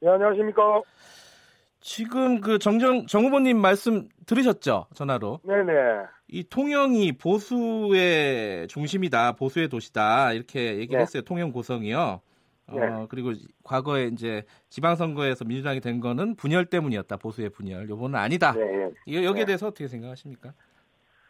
네, 0.00 0.08
안녕하십니까. 0.10 0.82
지금 1.78 2.40
그 2.40 2.58
정정 2.58 3.06
정 3.06 3.24
후보님 3.26 3.56
말씀 3.56 4.08
들으셨죠? 4.26 4.86
전화로. 4.92 5.38
네네. 5.44 5.72
이 6.26 6.42
통영이 6.42 7.18
보수의 7.18 8.66
중심이다, 8.66 9.36
보수의 9.36 9.68
도시다 9.68 10.32
이렇게 10.32 10.78
얘기를 10.78 10.98
네. 10.98 11.02
했어요. 11.02 11.22
통영 11.22 11.52
고성이요. 11.52 12.20
어, 12.66 12.74
네. 12.74 13.06
그리고 13.08 13.30
과거에 13.62 14.06
이제 14.06 14.42
지방선거에서 14.70 15.44
민주당이 15.44 15.80
된 15.80 16.00
거는 16.00 16.34
분열 16.34 16.66
때문이었다. 16.66 17.16
보수의 17.18 17.50
분열. 17.50 17.88
요번은 17.88 18.18
아니다. 18.18 18.54
네. 18.54 18.90
여기에 19.06 19.42
네. 19.42 19.44
대해서 19.44 19.68
어떻게 19.68 19.86
생각하십니까? 19.86 20.52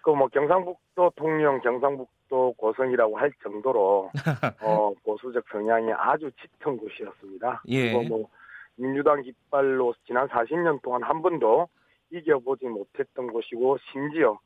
그 0.03 0.13
뭐 0.13 0.29
경상북도 0.29 1.13
통영, 1.17 1.61
경상북 1.61 2.09
도 2.31 2.55
고성이라고 2.57 3.19
할 3.19 3.33
정도로 3.43 4.11
어, 4.63 4.95
보수적 5.05 5.45
성향이 5.51 5.93
아주 5.93 6.31
짙은 6.41 6.77
곳이었습니다. 6.79 7.63
예. 7.69 7.93
그리고 7.93 8.03
뭐 8.05 8.29
민주당 8.77 9.21
깃발로 9.21 9.95
지난 10.07 10.29
40년 10.29 10.81
동안 10.81 11.03
한 11.03 11.21
번도 11.21 11.69
이겨보지 12.11 12.67
못했던 12.67 13.27
곳이고 13.27 13.79
심지어 13.93 14.39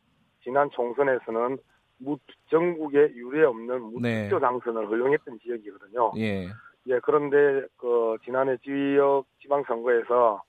지난 0.43 0.71
총선에서는 0.71 1.59
무, 1.99 2.19
전국에 2.51 3.13
유례 3.15 3.45
없는 3.45 3.81
무투표 3.83 4.01
네. 4.01 4.29
당선을 4.29 4.89
허용했던 4.89 5.39
지역이거든요. 5.41 6.13
예. 6.17 6.49
예, 6.87 6.99
그런데 7.03 7.67
그 7.77 8.17
지난해 8.25 8.57
지역 8.65 9.25
지방선거에서 9.41 10.43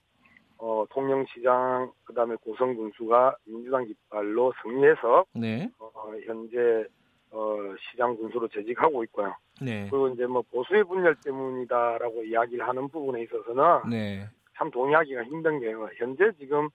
어, 0.58 0.86
통영시장 0.90 1.92
그다음에 2.06 2.36
고성군수가 2.36 3.38
민주당 3.46 3.86
깃발로 3.86 4.54
승리해서 4.62 5.26
네. 5.34 5.70
어, 5.80 5.92
현재 6.26 6.86
어, 7.36 7.76
시장 7.82 8.16
군수로 8.16 8.48
재직하고 8.48 9.04
있고요. 9.04 9.36
네. 9.62 9.88
그리고 9.90 10.08
이제 10.08 10.26
뭐 10.26 10.42
보수의 10.52 10.86
분열 10.86 11.16
때문이다라고 11.16 12.24
이야기를 12.24 12.66
하는 12.66 12.88
부분에 12.88 13.24
있어서는 13.24 13.90
네. 13.90 14.30
참 14.56 14.72
동의하기가 14.72 15.26
힘든 15.26 15.60
게요. 15.60 15.90
현재 15.98 16.32
지금 16.40 16.70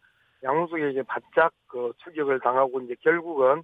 양수에게 0.45 1.03
바짝 1.05 1.53
그 1.67 1.93
추격을 2.05 2.41
당하고 2.41 2.83
이제 2.83 2.95
결국은 3.01 3.63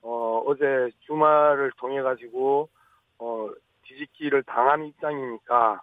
어, 0.00 0.42
어제 0.46 0.90
주말을 1.00 1.72
통해 1.76 2.00
가지고 2.00 2.70
어, 3.18 3.50
뒤집기를 3.82 4.42
당한 4.44 4.86
입장이니까 4.86 5.82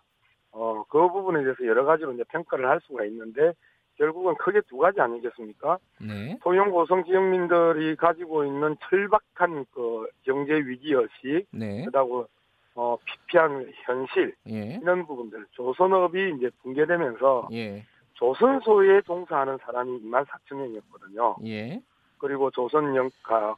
어, 0.51 0.83
그 0.89 1.09
부분에 1.09 1.43
대해서 1.43 1.63
여러 1.65 1.85
가지로 1.85 2.13
이제 2.13 2.23
평가를 2.29 2.67
할 2.67 2.79
수가 2.87 3.05
있는데 3.05 3.53
결국은 3.97 4.35
크게 4.35 4.61
두 4.67 4.77
가지 4.77 4.99
아니겠습니까? 5.01 5.77
네. 6.01 6.37
소형 6.43 6.71
고성 6.71 7.03
지역민들이 7.05 7.95
가지고 7.95 8.45
있는 8.45 8.75
철박한 8.89 9.65
그 9.71 10.07
경제 10.23 10.53
위기 10.53 10.93
의식, 10.93 11.47
네. 11.51 11.85
그다고 11.85 12.27
어, 12.75 12.97
피피한 13.05 13.71
현실 13.85 14.35
예. 14.49 14.79
이런 14.81 15.07
부분들 15.07 15.45
조선업이 15.51 16.35
이제 16.37 16.49
붕괴되면서 16.61 17.47
예. 17.53 17.85
조선소에 18.13 19.01
종사하는 19.01 19.57
사람이 19.61 20.01
2만 20.01 20.25
4천 20.25 20.57
명이었거든요. 20.57 21.37
예. 21.45 21.81
그리고 22.17 22.51
조선영 22.51 23.09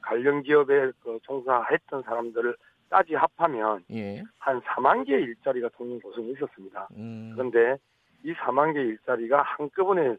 관련 0.01 0.43
기업에 0.43 0.91
그 1.03 1.19
종사했던 1.23 2.03
사람들을 2.03 2.55
따지 2.89 3.15
합하면 3.15 3.83
예. 3.91 4.23
한 4.39 4.61
4만 4.61 5.05
개의 5.05 5.23
일자리가 5.23 5.69
통영 5.69 5.99
고성에 5.99 6.29
있었습니다. 6.29 6.87
음. 6.95 7.31
그런데 7.33 7.77
이 8.23 8.33
4만 8.33 8.73
개의 8.73 8.87
일자리가 8.87 9.41
한꺼번에 9.41 10.15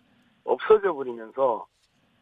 없어져 0.52 0.92
버리면서 0.92 1.66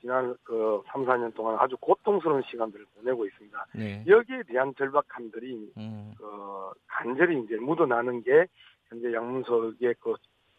지난 0.01 0.37
그 0.45 0.83
3, 0.89 1.05
4년 1.05 1.35
동안 1.35 1.57
아주 1.59 1.77
고통스러운 1.79 2.43
시간들을 2.43 2.85
보내고 2.97 3.27
있습니다. 3.27 3.67
네. 3.75 4.05
여기에 4.07 4.43
대한 4.49 4.75
절박함들이 4.77 5.73
음. 5.79 6.13
그 6.19 6.71
간절히 6.87 7.41
이제 7.43 7.57
묻어나는 7.57 8.23
게 8.23 8.47
현재 8.89 9.13
양문석의 9.13 9.95
그 10.01 10.15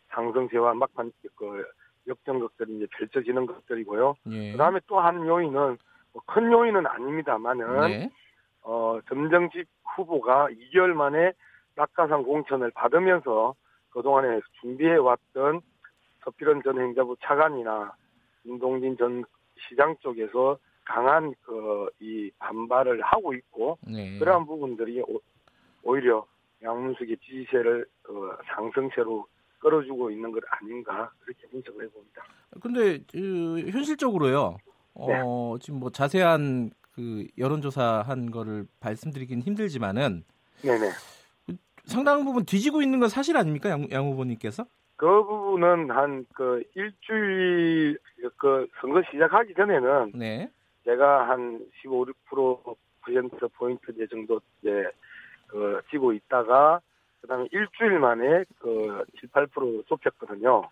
상승세와 0.09 0.73
막판 0.73 1.11
그 1.35 1.65
역전극들이 2.07 2.77
이제 2.77 2.87
펼쳐지는 2.97 3.45
것들이고요. 3.45 4.15
예. 4.31 4.51
그다음에 4.53 4.79
또 4.87 4.99
한 4.99 5.25
요인은 5.27 5.77
뭐 6.13 6.23
큰 6.25 6.51
요인은 6.51 6.87
아닙니다만은 6.87 7.87
네. 7.87 8.09
어 8.63 8.99
점정집 9.07 9.67
후보가 9.95 10.47
2개월 10.49 10.93
만에 10.93 11.31
낙하산 11.75 12.23
공천을 12.23 12.71
받으면서 12.71 13.53
그동안에 13.91 14.41
준비해 14.61 14.95
왔던 14.95 15.61
서필원 16.27 16.61
전 16.63 16.77
행자부 16.79 17.15
차관이나 17.23 17.93
임동진 18.43 18.97
전 18.97 19.23
시장 19.69 19.95
쪽에서 20.01 20.57
강한 20.85 21.33
그 21.43 21.77
이 21.99 22.29
반발을 22.39 23.01
하고 23.01 23.33
있고 23.33 23.77
네. 23.81 24.17
그러한 24.19 24.45
부분들이 24.45 25.01
오, 25.01 25.19
오히려 25.83 26.25
양문숙의 26.61 27.17
지지세를 27.17 27.85
그 28.01 28.31
상승세로 28.45 29.25
끌어주고 29.59 30.11
있는 30.11 30.31
것 30.31 30.43
아닌가 30.49 31.11
그렇게 31.19 31.47
분석을 31.47 31.85
해봅니다. 31.85 32.23
근데 32.61 32.99
그, 33.11 33.69
현실적으로요. 33.71 34.57
어, 34.93 35.07
네. 35.07 35.63
지금 35.63 35.79
뭐 35.79 35.89
자세한 35.89 36.71
그 36.91 37.27
여론조사 37.37 38.03
한 38.05 38.31
거를 38.31 38.67
말씀드리긴 38.79 39.41
힘들지만은 39.41 40.23
네네. 40.61 40.89
상당 41.85 42.25
부분 42.25 42.45
뒤지고 42.45 42.81
있는 42.81 42.99
건 42.99 43.09
사실 43.09 43.37
아닙니까 43.37 43.69
양, 43.69 43.87
양 43.91 44.05
후보님께서? 44.05 44.65
그 44.97 45.23
부분은 45.23 45.91
한 45.91 46.25
그 46.33 46.63
일주일 46.75 47.97
그 48.37 48.67
선거 48.81 49.01
시작하기 49.11 49.53
전에는 49.53 50.11
네. 50.15 50.49
제가 50.85 51.29
한 51.29 51.65
15, 51.81 52.05
6% 52.05 52.75
퍼센트 53.01 53.47
포인트 53.49 54.07
정도 54.07 54.41
이제 54.61 54.89
그 55.47 55.81
지고 55.89 56.13
있다가 56.13 56.81
그다음에 57.21 57.47
일주일 57.51 57.99
만에 57.99 58.43
그 58.59 59.03
7, 59.19 59.29
8% 59.29 59.87
좁혔거든요. 59.87 60.63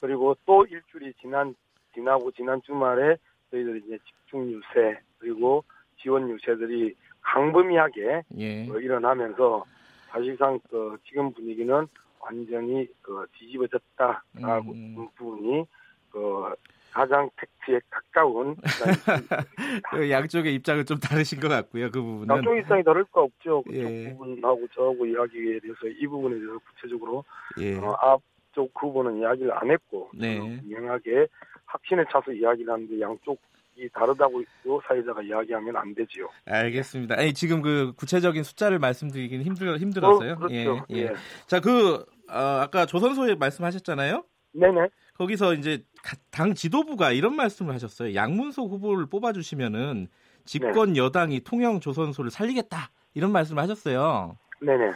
그리고 0.00 0.36
또 0.46 0.64
일주일이 0.64 1.12
지난 1.20 1.54
지나고 1.94 2.30
지난 2.32 2.60
주말에 2.62 3.16
저희들이 3.50 3.82
이제 3.86 3.98
집중 4.04 4.50
유세 4.50 4.98
그리고 5.18 5.64
지원 6.00 6.28
유세들이 6.28 6.94
강범위하게 7.22 8.22
예. 8.36 8.70
어, 8.70 8.78
일어나면서 8.78 9.64
사실상 10.08 10.58
그 10.70 10.96
지금 11.06 11.32
분위기는 11.32 11.86
완전히 12.28 12.86
그 13.00 13.26
뒤집어졌다라고 13.38 14.72
음. 14.72 15.08
부분이 15.16 15.64
그 16.10 16.54
가장 16.92 17.28
팩트에 17.36 17.80
가까운 17.90 18.56
그 19.90 20.10
양쪽의 20.10 20.54
입장은 20.54 20.84
좀 20.86 20.98
다르신 20.98 21.40
것 21.40 21.48
같고요. 21.48 21.90
그 21.90 22.02
부분은 22.02 22.34
양쪽 22.34 22.56
입장이 22.56 22.82
다를 22.82 23.04
거 23.04 23.22
없죠. 23.22 23.62
그쪽 23.62 23.76
예. 23.76 24.10
부분하고 24.10 24.66
저하고 24.74 25.06
이야기에 25.06 25.60
대해서 25.60 25.86
이 25.86 26.06
부분에 26.06 26.34
대해서 26.36 26.58
구체적으로 26.58 27.24
예. 27.60 27.76
어, 27.76 27.92
앞쪽 28.00 28.70
후보는 28.74 29.18
이야기를 29.18 29.52
안 29.52 29.70
했고 29.70 30.10
네. 30.14 30.60
명하게 30.64 31.26
확신에 31.66 32.04
차서 32.10 32.32
이야기를 32.32 32.72
하는데 32.72 33.00
양쪽 33.00 33.38
이 33.76 33.88
다르다고 33.90 34.42
사회자가 34.88 35.22
이야기하면 35.22 35.76
안 35.76 35.94
되지요. 35.94 36.28
알겠습니다. 36.46 37.14
아니 37.16 37.32
지금 37.32 37.62
그 37.62 37.92
구체적인 37.96 38.42
숫자를 38.42 38.80
말씀드리기는 38.80 39.44
힘들 39.44 39.78
힘들었어요. 39.78 40.32
어, 40.32 40.36
그렇죠. 40.36 40.84
예, 40.90 40.96
예. 40.96 41.02
예. 41.02 41.12
자 41.46 41.60
그 41.60 42.04
어, 42.30 42.60
아까 42.62 42.86
조선소에 42.86 43.34
말씀하셨잖아요. 43.36 44.24
네네. 44.52 44.88
거기서 45.16 45.54
이제 45.54 45.82
당 46.30 46.54
지도부가 46.54 47.12
이런 47.12 47.34
말씀을 47.36 47.74
하셨어요. 47.74 48.14
양문소 48.14 48.66
후보를 48.66 49.06
뽑아주시면은 49.06 50.08
집권 50.44 50.92
네. 50.94 51.00
여당이 51.00 51.40
통영 51.40 51.80
조선소를 51.80 52.30
살리겠다 52.30 52.90
이런 53.14 53.32
말씀을 53.32 53.62
하셨어요. 53.62 54.36
네네. 54.60 54.92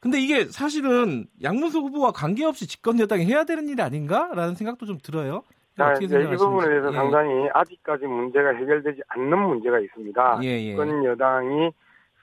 근데 0.00 0.20
이게 0.20 0.44
사실은 0.44 1.26
양문소 1.42 1.80
후보와 1.80 2.12
관계없이 2.12 2.66
집권 2.66 2.98
여당이 2.98 3.24
해야 3.26 3.44
되는 3.44 3.68
일 3.68 3.80
아닌가라는 3.80 4.54
생각도 4.54 4.86
좀 4.86 4.98
들어요. 5.02 5.42
자, 5.76 5.94
이 6.00 6.06
부분에 6.06 6.68
대해서 6.68 6.88
예. 6.90 6.92
상당히 6.92 7.48
아직까지 7.54 8.06
문제가 8.06 8.50
해결되지 8.50 9.00
않는 9.08 9.38
문제가 9.38 9.78
있습니다. 9.78 10.40
예, 10.42 10.48
예. 10.48 10.70
집권 10.70 11.04
여당이 11.04 11.70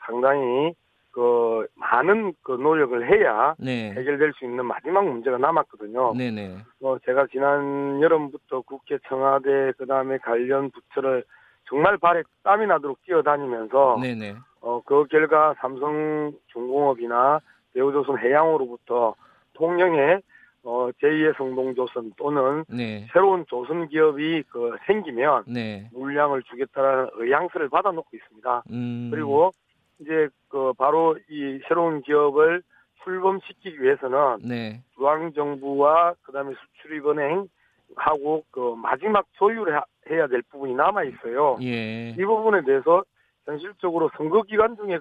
상당히 0.06 0.74
그 1.16 1.66
많은 1.76 2.34
그 2.44 2.52
노력을 2.52 3.10
해야 3.10 3.56
네. 3.58 3.92
해결될 3.92 4.34
수 4.34 4.44
있는 4.44 4.66
마지막 4.66 5.06
문제가 5.08 5.38
남았거든요. 5.38 6.14
네네. 6.14 6.58
뭐 6.82 7.00
제가 7.06 7.28
지난 7.32 8.02
여름부터 8.02 8.60
국회 8.62 8.98
청와대 9.08 9.72
그다음에 9.78 10.18
관련 10.18 10.70
부처를 10.72 11.24
정말 11.70 11.98
발에 11.98 12.24
땀이 12.44 12.68
나도록 12.68 13.02
뛰어다니면서 13.06 13.98
네네. 14.02 14.36
어 14.60 14.82
그 14.84 15.06
결과 15.06 15.56
삼성 15.62 16.34
중공업이나 16.48 17.40
대우조선 17.74 18.20
해양으로부터 18.20 19.16
통영에 19.54 20.20
어 20.66 20.90
제2의 21.02 21.38
성동조선 21.38 22.12
또는 22.18 22.66
네. 22.68 23.08
새로운 23.14 23.46
조선 23.48 23.88
기업이 23.88 24.44
그 24.50 24.76
생기면 24.86 25.46
네. 25.48 25.88
물량을 25.94 26.44
주겠다라는 26.44 27.12
의향서를 27.14 27.70
받아놓고 27.70 28.10
있습니다. 28.12 28.64
음. 28.72 29.08
그리고 29.14 29.52
이제 30.00 30.30
그 30.50 30.74
바로 30.74 31.18
이 31.30 31.60
새로운 31.68 32.02
기업을 32.02 32.62
출범시키기 33.04 33.82
위해서는 33.82 34.40
네. 34.44 34.82
중앙 34.96 35.32
정부와 35.34 36.16
그다음에 36.24 36.54
수출입은행 36.54 37.48
하고 37.96 38.44
그 38.52 38.76
마지막 38.82 39.26
조율을 39.34 39.80
해야 40.10 40.28
될 40.28 40.42
부분이 40.50 40.74
남아 40.74 41.04
있어요. 41.04 41.58
예. 41.62 42.10
이 42.10 42.26
부분에 42.26 42.64
대해서 42.66 43.04
현실적으로 43.46 44.10
선거 44.18 44.42
기간 44.42 44.76
중에 44.76 45.00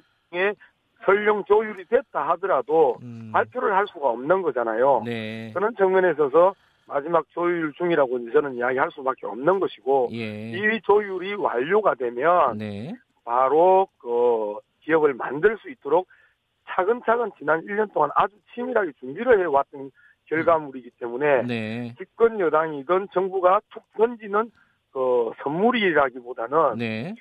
설령 1.05 1.45
조율이 1.45 1.87
됐다 1.87 2.29
하더라도 2.31 2.99
음. 3.03 3.31
발표를 3.33 3.75
할 3.75 3.87
수가 3.89 4.09
없는 4.11 4.43
거잖아요. 4.43 5.03
네. 5.05 5.51
그런 5.55 5.75
측면에 5.77 6.13
있어서 6.13 6.55
마지막 6.87 7.29
조율 7.31 7.73
중이라고 7.73 8.31
저는 8.31 8.55
이야기할 8.55 8.91
수밖에 8.93 9.27
없는 9.27 9.61
것이고 9.61 10.11
예. 10.13 10.51
이 10.51 10.81
조율이 10.83 11.35
완료가 11.35 11.95
되면 11.95 12.59
네. 12.59 12.93
바로 13.25 13.89
그 13.99 14.59
기업을 14.85 15.15
만들 15.15 15.57
수 15.59 15.71
있도록 15.71 16.07
차근차근 16.69 17.33
지난 17.39 17.65
1년 17.67 17.93
동안 17.93 18.11
아주 18.15 18.35
치밀하게 18.55 18.93
준비를 19.01 19.41
해왔던 19.41 19.91
결과물이기 20.27 20.91
때문에 20.99 21.43
네. 21.43 21.95
집권 21.99 22.41
여당이건 22.41 23.09
정부가 23.13 23.61
툭 23.71 23.83
던지는 23.97 24.51
그 24.93 25.33
선물이라기보다는 25.43 26.79
네. 26.79 27.15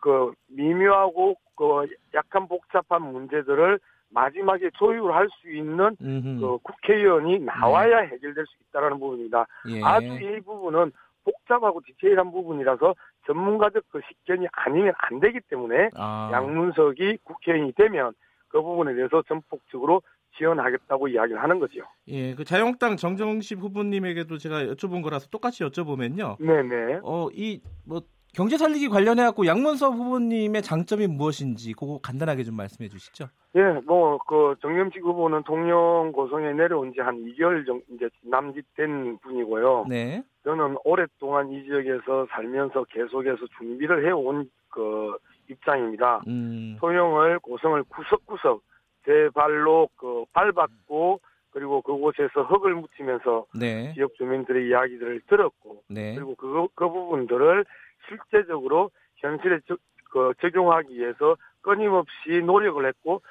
그 0.00 0.32
미묘하고 0.48 1.36
그 1.54 1.86
약간 2.14 2.48
복잡한 2.48 3.02
문제들을 3.02 3.78
마지막에 4.10 4.70
조율할 4.74 5.28
수 5.40 5.50
있는 5.50 5.96
그 5.98 6.58
국회의원이 6.62 7.40
나와야 7.40 8.02
네. 8.02 8.08
해결될 8.08 8.44
수 8.46 8.56
있다라는 8.68 8.98
부분입니다. 8.98 9.46
예. 9.68 9.82
아주 9.82 10.06
이 10.06 10.40
부분은 10.40 10.92
복잡하고 11.24 11.80
디테일한 11.80 12.30
부분이라서 12.30 12.94
전문가적 13.26 13.84
그 13.90 14.00
식견이 14.08 14.46
아니면 14.52 14.92
안 14.98 15.20
되기 15.20 15.40
때문에 15.48 15.90
아. 15.94 16.30
양문석이 16.32 17.18
국회의원이 17.24 17.72
되면 17.72 18.12
그 18.48 18.62
부분에 18.62 18.94
대해서 18.94 19.22
전폭적으로 19.26 20.02
지원하겠다고 20.36 21.08
이야기를 21.08 21.40
하는 21.40 21.60
거죠. 21.60 21.80
예, 22.08 22.34
그 22.34 22.44
자유한국당 22.44 22.96
정정식 22.96 23.58
후보님에게도 23.58 24.38
제가 24.38 24.64
여쭤본 24.64 25.02
거라서 25.02 25.28
똑같이 25.28 25.62
여쭤보면요. 25.64 26.38
네네. 26.44 27.00
어, 27.04 27.28
이 27.32 27.60
뭐 27.86 28.02
경제 28.34 28.56
살리기 28.56 28.88
관련해 28.88 29.22
갖고 29.22 29.46
양문석 29.46 29.94
후보님의 29.94 30.62
장점이 30.62 31.06
무엇인지 31.06 31.72
그거 31.74 32.00
간단하게 32.02 32.42
좀 32.42 32.56
말씀해 32.56 32.88
주시죠. 32.88 33.28
예, 33.56 33.62
뭐 33.86 34.18
그 34.26 34.56
정영식 34.60 35.02
후보는 35.04 35.44
통영 35.44 36.10
고성에 36.12 36.52
내려온 36.54 36.92
지 36.92 37.00
한 37.00 37.16
2개월 37.24 37.64
정도 37.66 37.84
이제 37.94 38.08
남짓된 38.22 39.18
분이고요. 39.18 39.86
네. 39.88 40.24
저는 40.42 40.76
오랫동안 40.84 41.50
이 41.52 41.62
지역에서 41.64 42.26
살면서 42.30 42.84
계속해서 42.90 43.38
준비를 43.58 44.06
해온 44.06 44.50
그 44.68 45.16
입장입니다. 45.48 46.22
음. 46.26 46.76
통영을 46.80 47.38
고성을 47.38 47.82
구석구석 47.84 48.62
제 49.04 49.28
발로 49.34 49.88
그 49.96 50.24
밟았고 50.32 51.20
그리고 51.50 51.82
그곳에서 51.82 52.42
흙을 52.42 52.74
묻히면서 52.74 53.46
네. 53.56 53.92
지역 53.94 54.14
주민들의 54.16 54.68
이야기들을 54.68 55.20
들었고 55.28 55.82
네. 55.88 56.14
그리고 56.16 56.34
그, 56.34 56.66
그 56.74 56.88
부분들을 56.88 57.64
실제적으로 58.08 58.90
현실에 59.16 59.60
저, 59.66 59.76
그 60.10 60.32
적용하기 60.40 60.94
위해서 60.96 61.36
끊임없이 61.62 62.40
노력을 62.44 62.84
했고 62.86 63.22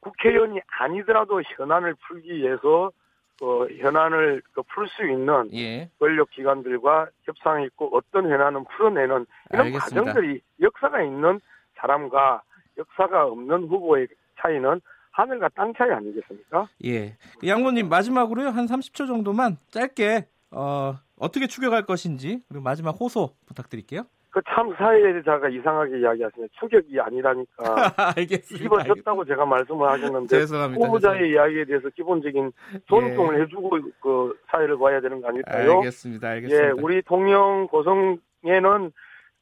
국회의원이 0.00 0.60
아니더라도 0.66 1.42
현안을 1.42 1.94
풀기 2.06 2.34
위해서 2.34 2.90
그 3.38 3.68
현안을 3.78 4.42
그 4.52 4.62
풀 4.62 4.86
수 4.88 5.04
있는 5.04 5.52
예. 5.54 5.88
권력 5.98 6.30
기관들과 6.30 7.08
협상했고 7.22 7.90
어떤 7.96 8.30
현안은 8.30 8.64
풀어내는 8.64 9.26
이런 9.52 9.66
알겠습니다. 9.66 9.80
과정들이 10.12 10.40
역사가 10.60 11.02
있는 11.02 11.40
사람과 11.76 12.42
역사가 12.78 13.26
없는 13.26 13.64
후보의 13.68 14.08
차이는 14.40 14.80
하늘과 15.12 15.48
땅 15.54 15.72
차이 15.74 15.90
아니겠습니까? 15.90 16.68
예. 16.84 17.16
양모님 17.46 17.88
마지막으로요 17.88 18.48
한 18.48 18.66
30초 18.66 19.06
정도만 19.06 19.56
짧게 19.70 20.26
어, 20.52 20.94
어떻게 21.22 21.46
추격할 21.46 21.86
것인지 21.86 22.42
그리고 22.48 22.64
마지막 22.64 22.90
호소 22.98 23.30
부탁드릴게요. 23.46 24.02
그참 24.30 24.74
사회자가 24.76 25.48
이상하게 25.50 26.00
이야기하시네. 26.00 26.48
추격이 26.58 26.98
아니라니까. 26.98 27.54
알겠습니다. 28.16 28.64
집어졌다고 28.64 29.24
제가 29.26 29.44
말씀을 29.44 29.88
하셨는데 29.88 30.26
죄송합니다. 30.26 30.84
후보자의 30.86 31.18
죄송합니다. 31.18 31.42
이야기에 31.42 31.64
대해서 31.66 31.88
기본적인 31.90 32.50
존중을 32.86 33.38
예. 33.38 33.42
해주고 33.42 33.70
그 34.00 34.38
사회를 34.50 34.78
봐야 34.78 35.00
되는 35.00 35.20
거 35.20 35.28
아닐까요? 35.28 35.76
알겠습니다. 35.76 36.28
알겠습니다. 36.28 36.66
예, 36.66 36.70
우리 36.70 37.02
통영 37.02 37.68
고성에는 37.68 38.92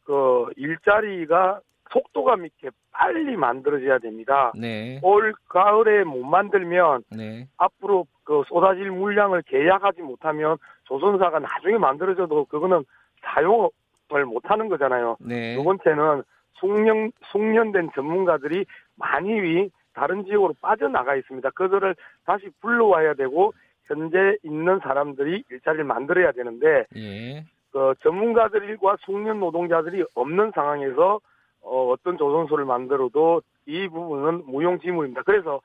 그 0.05 0.47
일자리가 0.57 1.61
속도감 1.93 2.47
있게 2.47 2.70
빨리 2.93 3.37
만들어져야 3.37 3.99
됩니다. 3.99 4.53
네. 4.57 5.01
올 5.03 5.33
가을에 5.49 6.05
못 6.05 6.24
만들면 6.24 7.05
네. 7.16 7.49
앞으로 7.57 8.07
그 8.24 8.43
쏟아질 8.49 8.91
물량을 8.91 9.43
계약하지 9.43 10.03
못하면 10.03 10.57
조선사가 10.91 11.38
나중에 11.38 11.78
만들어져도 11.78 12.45
그거는 12.47 12.84
사용 13.22 13.70
을 14.12 14.24
못하는 14.24 14.68
거잖아요. 14.68 15.16
네. 15.20 15.55
두 15.55 15.62
번째는 15.62 16.24
숙련, 16.55 17.12
숙련된 17.30 17.91
전문가들이 17.95 18.64
많이 18.97 19.70
다른 19.93 20.24
지역으로 20.24 20.53
빠져나가 20.61 21.14
있습니다. 21.14 21.49
그들을 21.51 21.95
다시 22.24 22.51
불러와야 22.61 23.14
되고 23.14 23.53
현재 23.84 24.36
있는 24.43 24.80
사람들이 24.80 25.45
일자리를 25.49 25.84
만들어야 25.84 26.32
되는데 26.32 26.86
예. 26.97 27.45
그 27.70 27.95
전문가들과 28.03 28.97
숙련 29.03 29.38
노동자들이 29.38 30.03
없는 30.16 30.51
상황에서 30.57 31.20
어, 31.61 31.91
어떤 31.91 32.18
조선소를 32.18 32.64
만들어도 32.64 33.43
이 33.66 33.86
부분은 33.86 34.43
무용지물입니다. 34.45 35.22
그래서 35.22 35.61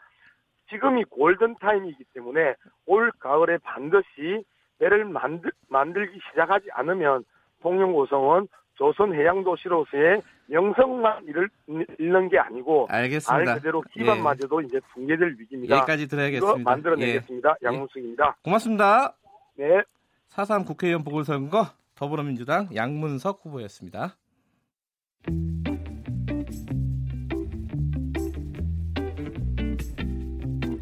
지금이 0.70 1.06
골든 1.06 1.56
타임이기 1.60 2.04
때문에 2.14 2.54
올 2.86 3.12
가을에 3.20 3.58
반드시 3.64 4.44
배를 4.80 5.06
만들, 5.06 5.52
만들기 5.70 6.20
시작하지 6.32 6.68
않으면 6.74 7.24
통영고성은 7.62 8.48
조선 8.76 9.14
해양도시로서의 9.14 10.22
명성만 10.48 11.26
잃을, 11.28 11.50
잃는 11.98 12.30
게 12.30 12.38
아니고 12.38 12.88
알겠습니다. 12.90 13.46
말 13.46 13.56
그대로 13.56 13.82
기반마저도 13.94 14.62
예. 14.62 14.66
이제 14.66 14.80
붕괴될 14.94 15.36
위기입니다. 15.40 15.78
여기까지 15.78 16.08
들어야겠습니다. 16.08 16.70
만들어내겠습니다. 16.70 17.56
예. 17.62 17.66
양문숙입니다. 17.66 18.38
고맙습니다. 18.44 19.16
네. 19.56 19.82
4.3 20.30 20.66
국회의원 20.66 21.04
보궐선거 21.04 21.68
더불어민주당 21.96 22.68
양문석 22.76 23.42
후보였습니다. 23.44 24.18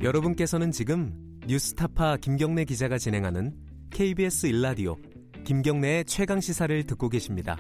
여러분께서는 0.02 0.72
지금 0.72 1.14
뉴스타파 1.48 2.18
김경래 2.18 2.66
기자가 2.66 2.98
진행하는 2.98 3.54
KBS 3.94 4.48
일라디오 4.48 4.96
김경래의 5.46 6.06
최강 6.06 6.42
시사를 6.42 6.84
듣고 6.88 7.10
계십니다. 7.10 7.60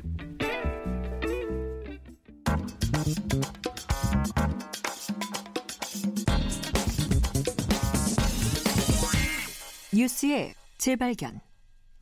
뉴스의 9.94 10.56
재발견. 10.80 11.40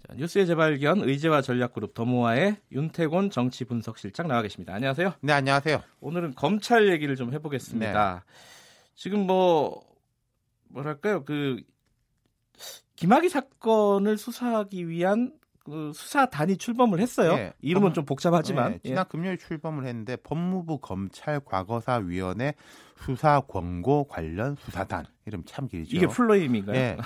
자, 0.07 0.13
뉴스의 0.15 0.47
재발견 0.47 1.01
의제와 1.01 1.41
전략그룹 1.41 1.93
더모아의 1.93 2.55
윤태곤 2.71 3.32
정치 3.32 3.65
분석실장 3.65 4.29
나와 4.29 4.41
계십니다. 4.41 4.73
안녕하세요. 4.73 5.13
네, 5.19 5.34
안녕하세요. 5.34 5.84
오늘은 5.99 6.36
검찰 6.36 6.88
얘기를 6.88 7.17
좀 7.17 7.34
해보겠습니다. 7.34 8.23
네. 8.25 8.34
지금 8.95 9.27
뭐 9.27 9.84
뭐랄까요 10.69 11.25
그 11.25 11.61
김학의 13.02 13.32
사건을 13.32 14.16
수사하기 14.16 14.88
위한 14.88 15.32
그 15.72 15.93
수사단이 15.95 16.57
출범을 16.57 16.99
했어요. 16.99 17.36
네, 17.36 17.53
이름은 17.61 17.89
법, 17.89 17.93
좀 17.93 18.05
복잡하지만 18.05 18.74
네, 18.74 18.80
지난 18.84 19.05
예. 19.05 19.09
금요일 19.09 19.38
출범을 19.38 19.86
했는데 19.86 20.17
법무부 20.17 20.80
검찰 20.80 21.39
과거사위원회 21.39 22.55
수사 22.97 23.39
권고 23.39 24.03
관련 24.03 24.57
수사단 24.57 25.05
이름 25.26 25.43
참 25.45 25.69
길죠. 25.69 25.95
이게 25.95 26.07
풀네임인가요? 26.07 26.76
네. 26.76 26.97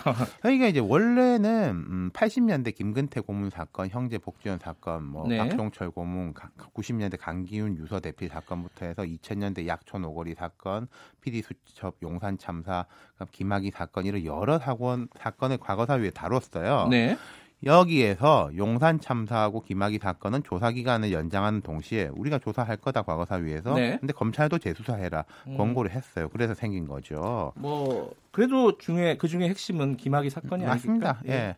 그러니까 0.42 0.66
이제 0.66 0.80
원래는 0.80 1.70
음, 1.88 2.10
80년대 2.12 2.74
김근태 2.74 3.22
고문 3.22 3.52
사건, 3.52 3.90
형제 3.90 4.18
복지원 4.18 4.58
사건, 4.58 5.06
뭐 5.06 5.28
네. 5.28 5.38
박종철 5.38 5.92
고문, 5.92 6.34
90년대 6.34 7.20
강기훈 7.20 7.78
유서 7.78 8.00
대피 8.00 8.28
사건부터 8.28 8.88
해서 8.88 9.04
2000년대 9.04 9.68
약촌 9.68 10.04
오거리 10.06 10.34
사건, 10.34 10.88
PD 11.22 11.44
수첩 11.44 11.98
용산 12.02 12.40
참사, 12.40 12.88
김학의 13.32 13.72
사건 13.72 14.06
이런 14.06 14.26
여러 14.26 14.58
사건 14.58 15.08
사건을 15.20 15.58
과거사위에 15.58 16.10
다뤘어요. 16.10 16.88
네. 16.90 17.16
여기에서 17.64 18.52
용산 18.58 19.00
참사하고 19.00 19.62
김학의 19.62 20.00
사건은 20.00 20.44
조사 20.44 20.72
기간을 20.72 21.12
연장하는 21.12 21.62
동시에 21.62 22.10
우리가 22.14 22.38
조사할 22.40 22.78
거다 22.78 23.04
과거사위에서 23.04 23.74
네. 23.74 23.98
근데 24.00 24.14
검찰도 24.14 24.60
재수사해라 24.60 25.26
음. 25.48 25.58
권고를 25.58 25.92
했어요. 25.92 26.30
그래서 26.30 26.54
생긴 26.54 26.88
거죠. 26.88 27.54
뭐 27.56 28.14
그래도 28.32 28.78
중에 28.78 29.18
그 29.18 29.28
중에 29.28 29.48
핵심은 29.50 29.98
김학의 29.98 30.30
사건이 30.30 30.66
맞습니다. 30.66 31.20
아닐까? 31.22 31.34
예. 31.34 31.56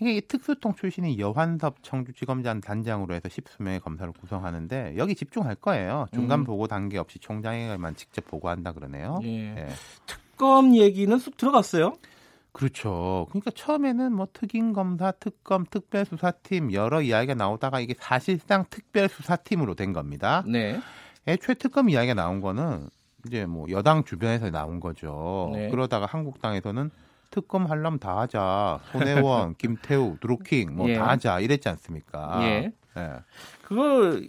이게 0.00 0.20
특수통 0.20 0.74
출신인 0.74 1.18
여환섭 1.18 1.82
청주지검장 1.82 2.60
단장으로 2.60 3.14
해서 3.14 3.28
십수 3.28 3.62
명의 3.62 3.78
검사를 3.78 4.10
구성하는데 4.12 4.94
여기 4.96 5.14
집중할 5.14 5.56
거예요. 5.56 6.06
중간 6.12 6.40
음. 6.40 6.44
보고 6.44 6.66
단계 6.66 6.98
없이 6.98 7.18
총장에게만 7.18 7.94
직접 7.96 8.26
보고한다 8.26 8.72
그러네요. 8.72 9.20
예. 9.24 9.56
예. 9.56 9.68
특검 10.06 10.74
얘기는 10.74 11.16
쑥 11.18 11.36
들어갔어요. 11.36 11.94
그렇죠. 12.54 13.26
그러니까 13.30 13.50
처음에는 13.50 14.12
뭐 14.14 14.28
특임 14.32 14.72
검사, 14.72 15.10
특검, 15.10 15.66
특별수사팀 15.68 16.72
여러 16.72 17.02
이야기가 17.02 17.34
나오다가 17.34 17.80
이게 17.80 17.94
사실상 17.98 18.64
특별수사팀으로 18.70 19.74
된 19.74 19.92
겁니다. 19.92 20.44
네. 20.46 20.80
애초에 21.26 21.56
특검 21.56 21.90
이야기가 21.90 22.14
나온 22.14 22.40
거는 22.40 22.88
이제 23.26 23.44
뭐 23.44 23.66
여당 23.70 24.04
주변에서 24.04 24.50
나온 24.50 24.78
거죠. 24.78 25.50
네. 25.52 25.68
그러다가 25.68 26.06
한국당에서는 26.06 26.92
특검 27.32 27.66
하려면 27.66 27.98
다 27.98 28.20
하자. 28.20 28.78
손혜원, 28.92 29.56
김태우, 29.58 30.16
드루킹 30.20 30.76
뭐다 30.76 30.92
예. 30.92 30.96
하자 30.96 31.40
이랬지 31.40 31.68
않습니까? 31.70 32.38
예. 32.42 32.72
예. 32.96 33.10
그거 33.62 34.20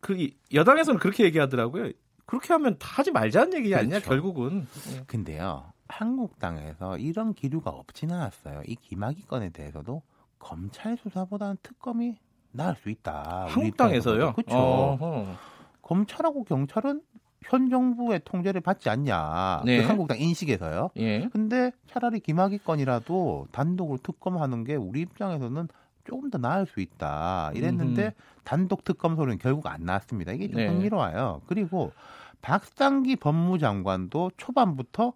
그 0.00 0.30
여당에서는 0.54 0.98
그렇게 0.98 1.24
얘기하더라고요. 1.24 1.90
그렇게 2.24 2.54
하면 2.54 2.78
다 2.78 2.88
하지 2.92 3.10
말자는 3.10 3.58
얘기 3.58 3.74
아니냐 3.74 3.96
그렇죠. 3.98 4.08
결국은. 4.08 4.66
예. 4.94 5.02
근데요. 5.06 5.73
한국당에서 5.98 6.98
이런 6.98 7.34
기류가 7.34 7.70
없진 7.70 8.10
않았어요. 8.10 8.62
이 8.66 8.74
김학의 8.74 9.22
건에 9.28 9.50
대해서도 9.50 10.02
검찰 10.38 10.96
수사보다는 10.96 11.56
특검이 11.62 12.16
나을 12.50 12.74
수 12.76 12.90
있다. 12.90 13.46
한국당에서요? 13.48 14.32
그렇죠. 14.34 15.36
검찰하고 15.82 16.44
경찰은 16.44 17.02
현 17.42 17.68
정부의 17.68 18.22
통제를 18.24 18.60
받지 18.60 18.88
않냐. 18.88 19.62
네. 19.64 19.82
그 19.82 19.88
한국당 19.88 20.18
인식에서요. 20.18 20.90
예. 20.96 21.28
근데 21.28 21.72
차라리 21.86 22.20
김학의 22.20 22.60
건이라도 22.60 23.48
단독으로 23.52 23.98
특검하는 24.02 24.64
게 24.64 24.76
우리 24.76 25.00
입장에서는 25.02 25.68
조금 26.04 26.30
더 26.30 26.38
나을 26.38 26.66
수 26.66 26.80
있다. 26.80 27.52
이랬는데 27.54 28.06
음. 28.06 28.12
단독 28.44 28.84
특검 28.84 29.16
소리는 29.16 29.38
결국 29.38 29.66
안 29.66 29.84
나왔습니다. 29.84 30.32
이게 30.32 30.48
좀 30.48 30.56
네. 30.56 30.68
흥미로워요. 30.68 31.42
그리고 31.46 31.92
박상기 32.40 33.16
법무장관도 33.16 34.32
초반부터 34.36 35.12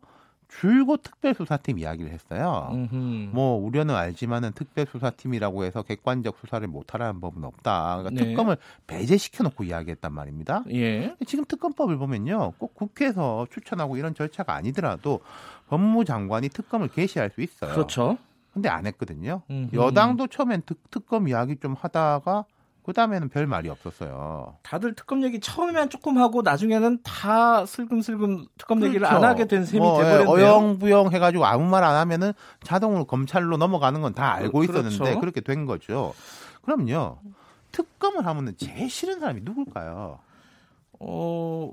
줄곧 0.48 1.02
특별수사팀 1.02 1.78
이야기를 1.78 2.10
했어요. 2.10 2.68
음흠. 2.72 3.30
뭐 3.32 3.56
우려는 3.56 3.94
알지만은 3.94 4.52
특별수사팀이라고 4.52 5.64
해서 5.64 5.82
객관적 5.82 6.38
수사를 6.40 6.66
못하라는 6.66 7.20
법은 7.20 7.44
없다. 7.44 7.98
그러니까 7.98 8.22
네. 8.22 8.30
특검을 8.30 8.56
배제시켜 8.86 9.44
놓고 9.44 9.64
이야기했단 9.64 10.12
말입니다. 10.12 10.64
예. 10.70 11.14
지금 11.26 11.44
특검법을 11.44 11.98
보면요, 11.98 12.54
꼭 12.58 12.74
국회에서 12.74 13.46
추천하고 13.50 13.98
이런 13.98 14.14
절차가 14.14 14.54
아니더라도 14.54 15.20
법무장관이 15.68 16.48
특검을 16.48 16.88
개시할 16.88 17.30
수 17.30 17.42
있어요. 17.42 17.72
그렇죠. 17.74 18.16
근데 18.54 18.68
안 18.70 18.86
했거든요. 18.86 19.42
음흠. 19.50 19.76
여당도 19.76 20.28
처음엔 20.28 20.62
특, 20.64 20.90
특검 20.90 21.28
이야기 21.28 21.56
좀 21.56 21.74
하다가 21.78 22.46
그 22.88 22.94
다음에는 22.94 23.28
별 23.28 23.46
말이 23.46 23.68
없었어요. 23.68 24.56
다들 24.62 24.94
특검 24.94 25.22
얘기 25.22 25.40
처음에는 25.40 25.90
조금 25.90 26.16
하고 26.16 26.40
나중에는 26.40 27.00
다 27.02 27.66
슬금슬금 27.66 28.46
특검 28.56 28.78
그렇죠. 28.78 28.88
얘기를 28.94 29.06
안 29.06 29.22
하게 29.24 29.46
된 29.46 29.66
셈이 29.66 29.78
뭐, 29.78 30.02
돼버렸네요. 30.02 30.30
어영부영 30.30 31.12
해가지고 31.12 31.44
아무 31.44 31.66
말 31.68 31.84
안 31.84 31.96
하면은 31.96 32.32
자동으로 32.62 33.04
검찰로 33.04 33.58
넘어가는 33.58 34.00
건 34.00 34.14
다 34.14 34.32
알고 34.32 34.60
그렇죠. 34.60 34.88
있었는데 34.88 35.20
그렇게 35.20 35.42
된 35.42 35.66
거죠. 35.66 36.14
그럼요. 36.62 37.18
특검을 37.72 38.24
하면은 38.24 38.54
제일 38.56 38.88
싫은 38.88 39.20
사람이 39.20 39.42
누굴까요? 39.44 40.18
어 40.98 41.70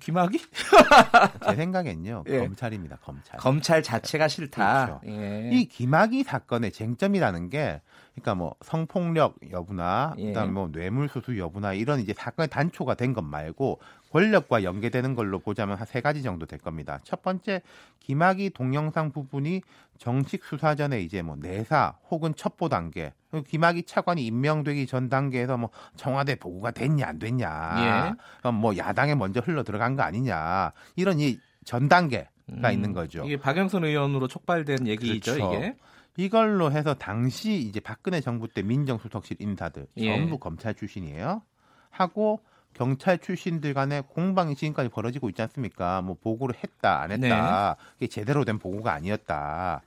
김학이? 0.00 0.40
제 1.48 1.54
생각엔요 1.54 2.24
예. 2.26 2.38
검찰입니다. 2.40 2.96
검찰. 3.04 3.38
검찰 3.38 3.82
자체가 3.84 4.26
싫다. 4.26 4.86
그렇죠. 4.86 5.00
예. 5.06 5.50
이 5.52 5.66
김학이 5.68 6.24
사건의 6.24 6.72
쟁점이라는 6.72 7.48
게 7.48 7.80
그러니까 8.14 8.34
뭐 8.34 8.54
성폭력 8.62 9.36
여부나 9.50 10.14
예. 10.18 10.26
그다음에 10.26 10.52
뭐 10.52 10.68
뇌물수수 10.72 11.38
여부나 11.38 11.72
이런 11.74 12.00
이제 12.00 12.12
사건의 12.12 12.48
단초가 12.48 12.94
된 12.94 13.14
것 13.14 13.22
말고 13.22 13.80
권력과 14.12 14.62
연계되는 14.64 15.14
걸로 15.14 15.38
보자면 15.38 15.76
한 15.78 15.86
세 15.86 16.00
가지 16.00 16.22
정도 16.22 16.46
될 16.46 16.58
겁니다. 16.58 16.98
첫 17.04 17.22
번째 17.22 17.62
김학이 18.00 18.50
동영상 18.50 19.10
부분이 19.12 19.62
정식 19.98 20.44
수사 20.44 20.74
전에 20.74 21.00
이제 21.02 21.22
뭐 21.22 21.36
내사 21.38 21.94
혹은 22.10 22.34
첩보 22.34 22.68
단계 22.68 23.12
김학이 23.48 23.84
차관이 23.84 24.24
임명되기 24.26 24.86
전 24.86 25.08
단계에서 25.08 25.56
뭐 25.56 25.70
청와대 25.96 26.34
보고가 26.36 26.70
됐냐 26.72 27.06
안 27.06 27.18
됐냐 27.18 28.16
예. 28.44 28.50
뭐 28.50 28.76
야당에 28.76 29.14
먼저 29.14 29.40
흘러 29.40 29.62
들어간 29.62 29.96
거 29.96 30.02
아니냐 30.02 30.72
이런 30.96 31.20
이 31.20 31.38
전 31.62 31.88
단계가 31.88 32.26
음, 32.48 32.72
있는 32.72 32.92
거죠. 32.94 33.22
이게 33.24 33.36
박영선 33.36 33.84
의원으로 33.84 34.28
촉발된 34.28 34.86
얘기죠 34.86 35.34
그렇죠. 35.34 35.54
이게. 35.54 35.76
이걸로 36.16 36.72
해서 36.72 36.94
당시 36.94 37.54
이제 37.54 37.80
박근혜 37.80 38.20
정부 38.20 38.48
때 38.48 38.62
민정수석실 38.62 39.38
인사들 39.40 39.86
예. 39.98 40.16
전부 40.16 40.38
검찰 40.38 40.74
출신이에요. 40.74 41.42
하고 41.90 42.40
경찰 42.74 43.18
출신들 43.18 43.74
간의 43.74 44.04
공방이 44.08 44.54
지금까지 44.54 44.88
벌어지고 44.90 45.28
있지 45.28 45.42
않습니까? 45.42 46.02
뭐 46.02 46.16
보고를 46.20 46.54
했다 46.62 47.00
안 47.00 47.10
했다 47.10 47.76
네. 47.78 47.84
이게 47.98 48.06
제대로 48.06 48.44
된 48.44 48.58
보고가 48.58 48.92
아니었다. 48.92 49.82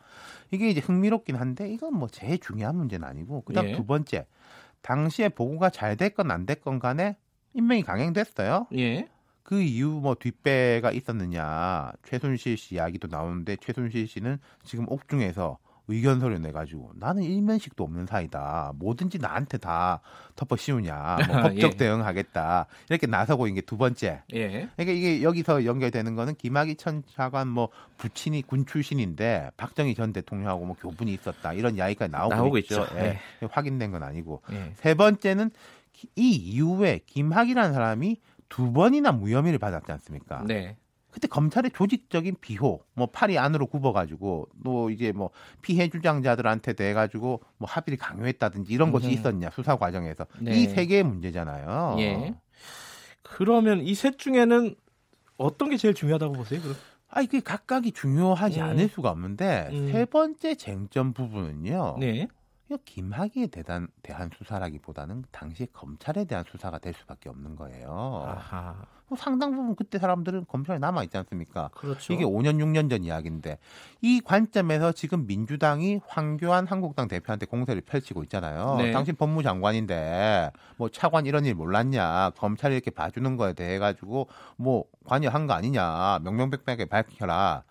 이게 0.51 0.69
이제 0.69 0.79
흥미롭긴 0.79 1.35
한데 1.35 1.71
이건 1.71 1.95
뭐 1.95 2.07
제일 2.09 2.39
중요한 2.39 2.75
문제는 2.75 3.07
아니고 3.07 3.41
그다음 3.41 3.69
예. 3.69 3.75
두 3.75 3.85
번째 3.85 4.25
당시에 4.81 5.29
보고가 5.29 5.69
잘 5.69 5.95
됐건 5.97 6.29
안 6.29 6.45
됐건 6.45 6.79
간에 6.79 7.15
임명이 7.53 7.83
강행됐어요. 7.83 8.67
예. 8.75 9.09
그 9.43 9.61
이유 9.61 9.89
뭐 9.89 10.15
뒷배가 10.15 10.91
있었느냐 10.91 11.91
최순실 12.05 12.57
씨 12.57 12.75
이야기도 12.75 13.07
나오는데 13.09 13.57
최순실 13.57 14.07
씨는 14.07 14.39
지금 14.63 14.85
옥중에서 14.89 15.57
의견서를 15.87 16.41
내가지고 16.41 16.91
나는 16.95 17.23
일면식도 17.23 17.83
없는 17.83 18.05
사이다. 18.05 18.73
뭐든지 18.75 19.19
나한테 19.19 19.57
다 19.57 20.01
덮어 20.35 20.55
씌우냐. 20.55 21.17
뭐 21.27 21.41
법적 21.43 21.73
예. 21.73 21.77
대응하겠다. 21.77 22.65
이렇게 22.89 23.07
나서고 23.07 23.47
있는 23.47 23.61
게두 23.61 23.77
번째. 23.77 24.23
예. 24.33 24.47
그러니까 24.75 24.91
이게 24.91 25.21
여기서 25.23 25.65
연결되는 25.65 26.15
거는 26.15 26.35
김학의 26.35 26.77
천 26.77 27.03
차관 27.13 27.47
뭐 27.49 27.69
부친이 27.97 28.43
군 28.43 28.65
출신인데 28.65 29.51
박정희 29.57 29.95
전 29.95 30.13
대통령하고 30.13 30.65
뭐 30.65 30.75
교분이 30.79 31.13
있었다. 31.13 31.53
이런 31.53 31.75
이야기가 31.75 32.07
나오고, 32.07 32.35
나오고 32.35 32.57
있죠. 32.59 32.81
있죠. 32.81 32.95
예. 32.95 33.01
네. 33.01 33.19
확인된 33.51 33.91
건 33.91 34.03
아니고. 34.03 34.41
예. 34.51 34.71
세 34.75 34.93
번째는 34.93 35.51
이 36.15 36.29
이후에 36.31 37.01
김학이라는 37.05 37.73
사람이 37.73 38.17
두 38.49 38.71
번이나 38.71 39.11
무혐의를 39.11 39.59
받았지 39.59 39.91
않습니까? 39.91 40.43
네. 40.45 40.77
그때 41.13 41.27
검찰의 41.27 41.71
조직적인 41.71 42.37
비호, 42.41 42.81
뭐 42.95 43.05
팔이 43.05 43.37
안으로 43.37 43.67
굽어가지고 43.67 44.47
또 44.63 44.89
이제 44.89 45.11
뭐 45.11 45.29
피해 45.61 45.87
주장자들한테 45.87 46.73
대 46.73 46.91
가지고 46.93 47.41
뭐 47.57 47.69
합의를 47.69 47.99
강요했다든지 47.99 48.73
이런 48.73 48.91
것이 48.91 49.11
있었냐 49.11 49.51
수사 49.51 49.77
과정에서 49.77 50.25
네. 50.39 50.57
이세 50.59 50.87
개의 50.87 51.03
문제잖아요. 51.03 51.97
예. 51.99 52.33
그러면 53.21 53.81
이 53.81 53.93
셋 53.93 54.17
중에는 54.17 54.75
어떤 55.37 55.69
게 55.69 55.77
제일 55.77 55.93
중요하다고 55.93 56.33
보세요? 56.33 56.61
그럼? 56.61 56.75
아, 57.09 57.21
이게 57.21 57.41
각각이 57.41 57.91
중요하지 57.91 58.59
음. 58.59 58.65
않을 58.65 58.89
수가 58.89 59.11
없는데 59.11 59.69
음. 59.71 59.91
세 59.91 60.05
번째 60.05 60.55
쟁점 60.55 61.13
부분은요. 61.13 61.97
네. 61.99 62.27
김학의에 62.85 63.47
대한, 63.47 63.87
대한 64.01 64.31
수사라기보다는 64.35 65.25
당시 65.31 65.67
검찰에 65.71 66.25
대한 66.25 66.43
수사가 66.49 66.79
될 66.79 66.93
수밖에 66.95 67.29
없는 67.29 67.55
거예요. 67.55 68.23
아하. 68.25 68.87
뭐 69.13 69.15
상당 69.15 69.55
부분 69.55 69.75
그때 69.75 69.99
사람들은 69.99 70.45
검찰에 70.47 70.79
남아 70.79 71.03
있지 71.03 71.17
않습니까? 71.17 71.69
그렇죠. 71.75 72.11
이게 72.11 72.25
5년 72.25 72.57
6년 72.57 72.89
전 72.89 73.03
이야기인데 73.03 73.59
이 74.01 74.21
관점에서 74.21 74.91
지금 74.91 75.27
민주당이 75.27 76.01
황교안 76.07 76.65
한국당 76.65 77.07
대표한테 77.07 77.45
공세를 77.45 77.81
펼치고 77.81 78.23
있잖아요. 78.23 78.77
네. 78.79 78.91
당신 78.91 79.15
법무장관인데 79.15 80.51
뭐 80.77 80.89
차관 80.89 81.27
이런 81.27 81.45
일 81.45 81.53
몰랐냐? 81.53 82.31
검찰이 82.31 82.73
이렇게 82.73 82.89
봐주는 82.89 83.37
거에 83.37 83.53
대해 83.53 83.77
가지고 83.77 84.27
뭐 84.57 84.85
관여한 85.05 85.45
거 85.45 85.53
아니냐? 85.53 86.19
명명백백하게 86.23 86.85
밝혀라. 86.85 87.63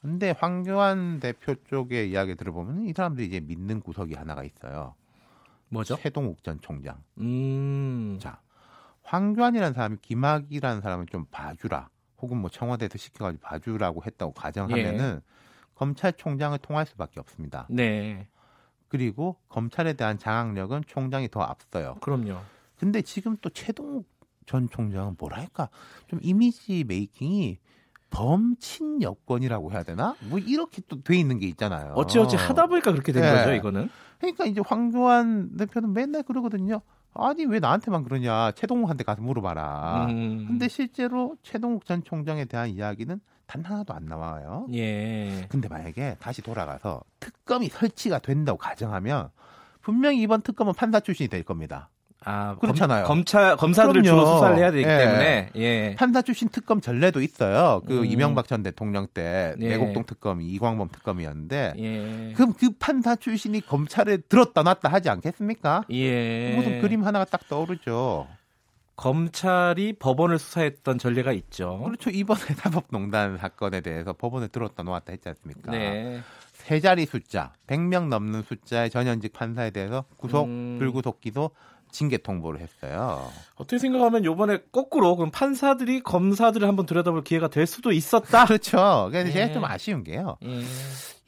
근데 0.00 0.30
황교안 0.30 1.18
대표 1.18 1.56
쪽의 1.64 2.10
이야기 2.10 2.36
들어보면 2.36 2.86
이 2.86 2.92
사람들이 2.92 3.26
이제 3.26 3.40
믿는 3.40 3.80
구석이 3.80 4.14
하나가 4.14 4.44
있어요. 4.44 4.94
뭐죠? 5.70 5.96
최동욱 5.96 6.44
전 6.44 6.60
총장. 6.60 6.98
음. 7.18 8.16
자, 8.20 8.38
황교안이라는 9.04 9.74
사람이 9.74 9.96
김학이라는 10.02 10.80
사람을 10.80 11.06
좀 11.06 11.26
봐주라. 11.30 11.88
혹은 12.20 12.38
뭐 12.38 12.50
청와대에서 12.50 12.98
시켜가지고 12.98 13.42
봐주라고 13.42 14.02
했다고 14.04 14.32
가정하면은 14.32 15.20
예. 15.24 15.30
검찰총장을 15.74 16.56
통할 16.58 16.86
수밖에 16.86 17.20
없습니다. 17.20 17.66
네. 17.68 18.26
그리고 18.88 19.36
검찰에 19.48 19.92
대한 19.94 20.18
장악력은 20.18 20.84
총장이 20.86 21.28
더 21.28 21.40
앞서요. 21.42 21.96
그럼요. 22.00 22.38
근데 22.76 23.02
지금 23.02 23.36
또 23.40 23.50
최동욱 23.50 24.08
전 24.46 24.68
총장은 24.68 25.16
뭐랄까 25.18 25.68
좀 26.06 26.18
이미지 26.22 26.84
메이킹이 26.86 27.58
범친 28.10 29.02
여권이라고 29.02 29.72
해야 29.72 29.82
되나? 29.82 30.14
뭐 30.28 30.38
이렇게 30.38 30.80
또 30.88 31.02
돼 31.02 31.16
있는 31.16 31.38
게 31.38 31.46
있잖아요. 31.48 31.92
어찌어찌 31.94 32.36
하다 32.36 32.66
보니까 32.68 32.92
그렇게 32.92 33.10
된 33.12 33.22
네. 33.22 33.32
거죠, 33.32 33.52
이거는. 33.52 33.90
그러니까 34.18 34.44
이제 34.44 34.60
황교안 34.64 35.56
대표는 35.56 35.92
맨날 35.92 36.22
그러거든요. 36.22 36.80
아니 37.14 37.44
왜 37.46 37.60
나한테만 37.60 38.02
그러냐? 38.04 38.52
최동욱한테 38.52 39.04
가서 39.04 39.22
물어봐라. 39.22 40.06
음. 40.10 40.46
근데 40.46 40.68
실제로 40.68 41.36
최동욱 41.42 41.84
전 41.86 42.02
총장에 42.02 42.44
대한 42.44 42.68
이야기는 42.68 43.20
단 43.46 43.64
하나도 43.64 43.94
안 43.94 44.06
나와요. 44.06 44.66
예. 44.72 45.46
근데 45.48 45.68
만약에 45.68 46.16
다시 46.18 46.42
돌아가서 46.42 47.02
특검이 47.20 47.68
설치가 47.68 48.18
된다고 48.18 48.58
가정하면 48.58 49.30
분명히 49.80 50.22
이번 50.22 50.42
특검은 50.42 50.72
판사 50.74 51.00
출신이 51.00 51.28
될 51.28 51.42
겁니다. 51.42 51.90
아, 52.24 52.56
그렇잖아요. 52.60 53.04
검, 53.04 53.24
찰 53.24 53.56
검사들을 53.56 54.02
그럼요. 54.02 54.20
주로 54.20 54.34
수사를 54.34 54.56
해야 54.56 54.70
되기 54.70 54.84
예. 54.84 54.98
때문에 54.98 55.50
예. 55.56 55.94
판사 55.96 56.22
출신 56.22 56.48
특검 56.48 56.80
전례도 56.80 57.20
있어요. 57.20 57.82
그 57.86 58.00
음. 58.00 58.06
이명박 58.06 58.48
전 58.48 58.62
대통령 58.62 59.06
때 59.12 59.54
예. 59.60 59.68
내곡동 59.68 60.04
특검이 60.04 60.46
이광범 60.46 60.88
특검이었는데 60.90 61.74
예. 61.76 62.32
그럼 62.34 62.54
그 62.54 62.70
판사 62.78 63.16
출신이 63.16 63.60
검찰에 63.60 64.16
들었다 64.16 64.62
놨다 64.62 64.88
하지 64.88 65.10
않겠습니까? 65.10 65.84
예. 65.90 66.54
무슨 66.56 66.80
그림 66.80 67.04
하나가 67.04 67.24
딱 67.24 67.46
떠오르죠. 67.48 68.26
검찰이 68.96 69.94
법원을 69.94 70.38
수사했던 70.38 70.98
전례가 70.98 71.32
있죠. 71.32 71.80
그렇죠. 71.84 72.10
이번에 72.10 72.40
사법농단 72.56 73.38
사건에 73.38 73.80
대해서 73.80 74.12
법원에 74.12 74.48
들었다 74.48 74.82
놓았다 74.82 75.12
했지 75.12 75.28
않습니까? 75.28 75.72
네. 75.72 76.20
세 76.52 76.80
자리 76.80 77.04
숫자, 77.04 77.52
100명 77.66 78.08
넘는 78.08 78.42
숫자의 78.42 78.88
전현직 78.88 79.32
판사에 79.32 79.70
대해서 79.70 80.04
구속, 80.16 80.46
음. 80.46 80.76
불구속 80.78 81.20
기소 81.20 81.50
징계 81.94 82.18
통보를 82.18 82.60
했어요. 82.60 83.30
어떻게 83.54 83.78
생각하면 83.78 84.24
이번에 84.24 84.58
거꾸로 84.72 85.16
그럼 85.16 85.30
판사들이 85.30 86.02
검사들을 86.02 86.66
한번 86.66 86.86
들여다볼 86.86 87.22
기회가 87.22 87.48
될 87.48 87.66
수도 87.66 87.92
있었다. 87.92 88.44
그렇죠. 88.46 89.08
그래서 89.10 89.28
예. 89.28 89.32
제가 89.32 89.52
좀 89.54 89.64
아쉬운 89.64 90.02
게요. 90.02 90.36
예. 90.42 90.60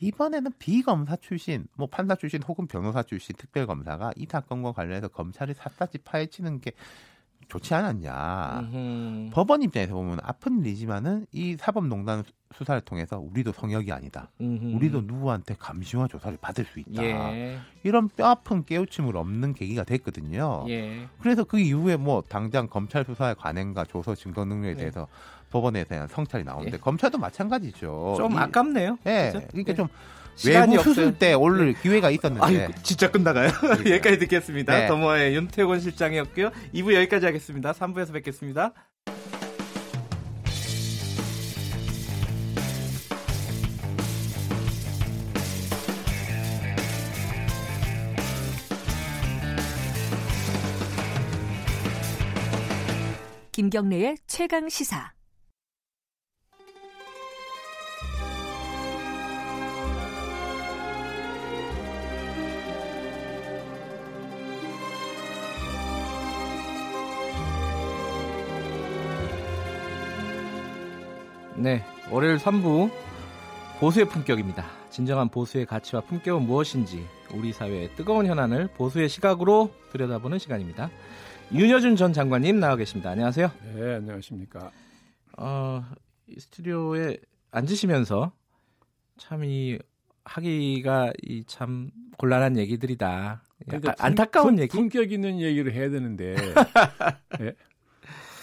이번에는 0.01 0.51
비검사 0.59 1.17
출신, 1.17 1.67
뭐 1.77 1.87
판사 1.87 2.17
출신 2.17 2.43
혹은 2.43 2.67
변호사 2.67 3.03
출신 3.03 3.35
특별검사가 3.37 4.13
이 4.17 4.27
사건과 4.29 4.73
관련해서 4.73 5.09
검찰이 5.09 5.55
샅샅이 5.55 5.99
파헤치는 6.05 6.61
게 6.61 6.73
좋지 7.49 7.75
않았냐. 7.75 8.69
음흠. 8.73 9.31
법원 9.33 9.63
입장에서 9.63 9.95
보면 9.95 10.19
아픈 10.23 10.61
일이지만은 10.61 11.27
이 11.33 11.57
사법농단 11.59 12.25
수사를 12.55 12.81
통해서 12.81 13.19
우리도 13.19 13.53
성역이 13.53 13.93
아니다. 13.93 14.31
음흠. 14.41 14.77
우리도 14.77 15.03
누구한테 15.03 15.55
감시와 15.59 16.09
조사를 16.09 16.39
받을 16.41 16.65
수 16.65 16.81
있다. 16.81 17.03
예. 17.05 17.59
이런 17.83 18.09
뼈아픈 18.09 18.65
깨우침을 18.65 19.17
없는 19.17 19.55
계기가 19.55 19.85
됐거든요. 19.85 20.65
예. 20.69 21.09
그래서 21.21 21.45
그 21.45 21.59
이후에 21.59 21.97
뭐 21.97 22.23
당장 22.29 22.67
검찰 22.69 23.05
수사의 23.05 23.37
관행과 23.37 23.85
조서 23.85 24.15
증거 24.15 24.45
능력에 24.45 24.75
네. 24.75 24.81
대해서 24.81 25.07
법원에 25.51 25.85
대한 25.85 26.09
성찰이 26.09 26.43
나오는데 26.45 26.75
예. 26.75 26.81
검찰도 26.81 27.19
마찬가지죠. 27.19 28.15
좀 28.17 28.33
이, 28.33 28.37
아깝네요. 28.37 28.99
예. 29.07 29.31
그렇죠? 29.31 29.47
그러니까 29.49 29.75
좀 29.75 29.89
외부 30.45 30.83
수술 30.83 31.19
때 31.19 31.33
올릴 31.33 31.73
네. 31.73 31.81
기회가 31.83 32.11
있었는데. 32.11 32.45
아유, 32.45 32.69
진짜 32.83 33.11
끝나가요? 33.11 33.49
여기까지 33.87 34.19
듣겠습니다. 34.19 34.79
네. 34.79 34.87
더모의 34.87 35.35
윤태곤 35.35 35.81
실장이었고요. 35.81 36.51
2부 36.75 36.95
여기까지 36.95 37.27
하겠습니다. 37.27 37.73
3부에서 37.73 38.13
뵙겠습니다. 38.13 38.73
김경래의 53.53 54.19
최강 54.27 54.69
시사. 54.69 55.13
네, 71.59 71.83
월요일 72.11 72.37
3부 72.37 72.91
보수의 73.81 74.07
품격입니다. 74.09 74.65
진정한 74.91 75.29
보수의 75.29 75.67
가치와 75.67 76.03
품격은 76.03 76.43
무엇인지 76.47 77.07
우리 77.35 77.53
사회의 77.53 77.91
뜨거운 77.95 78.27
현안을 78.27 78.69
보수의 78.77 79.09
시각으로 79.09 79.73
들여다보는 79.93 80.39
시간입니다. 80.39 80.91
윤여준 81.53 81.97
전 81.97 82.13
장관님 82.13 82.61
나와 82.61 82.77
계십니다. 82.77 83.11
안녕하세요. 83.11 83.51
네, 83.75 83.95
안녕하십니까. 83.97 84.71
어, 85.39 85.85
이 86.27 86.39
스튜디오에 86.41 87.19
앉으시면서 87.51 88.33
참 89.19 89.45
이 89.45 89.79
하기가 90.25 91.13
이 91.23 91.45
참 91.47 91.91
곤란한 92.19 92.57
얘기들이다. 92.57 93.43
그러니까 93.67 93.95
안타까운 93.99 94.57
품, 94.57 94.59
얘기. 94.63 94.77
품격 94.77 95.13
있는 95.13 95.41
얘기를 95.41 95.73
해야 95.73 95.89
되는데 95.89 96.35
네? 97.39 97.53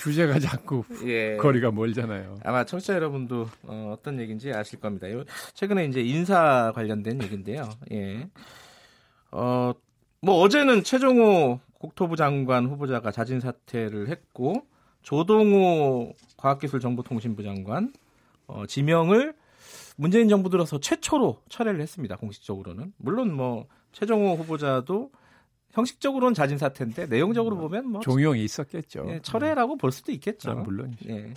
주제가 0.04 0.38
자꾸 0.40 0.84
예. 1.06 1.38
거리가 1.38 1.72
멀잖아요. 1.72 2.40
아마 2.44 2.66
청취자 2.66 2.94
여러분도 2.96 3.48
어, 3.64 3.96
떤 4.04 4.20
얘기인지 4.20 4.52
아실 4.52 4.82
겁니다. 4.82 5.08
최근에 5.54 5.86
이제 5.86 6.02
인사 6.02 6.74
관련된 6.76 7.24
얘기인데요. 7.24 7.70
예. 7.92 8.28
어, 9.32 9.72
뭐 10.22 10.42
어제는 10.42 10.84
최종호 10.84 11.62
국토부 11.80 12.18
장관 12.18 12.66
후보자가 12.66 13.12
자진 13.12 13.40
사퇴를 13.40 14.10
했고 14.10 14.68
조동호 15.04 16.14
과학기술정보통신부 16.36 17.42
장관 17.44 17.94
어, 18.48 18.66
지명을 18.66 19.34
문재인 19.96 20.28
정부 20.28 20.50
들어서 20.50 20.82
최초로 20.82 21.42
철회를 21.48 21.80
했습니다. 21.80 22.18
공식적으로는 22.18 22.92
물론 22.98 23.34
뭐 23.34 23.68
최종호 23.94 24.36
후보자도 24.36 25.12
형식적으로는 25.74 26.34
자진 26.34 26.58
사퇴인데 26.58 27.08
내용적으로 27.08 27.58
보면 27.58 27.88
뭐 27.88 28.02
종용이 28.02 28.44
있었겠죠. 28.44 29.06
예, 29.10 29.20
철회라고 29.22 29.78
볼 29.78 29.92
수도 29.92 30.12
있겠죠. 30.12 30.52
아, 30.52 30.56
물론. 30.56 30.96
예. 31.08 31.34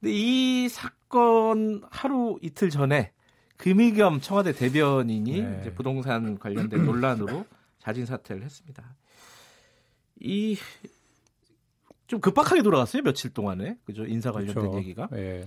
근데 0.00 0.12
이 0.14 0.68
사건 0.68 1.82
하루 1.90 2.38
이틀 2.42 2.70
전에 2.70 3.12
금희겸 3.56 4.20
청와대 4.20 4.52
대변인이 4.52 5.42
네. 5.42 5.74
부동산 5.74 6.38
관련된 6.38 6.84
논란으로 6.84 7.44
자진 7.78 8.06
사퇴를 8.06 8.42
했습니다. 8.42 8.94
이 10.20 10.56
좀 12.12 12.20
급박하게 12.20 12.62
돌아갔어요 12.62 13.02
며칠 13.02 13.32
동안에 13.32 13.78
그죠 13.86 14.04
인사 14.04 14.32
관련된 14.32 14.54
그렇죠. 14.54 14.78
얘기가 14.80 15.08
네. 15.12 15.46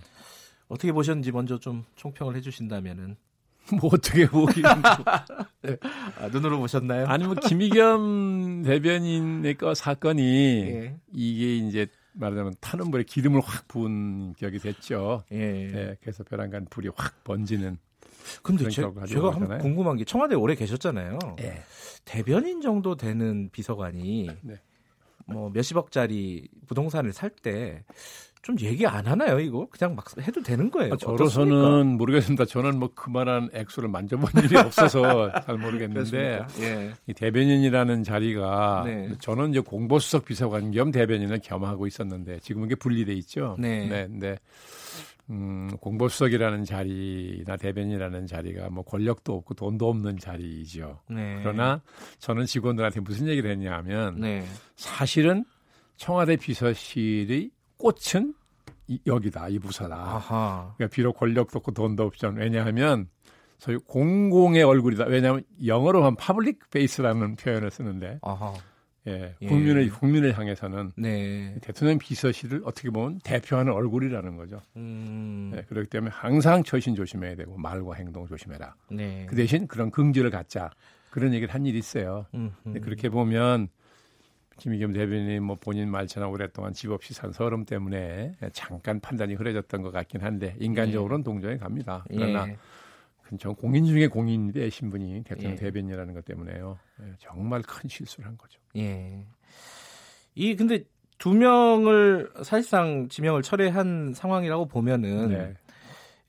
어떻게 0.67 0.91
보셨는지 0.91 1.32
먼저 1.32 1.59
좀 1.59 1.86
총평을 1.95 2.36
해주신다면은 2.38 3.17
뭐 3.82 3.89
어떻게 3.93 4.28
보기 4.28 4.61
네. 5.63 5.78
아, 6.20 6.28
눈으로 6.28 6.59
보셨나요? 6.59 7.07
아니 7.07 7.26
뭐 7.26 7.36
김희겸 7.36 8.63
대변인의 8.63 9.55
거 9.55 9.74
사건이 9.74 10.22
예. 10.68 10.95
이게 11.13 11.57
이제 11.57 11.88
말하자면 12.13 12.55
타는 12.61 12.91
불에 12.91 13.03
기름을 13.03 13.41
확 13.43 13.68
부은 13.68 14.36
격이 14.38 14.59
됐죠. 14.59 15.24
예. 15.32 15.38
네, 15.38 15.97
그래서 16.01 16.24
벼랑간 16.24 16.66
불이 16.70 16.89
확 16.95 17.24
번지는. 17.24 17.78
근데 18.41 18.70
제, 18.70 18.82
제가 19.07 19.34
한 19.34 19.57
궁금한 19.59 19.97
게 19.97 20.05
청와대 20.05 20.36
오래 20.36 20.55
계셨잖아요. 20.55 21.20
예. 21.41 21.61
대변인 22.05 22.61
정도 22.61 22.95
되는 22.95 23.49
비서관이 23.51 24.30
네. 24.41 24.55
뭐 25.28 25.49
몇십억짜리 25.49 26.47
부동산을 26.68 27.13
살 27.13 27.30
때 27.30 27.84
좀 28.46 28.56
얘기 28.60 28.86
안 28.86 29.08
하나요, 29.08 29.39
이거? 29.39 29.68
그냥 29.72 29.96
막 29.96 30.06
해도 30.20 30.39
되는 30.43 30.70
거예요. 30.70 30.93
아, 30.93 30.98
저로서는 30.98 31.98
모르겠습니다. 31.98 32.46
저는 32.46 32.78
뭐 32.78 32.91
그만한 32.93 33.50
액수를 33.52 33.89
만져본 33.89 34.43
일이 34.43 34.56
없어서 34.56 35.32
잘 35.41 35.58
모르겠는데 35.58 36.46
예. 36.60 36.93
이 37.08 37.14
대변인이라는 37.16 38.04
자리가 38.04 38.84
네. 38.86 39.10
저는 39.20 39.50
이제 39.50 39.62
공보수석 39.62 40.26
비서관 40.26 40.70
겸 40.70 40.91
대변인을 40.91 41.39
겸하고 41.39 41.88
있었는데 41.88 42.38
지금 42.41 42.66
이게 42.66 42.76
분리돼 42.76 43.14
있죠. 43.14 43.56
네. 43.58 43.88
네. 43.88 44.08
네. 44.12 44.38
음, 45.32 45.72
공보수석이라는 45.82 46.66
자리나 46.66 47.58
대변인이라는 47.58 48.28
자리가 48.28 48.70
뭐 48.70 48.84
권력도 48.84 49.34
없고 49.34 49.56
돈도 49.56 49.89
없는 49.89 50.20
자리이죠. 50.20 51.00
네. 51.10 51.39
그러나 51.39 51.82
저는 52.20 52.46
직원들한테 52.46 53.00
무슨 53.00 53.26
얘기를 53.26 53.50
했냐 53.50 53.74
하면 53.78 54.20
네. 54.20 54.46
사실은 54.76 55.46
청와대 55.98 56.36
비서실이 56.36 57.55
꽃은 57.78 58.34
이, 58.88 58.99
여기다 59.05 59.49
이 59.49 59.59
부서다. 59.59 59.95
아하. 59.95 60.73
그러니까 60.78 60.93
비록 60.93 61.17
권력도 61.17 61.57
없고 61.59 61.71
돈도 61.71 62.03
없지만 62.03 62.38
왜냐하면 62.38 63.09
소위 63.57 63.78
공공의 63.78 64.63
얼굴이다. 64.63 65.05
왜냐하면 65.05 65.43
영어로 65.65 65.99
하면 65.99 66.15
파블릭 66.15 66.69
베이스라는 66.69 67.36
표현을 67.36 67.71
쓰는데 67.71 68.19
아하. 68.21 68.53
예, 69.07 69.36
예. 69.39 69.47
국민을 69.47 69.88
국민을 69.89 70.38
향해서는 70.38 70.93
네. 70.97 71.55
대통령 71.61 71.99
비서실을 71.99 72.61
어떻게 72.65 72.89
보면 72.89 73.19
대표하는 73.23 73.71
얼굴이라는 73.71 74.36
거죠. 74.36 74.61
음. 74.78 75.51
예, 75.55 75.61
그렇기 75.61 75.89
때문에 75.89 76.11
항상 76.11 76.63
처신 76.63 76.95
조심해야 76.95 77.36
되고 77.36 77.55
말과 77.57 77.93
행동 77.95 78.26
조심해라. 78.28 78.76
네. 78.89 79.28
그 79.30 79.36
대신 79.36 79.67
그런 79.67 79.91
긍지를 79.91 80.32
갖자 80.32 80.71
그런 81.11 81.34
얘기를 81.34 81.53
한 81.53 81.65
일이 81.65 81.78
있어요. 81.78 82.26
음, 82.34 82.51
음. 82.65 82.82
그렇게 82.82 83.09
보면 83.09 83.69
김희겸 84.58 84.93
대변인 84.93 85.43
뭐 85.43 85.56
본인 85.56 85.89
말처럼 85.89 86.32
오랫동안 86.32 86.74
집 86.74 86.91
없이 86.91 87.14
산 87.14 87.32
서름 87.32 87.66
때문에 87.66 88.36
잠깐 88.53 88.99
판단이 88.99 89.34
흐려졌던 89.36 89.82
것 89.82 89.91
같긴 89.91 90.22
한데 90.22 90.56
인간적으로는 90.60 91.22
예. 91.22 91.24
동정이 91.24 91.58
갑니다. 91.58 92.06
그러나 92.10 92.47
예. 92.47 92.58
전 93.38 93.56
공인 93.56 93.86
중에 93.86 94.08
공인인데 94.08 94.70
신분이 94.70 95.24
대통령 95.24 95.53
예. 95.53 95.56
대변인이라는 95.56 96.14
것 96.14 96.26
때문에요. 96.26 96.78
예, 97.01 97.14
정말 97.18 97.62
큰 97.64 97.89
실수를 97.89 98.28
한 98.28 98.38
거죠. 98.38 98.60
예. 98.78 99.26
이 100.36 100.56
근데 100.56 100.84
두 101.18 101.34
명을 101.34 102.32
사실상 102.43 103.08
지명을 103.10 103.41
철회한 103.41 104.14
상황이라고 104.14 104.68
보면은 104.68 105.30
네. 105.30 105.53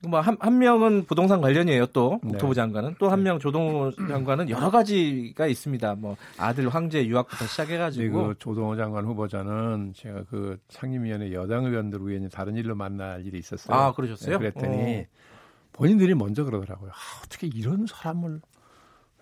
뭐한 0.07 0.36
한 0.40 0.59
명은 0.59 1.04
부동산 1.07 1.40
관련이에요. 1.40 1.86
또 1.86 2.20
네. 2.22 2.30
국토부 2.30 2.54
장관은 2.54 2.96
또 2.98 3.09
한명 3.09 3.36
네. 3.36 3.42
조동호 3.42 3.90
장관은 3.92 4.50
여러 4.50 4.70
가지가 4.70 5.46
있습니다. 5.46 5.94
뭐 5.96 6.16
아들 6.38 6.68
황제 6.68 7.07
유학부터 7.07 7.46
시작해가지고 7.46 8.28
그 8.28 8.34
조동호 8.38 8.76
장관 8.76 9.04
후보자는 9.04 9.92
제가 9.94 10.24
그 10.30 10.59
상임위원회 10.68 11.32
여당 11.32 11.64
의원들 11.64 12.00
위원이 12.07 12.28
다른 12.30 12.57
일로 12.57 12.74
만날 12.74 13.24
일이 13.26 13.38
있었어요. 13.38 13.76
아 13.76 13.92
그러셨어요? 13.92 14.38
네, 14.38 14.38
그랬더니 14.38 15.00
어. 15.00 15.04
본인들이 15.72 16.14
먼저 16.14 16.44
그러더라고요. 16.44 16.90
아, 16.90 17.22
어떻게 17.24 17.46
이런 17.46 17.86
사람을 17.86 18.40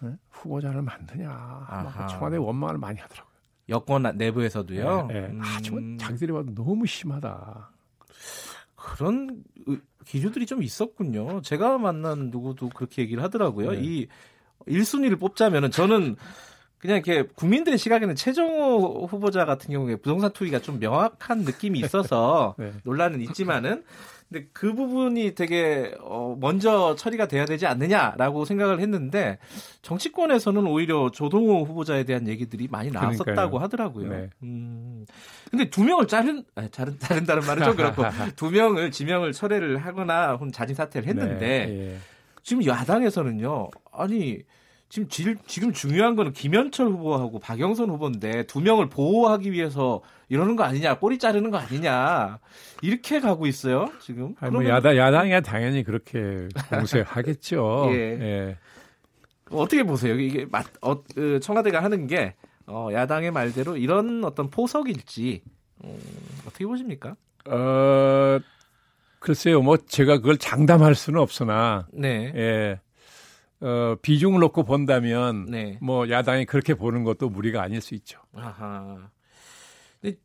네? 0.03 0.11
후보자를 0.31 0.83
만드냐. 0.83 2.09
청와대 2.11 2.37
원망을 2.37 2.79
많이 2.79 2.99
하더라고요. 3.01 3.35
여권 3.69 4.03
내부에서도요. 4.03 5.07
네, 5.07 5.15
네. 5.15 5.27
음. 5.29 5.41
아, 5.43 5.61
정말 5.63 5.99
자기들이 5.99 6.33
봐도 6.33 6.55
너무 6.55 6.87
심하다. 6.87 7.71
그런 8.77 9.43
기류들이 10.05 10.47
좀 10.47 10.63
있었군요. 10.63 11.41
제가 11.43 11.79
만난 11.79 12.31
누구도 12.31 12.69
그렇게 12.71 13.03
얘기를 13.03 13.23
하더라고요. 13.23 13.73
네. 13.73 13.81
이 13.83 14.09
1순위를 14.69 15.19
뽑자면은 15.19 15.71
저는 15.71 16.17
그냥 16.79 16.97
이렇게 16.99 17.23
국민들의 17.35 17.79
시각에는 17.79 18.15
최정호 18.15 19.07
후보자 19.07 19.45
같은 19.47 19.73
경우에 19.73 19.97
부동산 19.97 20.33
투기가 20.33 20.61
좀 20.61 20.79
명확한 20.79 21.39
느낌이 21.39 21.79
있어서 21.81 22.55
네. 22.61 22.73
논란은 22.85 23.23
있지만은 23.23 23.85
근데 24.29 24.49
그 24.53 24.75
부분이 24.75 25.35
되게 25.35 25.95
어 26.01 26.37
먼저 26.41 26.95
처리가 26.97 27.29
돼야 27.29 27.45
되지 27.45 27.67
않느냐라고 27.67 28.45
생각을 28.45 28.81
했는데 28.81 29.39
정치권에서는 29.83 30.67
오히려 30.67 31.11
조동호 31.11 31.65
후보자에 31.65 32.05
대한 32.05 32.27
얘기들이 32.27 32.69
많이 32.69 32.91
나왔었다고. 32.91 33.59
하더라고요. 33.59 34.09
네. 34.09 34.31
음. 34.43 35.07
근데 35.51 35.71
두 35.71 35.85
명을 35.85 36.09
자른 36.09 36.45
아니, 36.55 36.71
자른 36.71 36.99
자른다는 36.99 37.47
말은 37.47 37.65
좀 37.65 37.77
그렇고 37.77 38.03
두 38.37 38.51
명을 38.51 38.91
지명을 38.91 39.33
철회를 39.33 39.79
하거나 39.79 40.33
혹은 40.33 40.51
자진 40.51 40.75
사퇴를 40.75 41.09
했는데 41.09 41.67
네. 41.67 41.93
예. 41.93 41.99
지금 42.43 42.65
야당에서는요. 42.65 43.71
아니 43.93 44.41
지금 44.89 45.09
지, 45.09 45.35
지금 45.47 45.73
중요한 45.73 46.15
거는 46.15 46.33
김현철 46.33 46.87
후보하고 46.87 47.41
박영선 47.41 47.91
후보인데 47.91 48.47
두 48.47 48.61
명을 48.61 48.89
보호하기 48.89 49.51
위해서 49.51 50.03
이러는 50.35 50.57
거 50.57 50.65
아니냐, 50.65 50.99
꼬리 50.99 51.17
자르는 51.17 51.53
거 51.53 51.59
아니냐 51.59 52.41
이렇게 52.83 53.21
가고 53.21 53.47
있어요 53.47 53.89
지금. 54.01 54.35
아니, 54.41 54.53
뭐 54.53 54.67
야당 54.67 54.97
야당이야 54.97 55.43
당연히 55.43 55.85
그렇게 55.85 56.49
공세하겠죠. 56.71 57.91
예. 57.95 57.99
예. 58.21 58.59
어떻게 59.51 59.85
보세요? 59.85 60.19
이게 60.19 60.45
맞, 60.51 60.67
어, 60.81 61.01
그 61.05 61.39
청와대가 61.39 61.85
하는 61.85 62.09
게 62.09 62.35
어, 62.67 62.89
야당의 62.93 63.31
말대로 63.31 63.77
이런 63.77 64.25
어떤 64.25 64.51
포석일지 64.51 65.43
음, 65.85 65.97
어떻게 66.49 66.67
보십니까? 66.67 67.15
어, 67.47 68.41
글쎄요, 69.21 69.63
뭐 69.63 69.77
제가 69.77 70.17
그걸 70.17 70.37
장담할 70.37 70.97
수는 70.97 71.21
없으나, 71.21 71.87
네. 71.93 72.33
예. 72.35 72.81
어, 73.61 73.95
비중을 74.03 74.41
놓고 74.41 74.65
본다면 74.65 75.47
네. 75.49 75.79
뭐 75.81 76.11
야당이 76.11 76.47
그렇게 76.47 76.75
보는 76.75 77.05
것도 77.05 77.29
무리가 77.29 77.63
아닐 77.63 77.81
수 77.81 77.95
있죠. 77.95 78.19
아하. 78.35 79.14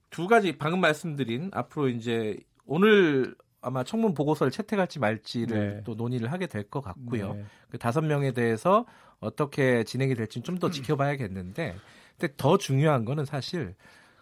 두 0.09 0.27
가지 0.27 0.57
방금 0.57 0.81
말씀드린 0.81 1.49
앞으로 1.53 1.89
이제 1.89 2.37
오늘 2.65 3.35
아마 3.61 3.83
청문 3.83 4.13
보고서를 4.13 4.51
채택할지 4.51 4.99
말지를 4.99 5.75
네. 5.77 5.83
또 5.83 5.93
논의를 5.95 6.31
하게 6.31 6.47
될 6.47 6.63
것 6.69 6.81
같고요. 6.81 7.33
네. 7.33 7.43
그 7.69 7.77
다섯 7.77 8.01
명에 8.01 8.31
대해서 8.31 8.85
어떻게 9.19 9.83
진행이 9.83 10.15
될지는 10.15 10.43
좀 10.43 10.59
더 10.59 10.69
지켜봐야겠는데, 10.71 11.75
근데 12.17 12.33
더 12.37 12.57
중요한 12.57 13.05
거는 13.05 13.25
사실 13.25 13.75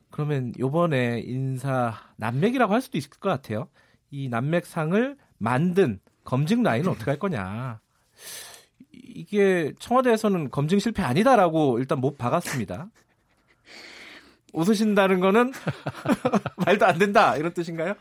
그러면 0.09 0.53
요번에 0.57 1.19
인사 1.25 1.93
난맥이라고 2.17 2.73
할 2.73 2.81
수도 2.81 2.97
있을 2.97 3.09
것 3.11 3.29
같아요. 3.29 3.67
이 4.09 4.29
난맥상을 4.29 5.17
만든 5.38 5.99
검증 6.23 6.63
라인은 6.63 6.89
어떻게 6.89 7.11
할 7.11 7.19
거냐. 7.19 7.79
이게 8.91 9.73
청와대에서는 9.79 10.49
검증 10.51 10.79
실패 10.79 11.03
아니다라고 11.03 11.79
일단 11.79 11.99
못 11.99 12.17
박았습니다. 12.17 12.89
웃으신다는 14.54 15.20
거는 15.20 15.52
말도 16.66 16.86
안 16.86 16.98
된다 16.98 17.36
이런 17.36 17.54
뜻인가요? 17.54 17.91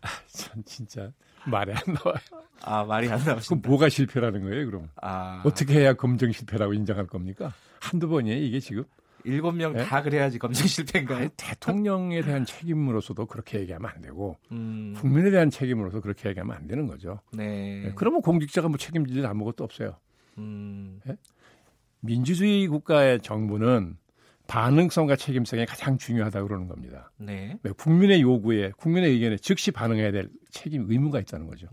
아, 0.00 0.08
전 0.26 0.64
진짜 0.64 1.10
말이 1.46 1.72
안 1.72 1.80
나와요. 1.86 2.44
아 2.62 2.84
말이 2.84 3.08
안. 3.10 3.20
그럼 3.20 3.62
뭐가 3.62 3.88
실패라는 3.88 4.42
거예요? 4.42 4.66
그럼 4.66 4.88
아... 5.00 5.42
어떻게 5.44 5.74
해야 5.74 5.94
검증 5.94 6.32
실패라고 6.32 6.72
인정할 6.74 7.06
겁니까? 7.06 7.52
한두 7.80 8.08
번이에요 8.08 8.38
이게 8.42 8.60
지금? 8.60 8.84
일곱 9.26 9.52
명다 9.52 9.84
네? 9.84 10.02
그래야지 10.02 10.38
검증 10.38 10.66
실패인가요? 10.66 11.28
대통령에 11.36 12.22
대한 12.22 12.44
책임으로서도 12.44 13.26
그렇게 13.26 13.60
얘기하면 13.60 13.90
안 13.90 14.00
되고 14.00 14.36
음... 14.52 14.94
국민에 14.98 15.30
대한 15.30 15.50
책임으로서 15.50 16.00
그렇게 16.00 16.28
얘기하면 16.28 16.56
안 16.56 16.66
되는 16.66 16.86
거죠. 16.86 17.20
네. 17.32 17.82
네. 17.84 17.92
그러면 17.94 18.20
공직자가 18.20 18.68
뭐 18.68 18.76
책임질 18.76 19.24
아무것도 19.24 19.64
없어요. 19.64 19.96
음. 20.38 21.00
네? 21.04 21.16
민주주의 22.00 22.66
국가의 22.66 23.20
정부는 23.20 23.96
반응성과 24.46 25.16
책임성이 25.16 25.66
가장 25.66 25.96
중요하다고 25.98 26.48
그러는 26.48 26.68
겁니다. 26.68 27.10
네. 27.16 27.56
국민의 27.78 28.20
요구에, 28.22 28.72
국민의 28.76 29.10
의견에 29.12 29.36
즉시 29.36 29.70
반응해야 29.70 30.12
될 30.12 30.28
책임 30.50 30.90
의무가 30.90 31.20
있다는 31.20 31.46
거죠. 31.46 31.66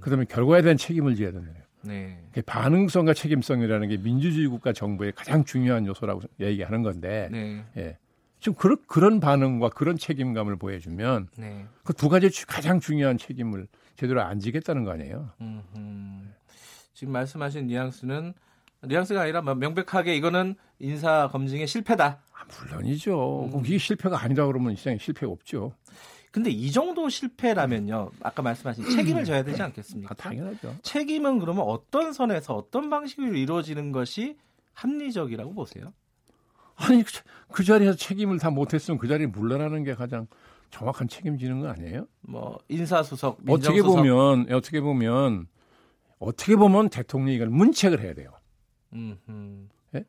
그다음에 0.00 0.24
결과에 0.26 0.62
대한 0.62 0.76
책임을 0.76 1.16
져야 1.16 1.32
되는 1.32 1.46
거예요. 1.46 1.64
네. 1.82 2.22
반응성과 2.44 3.14
책임성이라는 3.14 3.88
게 3.88 3.96
민주주의 3.96 4.46
국가 4.48 4.72
정부의 4.72 5.12
가장 5.12 5.44
중요한 5.44 5.86
요소라고 5.86 6.22
얘기하는 6.38 6.82
건데, 6.82 7.28
네. 7.32 7.64
예. 7.76 7.98
지금 8.38 8.54
그런 8.56 8.78
그런 8.86 9.20
반응과 9.20 9.70
그런 9.70 9.98
책임감을 9.98 10.56
보여주면 10.56 11.28
네. 11.36 11.66
그두 11.84 12.08
가지 12.08 12.28
가장 12.46 12.80
중요한 12.80 13.18
책임을 13.18 13.66
제대로 13.96 14.22
안 14.22 14.40
지겠다는 14.40 14.84
거 14.84 14.92
아니에요. 14.92 15.30
음흠. 15.40 16.28
지금 16.94 17.12
말씀하신 17.12 17.66
뉘앙스는 17.66 18.32
뉘앙스가 18.82 19.22
아니라 19.22 19.42
뭐 19.42 19.54
명백하게 19.54 20.16
이거는 20.16 20.54
인사 20.78 21.28
검증의 21.28 21.66
실패다. 21.66 22.20
아, 22.32 22.44
물론이죠. 22.62 23.50
음. 23.54 23.62
이게 23.64 23.78
실패가 23.78 24.22
아니라 24.22 24.46
그러면 24.46 24.74
시장에 24.76 24.98
실패가 24.98 25.30
없죠. 25.30 25.72
근데 26.30 26.50
이 26.50 26.70
정도 26.70 27.08
실패라면요. 27.08 28.12
아까 28.22 28.42
말씀하신 28.42 28.88
책임을 28.90 29.24
져야 29.24 29.42
되지 29.42 29.60
않겠습니까? 29.62 30.12
아, 30.12 30.14
당연하죠. 30.14 30.76
책임은 30.82 31.40
그러면 31.40 31.64
어떤 31.66 32.12
선에서 32.12 32.54
어떤 32.54 32.88
방식으로 32.88 33.34
이루어지는 33.34 33.90
것이 33.90 34.36
합리적이라고 34.74 35.52
보세요? 35.54 35.92
아니 36.76 37.02
그, 37.02 37.10
그 37.50 37.64
자리에서 37.64 37.96
책임을 37.96 38.38
다 38.38 38.50
못했으면 38.50 38.98
그 38.98 39.08
자리에 39.08 39.26
물러나는 39.26 39.82
게 39.82 39.94
가장 39.94 40.28
정확한 40.70 41.08
책임지는 41.08 41.60
거 41.60 41.68
아니에요? 41.68 42.06
뭐 42.20 42.58
인사수석, 42.68 43.38
민정수석. 43.42 43.74
어떻게 43.74 43.82
보면 43.82 44.52
어떻게 44.52 44.80
보면 44.80 45.46
어떻게 46.20 46.56
보면 46.56 46.88
대통령이 46.90 47.34
이걸 47.34 47.48
문책을 47.48 48.00
해야 48.00 48.14
돼요. 48.14 48.30
예? 49.94 50.04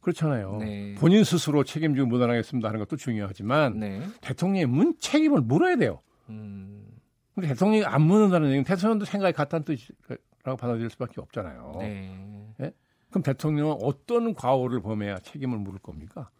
그렇잖아요. 0.00 0.58
네. 0.58 0.94
본인 0.96 1.24
스스로 1.24 1.64
책임지고 1.64 2.06
무단하겠습니다 2.06 2.68
하는 2.68 2.80
것도 2.80 2.96
중요하지만 2.96 3.78
네. 3.78 4.02
대통령의 4.20 4.66
문 4.66 4.94
책임을 4.98 5.40
물어야 5.40 5.76
돼요. 5.76 6.00
음. 6.28 6.86
근데 7.34 7.48
대통령이 7.48 7.84
안 7.84 8.02
묻는다는 8.02 8.48
얘기는 8.48 8.64
대통령도 8.64 9.04
생각이 9.04 9.34
같다는 9.34 9.64
뜻이라고 9.64 10.56
받아들일 10.58 10.90
수밖에 10.90 11.20
없잖아요. 11.20 11.76
네. 11.78 12.54
예? 12.60 12.72
그럼 13.10 13.22
대통령은 13.22 13.76
어떤 13.82 14.34
과오를 14.34 14.80
범해야 14.80 15.18
책임을 15.18 15.58
물을 15.58 15.78
겁니까? 15.78 16.30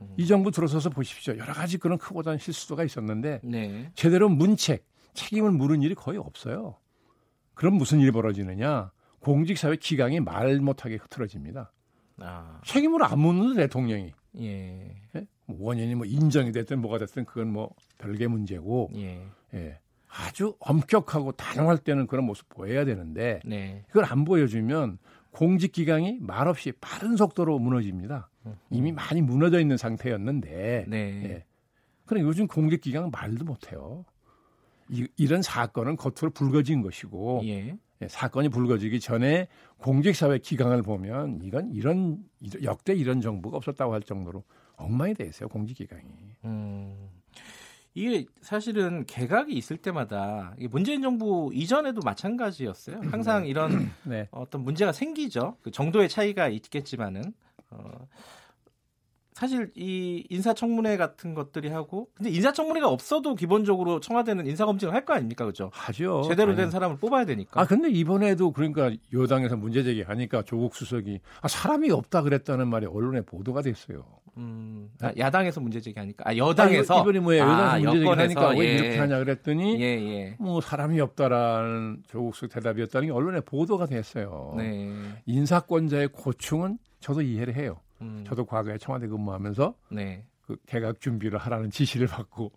음흠. 0.00 0.14
이 0.16 0.26
정부 0.26 0.50
들어서서 0.50 0.90
보십시오. 0.90 1.36
여러 1.36 1.52
가지 1.52 1.78
그런 1.78 1.98
크고 1.98 2.22
작은 2.22 2.38
실수가 2.38 2.84
있었는데 2.84 3.40
네. 3.44 3.90
제대로 3.94 4.28
문책, 4.28 4.86
책임을 5.14 5.50
물은 5.50 5.82
일이 5.82 5.94
거의 5.94 6.18
없어요. 6.18 6.76
그럼 7.54 7.74
무슨 7.74 7.98
일이 8.00 8.10
벌어지느냐? 8.10 8.90
공직사회 9.20 9.76
기강이 9.76 10.20
말 10.20 10.60
못하게 10.60 10.96
흐트러집니다. 10.96 11.72
아. 12.20 12.60
책임을 12.64 13.02
안 13.02 13.18
묻는 13.18 13.56
대통령이. 13.56 14.12
예. 14.40 14.94
예? 15.16 15.26
뭐 15.46 15.56
원인이 15.60 15.94
뭐 15.94 16.06
인정이 16.06 16.52
됐든 16.52 16.80
뭐가 16.80 16.98
됐든 16.98 17.24
그건 17.24 17.52
뭐 17.52 17.74
별개 17.98 18.26
문제고. 18.26 18.90
예. 18.96 19.22
예. 19.54 19.78
아주 20.08 20.56
엄격하고 20.60 21.32
단호할 21.32 21.78
때는 21.78 22.06
그런 22.06 22.24
모습 22.24 22.48
보여야 22.48 22.84
되는데 22.84 23.40
네. 23.44 23.84
그걸 23.88 24.04
안 24.04 24.24
보여주면 24.24 24.98
공직 25.30 25.72
기강이 25.72 26.18
말없이 26.20 26.72
빠른 26.80 27.16
속도로 27.16 27.58
무너집니다. 27.58 28.30
이미 28.70 28.92
많이 28.92 29.20
무너져 29.20 29.60
있는 29.60 29.76
상태였는데. 29.76 30.86
네. 30.88 31.24
예. 31.24 31.44
그럼 32.06 32.24
요즘 32.24 32.46
공직 32.46 32.80
기강은 32.80 33.10
말도 33.10 33.44
못해요. 33.44 34.04
이, 34.88 35.06
이런 35.16 35.42
사건은 35.42 35.96
겉으로 35.96 36.30
불거진 36.30 36.80
것이고 36.80 37.42
예. 37.44 37.76
예. 38.02 38.08
사건이 38.08 38.48
불거지기 38.48 39.00
전에 39.00 39.48
공직사회 39.78 40.38
기강을 40.38 40.82
보면 40.82 41.40
이건 41.42 41.72
이런 41.72 42.18
역대 42.62 42.94
이런 42.94 43.20
정부가 43.20 43.56
없었다고 43.56 43.92
할 43.92 44.02
정도로 44.02 44.44
엉망이 44.76 45.14
돼 45.14 45.24
있어요 45.24 45.48
공직기강이. 45.48 46.04
음. 46.44 47.08
이게 47.94 48.26
사실은 48.42 49.04
개각이 49.06 49.52
있을 49.52 49.76
때마다 49.76 50.54
문재인 50.70 51.02
정부 51.02 51.50
이전에도 51.52 52.00
마찬가지였어요. 52.04 53.00
항상 53.10 53.46
이런 53.46 53.90
네. 54.04 54.28
어떤 54.30 54.62
문제가 54.62 54.92
생기죠. 54.92 55.56
그 55.62 55.72
정도의 55.72 56.08
차이가 56.08 56.48
있겠지만은 56.48 57.32
어, 57.70 58.06
사실 59.38 59.70
이 59.76 60.26
인사청문회 60.30 60.96
같은 60.96 61.32
것들이 61.32 61.68
하고 61.68 62.08
근데 62.14 62.28
인사청문회가 62.30 62.88
없어도 62.88 63.36
기본적으로 63.36 64.00
청와대는 64.00 64.48
인사검증을 64.48 64.92
할 64.92 65.04
거 65.04 65.14
아닙니까 65.14 65.46
그죠? 65.46 65.70
하죠. 65.72 66.22
제대로 66.28 66.56
된 66.56 66.70
사람을 66.72 66.96
뽑아야 66.98 67.24
되니까. 67.24 67.60
아 67.60 67.64
근데 67.64 67.88
이번에도 67.88 68.50
그러니까 68.50 68.90
여당에서 69.12 69.56
문제 69.56 69.84
제기하니까 69.84 70.42
조국 70.42 70.74
수석이 70.74 71.20
아, 71.40 71.46
사람이 71.46 71.92
없다 71.92 72.22
그랬다는 72.22 72.66
말이 72.66 72.86
언론에 72.86 73.20
보도가 73.20 73.62
됐어요. 73.62 74.04
음, 74.36 74.90
아, 75.00 75.12
야당에서 75.16 75.60
문제 75.60 75.80
제기하니까 75.80 76.24
아 76.28 76.36
여당에서 76.36 76.98
아, 76.98 77.00
이번에 77.02 77.20
뭐야 77.20 77.38
여당에서 77.38 77.70
아, 77.70 77.78
문제 77.78 77.98
제기하니까 78.00 78.56
예. 78.56 78.60
왜 78.60 78.66
이렇게 78.74 78.98
하냐 78.98 79.18
그랬더니 79.20 79.80
예, 79.80 79.84
예. 79.84 80.36
뭐 80.40 80.60
사람이 80.60 81.00
없다라는 81.00 82.02
조국 82.08 82.34
수석 82.34 82.50
대답이었다는 82.50 83.06
게 83.06 83.12
언론에 83.12 83.40
보도가 83.40 83.86
됐어요. 83.86 84.54
네. 84.56 84.90
인사권자의 85.26 86.08
고충은 86.08 86.78
저도 86.98 87.22
이해를 87.22 87.54
해요. 87.54 87.78
음. 88.00 88.24
저도 88.26 88.44
과거에 88.44 88.78
청와대 88.78 89.06
근무하면서 89.06 89.74
네. 89.90 90.24
그 90.46 90.56
개각 90.66 91.00
준비를 91.00 91.38
하라는 91.38 91.70
지시를 91.70 92.06
받고 92.06 92.52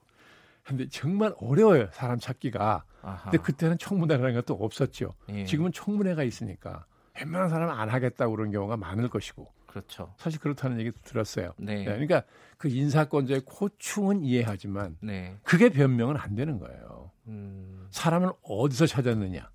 근데 0.64 0.88
정말 0.90 1.34
어려워요 1.38 1.88
사람 1.92 2.20
찾기가. 2.20 2.84
아하. 3.02 3.24
근데 3.24 3.38
그때는 3.40 3.78
청문회라는 3.78 4.34
것도 4.36 4.54
없었죠. 4.54 5.14
예. 5.30 5.46
지금은 5.46 5.72
청문회가 5.72 6.24
있으니까 6.24 6.86
웬만한 7.20 7.50
사람은 7.50 7.74
안 7.74 7.90
하겠다고 7.90 8.36
그런 8.36 8.52
경우가 8.52 8.78
많을 8.78 9.10
것이고. 9.10 9.52
그렇죠. 9.66 10.14
사실 10.18 10.40
그렇다는 10.40 10.80
얘기도 10.80 11.00
들었어요. 11.04 11.54
네. 11.58 11.76
네. 11.76 11.86
그러니까 11.86 12.24
그 12.58 12.68
인사권자의 12.68 13.42
고충은 13.46 14.24
이해하지만 14.24 14.98
네. 15.02 15.38
그게 15.44 15.70
변명은 15.70 16.18
안 16.18 16.36
되는 16.36 16.60
거예요. 16.60 17.12
음. 17.28 17.88
사람을 17.90 18.32
어디서 18.44 18.86
찾았느냐? 18.86 19.50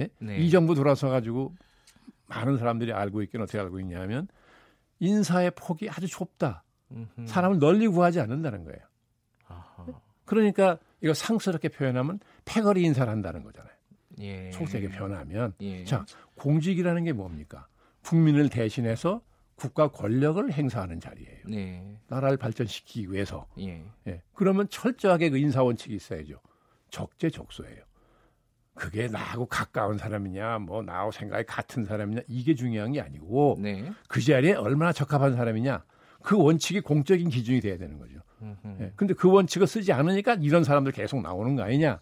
예? 0.00 0.08
네. 0.18 0.38
이 0.38 0.50
정부 0.50 0.74
돌아서 0.74 1.08
가지고 1.08 1.54
많은 2.26 2.58
사람들이 2.58 2.92
알고 2.92 3.22
있긴 3.22 3.40
어떻게 3.40 3.58
알고 3.58 3.80
있냐면 3.80 4.28
인사의 5.00 5.52
폭이 5.52 5.88
아주 5.88 6.06
좁다. 6.06 6.64
음흠. 6.90 7.26
사람을 7.26 7.58
널리 7.58 7.86
구하지 7.86 8.20
않는다는 8.20 8.64
거예요. 8.64 8.80
아하. 9.46 9.86
그러니까 10.24 10.78
이거 11.00 11.14
상스럽게 11.14 11.68
표현하면 11.68 12.20
패거리 12.44 12.82
인사를 12.82 13.10
한다는 13.10 13.42
거잖아요. 13.42 13.72
예. 14.20 14.50
속세게 14.52 14.88
변하면 14.88 15.54
예. 15.60 15.84
자 15.84 16.04
공직이라는 16.34 17.04
게 17.04 17.12
뭡니까? 17.12 17.68
국민을 18.02 18.48
대신해서 18.48 19.22
국가 19.54 19.88
권력을 19.88 20.50
행사하는 20.52 21.00
자리예요. 21.00 21.44
네. 21.48 21.98
나라를 22.06 22.36
발전시키기 22.36 23.12
위해서. 23.12 23.46
예. 23.58 23.84
예. 24.06 24.22
그러면 24.32 24.68
철저하게 24.68 25.30
그 25.30 25.38
인사 25.38 25.62
원칙이 25.62 25.94
있어야죠. 25.94 26.40
적재적소예요. 26.90 27.82
그게 28.78 29.08
나하고 29.08 29.46
가까운 29.46 29.98
사람이냐, 29.98 30.60
뭐 30.60 30.82
나하고 30.82 31.10
생각이 31.10 31.44
같은 31.44 31.84
사람이냐 31.84 32.22
이게 32.28 32.54
중요한 32.54 32.92
게 32.92 33.00
아니고 33.00 33.58
네. 33.60 33.90
그 34.08 34.20
자리에 34.20 34.54
얼마나 34.54 34.92
적합한 34.92 35.34
사람이냐 35.34 35.84
그 36.22 36.36
원칙이 36.36 36.80
공적인 36.80 37.28
기준이 37.28 37.60
돼야 37.60 37.76
되는 37.76 37.98
거죠. 37.98 38.20
예. 38.80 38.92
근데 38.94 39.14
그 39.14 39.30
원칙을 39.30 39.66
쓰지 39.66 39.92
않으니까 39.92 40.34
이런 40.40 40.62
사람들 40.62 40.92
계속 40.92 41.20
나오는 41.20 41.56
거 41.56 41.62
아니냐 41.62 42.00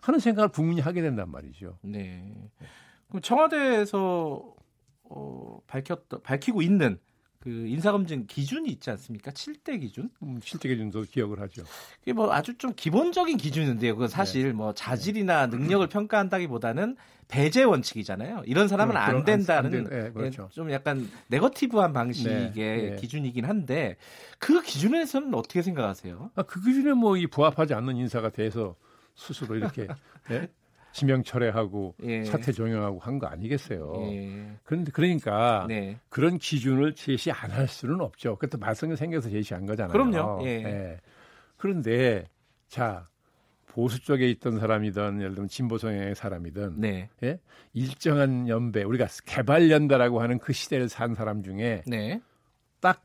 하는 0.00 0.20
생각을 0.20 0.48
국민이 0.48 0.80
하게 0.80 1.00
된단 1.02 1.30
말이죠. 1.30 1.78
네. 1.82 2.34
그럼 3.08 3.22
청와대에서 3.22 4.54
어, 5.04 5.60
밝혔 5.66 5.98
밝히고 6.22 6.62
있는 6.62 6.98
그 7.46 7.68
인사검증 7.68 8.26
기준이 8.26 8.68
있지 8.70 8.90
않습니까? 8.90 9.30
7대 9.30 9.80
기준? 9.80 10.10
음, 10.24 10.40
7대 10.40 10.62
기준도 10.62 11.02
기억을 11.02 11.38
하죠. 11.42 11.62
그게 12.00 12.12
뭐 12.12 12.32
아주 12.32 12.58
좀 12.58 12.72
기본적인 12.74 13.36
기준인데요. 13.36 13.94
그건 13.94 14.08
사실 14.08 14.46
네. 14.48 14.52
뭐 14.52 14.74
자질이나 14.74 15.46
능력을 15.46 15.86
평가한다기보다는 15.86 16.96
배제 17.28 17.62
원칙이잖아요. 17.62 18.42
이런 18.46 18.66
사람은 18.66 18.96
안 18.96 19.24
된다는 19.24 19.64
안 19.64 19.70
된, 19.70 19.84
네, 19.84 20.10
그렇죠. 20.10 20.48
좀 20.52 20.72
약간 20.72 21.08
네거티브한 21.28 21.92
방식의 21.92 22.52
네, 22.52 22.90
네. 22.90 22.96
기준이긴 22.96 23.44
한데 23.44 23.96
그 24.40 24.60
기준에서는 24.62 25.32
어떻게 25.32 25.62
생각하세요? 25.62 26.32
아, 26.34 26.42
그 26.42 26.60
기준에 26.64 26.94
뭐 26.94 27.16
이 27.16 27.28
부합하지 27.28 27.74
않는 27.74 27.96
인사가 27.96 28.30
돼서 28.30 28.74
스스로 29.14 29.54
이렇게 29.54 29.86
네? 30.28 30.48
지명 30.96 31.22
철회하고 31.22 31.94
예. 32.04 32.24
사퇴 32.24 32.52
종용하고 32.52 32.98
한 33.00 33.18
거 33.18 33.26
아니겠어요. 33.26 33.92
예. 34.12 34.56
그런데 34.64 34.90
그러니까 34.92 35.66
네. 35.68 35.98
그런 36.08 36.38
기준을 36.38 36.94
제시 36.94 37.30
안 37.30 37.50
할 37.50 37.68
수는 37.68 38.00
없죠. 38.00 38.36
그것도 38.36 38.58
말썽이 38.58 38.96
생겨서 38.96 39.28
제시한 39.28 39.66
거잖아요. 39.66 39.92
그럼요. 39.92 40.40
예. 40.46 40.48
예. 40.64 41.00
그런데 41.58 42.24
자 42.68 43.08
보수 43.66 44.00
쪽에 44.02 44.26
있던 44.30 44.58
사람이든 44.58 45.20
예를 45.20 45.34
들면 45.34 45.48
진보 45.48 45.76
성향의 45.76 46.14
사람이든 46.14 46.80
네. 46.80 47.10
예? 47.22 47.38
일정한 47.74 48.48
연배 48.48 48.82
우리가 48.82 49.06
개발 49.26 49.70
연대라고 49.70 50.22
하는 50.22 50.38
그 50.38 50.54
시대를 50.54 50.88
산 50.88 51.14
사람 51.14 51.42
중에 51.42 51.82
네. 51.86 52.22
딱 52.80 53.04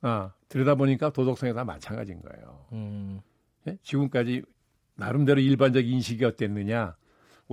아, 0.00 0.32
들여다보니까 0.48 1.10
도덕성에 1.10 1.52
다 1.52 1.62
마찬가지인 1.64 2.20
거예요. 2.20 2.66
음. 2.72 3.20
예? 3.68 3.76
지금까지 3.84 4.42
나름대로 4.96 5.40
일반적 5.40 5.86
인식이 5.86 6.24
어땠느냐? 6.24 6.96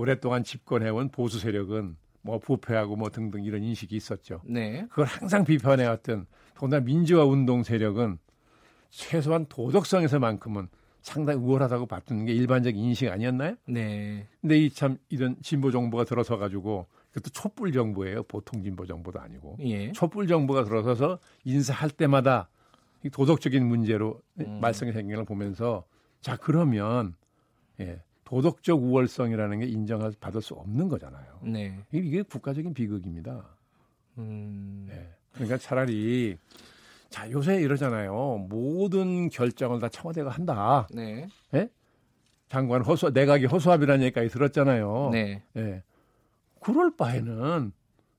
오랫동안 0.04 0.42
집권해온 0.44 1.10
보수 1.10 1.38
세력은 1.38 1.96
뭐 2.22 2.38
부패하고 2.38 2.96
뭐 2.96 3.10
등등 3.10 3.44
이런 3.44 3.62
인식이 3.62 3.94
있었죠. 3.94 4.40
네. 4.46 4.86
그걸 4.88 5.04
항상 5.06 5.44
비판해왔던 5.44 6.26
더군다나 6.54 6.84
민주화 6.84 7.24
운동 7.24 7.62
세력은 7.62 8.18
최소한 8.88 9.44
도덕성에서만큼은 9.48 10.68
상당히 11.02 11.38
우월하다고 11.38 11.86
봤던 11.86 12.24
게 12.26 12.32
일반적 12.32 12.76
인식 12.76 13.08
아니었나요? 13.08 13.56
네. 13.66 14.26
근데 14.40 14.58
이 14.58 14.70
참 14.70 14.96
이런 15.10 15.36
진보 15.42 15.70
정부가 15.70 16.04
들어서 16.04 16.36
가지고 16.38 16.86
그것도 17.12 17.30
촛불 17.30 17.72
정부예요. 17.72 18.22
보통 18.24 18.62
진보 18.62 18.86
정부도 18.86 19.20
아니고. 19.20 19.56
예. 19.60 19.92
촛불 19.92 20.26
정부가 20.26 20.64
들어서서 20.64 21.18
인사할 21.44 21.90
때마다 21.90 22.48
이 23.02 23.10
도덕적인 23.10 23.66
문제로 23.66 24.20
음. 24.40 24.60
말썽이 24.60 24.92
생기는 24.92 25.16
걸 25.16 25.24
보면서 25.24 25.84
자 26.20 26.36
그러면 26.36 27.14
예. 27.80 28.02
도덕적 28.30 28.80
우월성이라는 28.80 29.58
게 29.58 29.66
인정을 29.66 30.12
받을 30.20 30.40
수 30.40 30.54
없는 30.54 30.88
거잖아요. 30.88 31.40
네. 31.42 31.76
이게 31.90 32.22
국가적인 32.22 32.74
비극입니다. 32.74 33.44
음... 34.18 34.86
네. 34.88 35.10
그러니까 35.32 35.58
차라리 35.58 36.36
자 37.08 37.28
요새 37.32 37.60
이러잖아요. 37.60 38.46
모든 38.48 39.30
결정을 39.30 39.80
다 39.80 39.88
청와대가 39.88 40.30
한다. 40.30 40.86
네. 40.94 41.26
네? 41.50 41.68
장관 42.48 42.82
허수 42.82 43.10
내각이 43.10 43.46
허수아비라는 43.46 44.04
얘기까지 44.04 44.28
들었잖아요. 44.28 45.10
네. 45.10 45.42
네. 45.52 45.82
그럴 46.60 46.94
바에는 46.96 47.72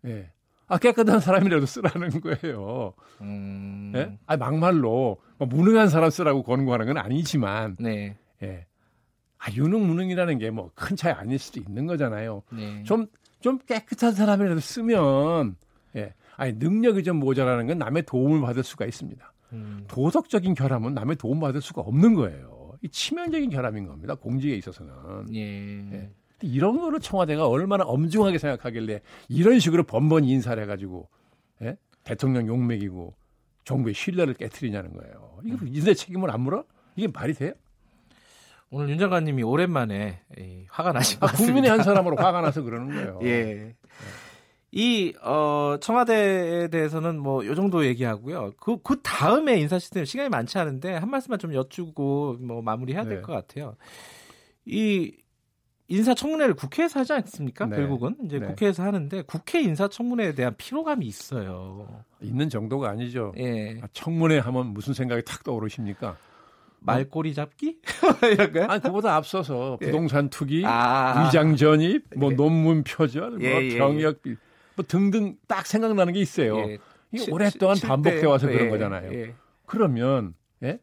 예. 0.07 0.29
아 0.67 0.77
깨끗한 0.77 1.21
사람이라도 1.21 1.65
쓰라는 1.65 2.09
거예요. 2.19 2.95
음... 3.21 3.93
예? 3.95 4.17
아 4.25 4.35
막말로 4.35 5.21
뭐 5.37 5.47
무능한 5.47 5.87
사람 5.87 6.09
쓰라고 6.09 6.43
권고하는 6.43 6.85
건 6.87 6.97
아니지만 6.97 7.77
네. 7.79 8.17
예. 8.43 8.65
아, 9.43 9.51
유능 9.53 9.87
무능이라는 9.87 10.37
게 10.37 10.51
뭐 10.51 10.69
큰 10.75 10.95
차이 10.95 11.11
아닐 11.13 11.39
수도 11.39 11.59
있는 11.59 11.85
거잖아요. 11.87 12.43
네. 12.51 12.83
좀, 12.83 13.07
좀 13.39 13.57
깨끗한 13.59 14.13
사람이라도 14.13 14.59
쓰면, 14.59 15.55
예. 15.95 16.13
아니, 16.37 16.53
능력이 16.53 17.03
좀 17.03 17.17
모자라는 17.17 17.67
건 17.67 17.77
남의 17.79 18.03
도움을 18.05 18.41
받을 18.41 18.63
수가 18.63 18.85
있습니다. 18.85 19.33
음. 19.53 19.83
도덕적인 19.87 20.53
결함은 20.53 20.93
남의 20.93 21.15
도움 21.17 21.39
받을 21.39 21.61
수가 21.61 21.81
없는 21.81 22.13
거예요. 22.13 22.73
이 22.83 22.89
치명적인 22.89 23.49
결함인 23.49 23.85
겁니다. 23.87 24.15
공직에 24.15 24.55
있어서는. 24.55 24.93
예. 25.33 25.91
예. 25.93 26.09
이런 26.43 26.79
거를 26.79 26.99
청와대가 26.99 27.47
얼마나 27.47 27.83
엄중하게 27.83 28.37
생각하길래 28.39 29.01
이런 29.29 29.59
식으로 29.59 29.83
번번이 29.83 30.29
인사를 30.29 30.61
해가지고, 30.63 31.07
예? 31.63 31.77
대통령 32.03 32.47
용맥이고 32.47 33.13
정부의 33.65 33.93
신뢰를 33.93 34.33
깨뜨리냐는 34.35 34.93
거예요. 34.93 35.39
이거 35.45 35.57
음. 35.65 35.67
인사 35.67 35.93
책임을 35.93 36.31
안 36.31 36.41
물어? 36.41 36.63
이게 36.95 37.07
말이 37.07 37.33
돼요? 37.33 37.53
오늘 38.71 38.89
윤 38.89 38.97
장관님이 38.97 39.43
오랜만에 39.43 40.21
화가 40.69 40.93
나신 40.93 41.19
것 41.19 41.27
아, 41.27 41.31
같습니다. 41.31 41.53
국민의 41.53 41.71
한 41.71 41.83
사람으로 41.83 42.15
화가 42.15 42.39
나서 42.41 42.61
그러는 42.61 42.87
거예요. 42.95 43.19
예. 43.23 43.75
이, 44.71 45.13
어, 45.21 45.75
청와대에 45.81 46.69
대해서는 46.69 47.19
뭐, 47.19 47.45
요 47.45 47.53
정도 47.55 47.85
얘기하고요. 47.85 48.53
그, 48.57 48.81
그 48.81 49.01
다음에 49.03 49.59
인사 49.59 49.77
시스템 49.77 50.05
시간이 50.05 50.29
많지 50.29 50.57
않은데, 50.57 50.93
한 50.93 51.09
말씀만 51.09 51.39
좀 51.39 51.53
여쭈고, 51.53 52.37
뭐, 52.39 52.61
마무리해야 52.61 53.03
될것 53.03 53.27
네. 53.27 53.33
같아요. 53.33 53.75
이, 54.65 55.11
인사청문회를 55.89 56.53
국회에서 56.53 57.01
하지 57.01 57.11
않습니까? 57.11 57.65
네. 57.65 57.75
결국은 57.75 58.15
이제 58.23 58.39
네. 58.39 58.47
국회에서 58.47 58.81
하는데 58.83 59.23
국회 59.23 59.61
인사청문회에 59.61 60.35
대한 60.35 60.55
피로감이 60.57 61.05
있어요. 61.05 62.05
있는 62.21 62.47
정도가 62.47 62.89
아니죠. 62.91 63.33
예. 63.37 63.77
아, 63.81 63.87
청문회 63.91 64.39
하면 64.39 64.67
무슨 64.67 64.93
생각이 64.93 65.23
탁 65.25 65.43
떠오르십니까? 65.43 66.15
말꼬리 66.81 67.33
잡기? 67.33 67.79
이런가요? 68.31 68.65
아니, 68.67 68.81
그보다 68.81 69.15
앞서서 69.15 69.77
예. 69.81 69.85
부동산 69.85 70.29
투기, 70.29 70.63
아, 70.65 71.25
위장 71.25 71.55
전입, 71.55 72.05
뭐 72.15 72.31
예. 72.31 72.35
논문 72.35 72.83
표절, 72.83 73.31
뭐 73.31 73.41
예, 73.41 73.61
예, 73.61 73.77
병역비, 73.77 74.35
뭐 74.75 74.85
등등 74.87 75.35
딱 75.47 75.65
생각나는 75.65 76.13
게 76.13 76.19
있어요. 76.19 76.57
예. 76.59 76.77
이게 77.11 77.25
치, 77.25 77.31
오랫동안 77.31 77.75
치, 77.75 77.85
반복해 77.85 78.25
와서 78.25 78.47
그런 78.47 78.69
거잖아요. 78.69 79.33
그러면 79.65 80.33
예? 80.63 80.79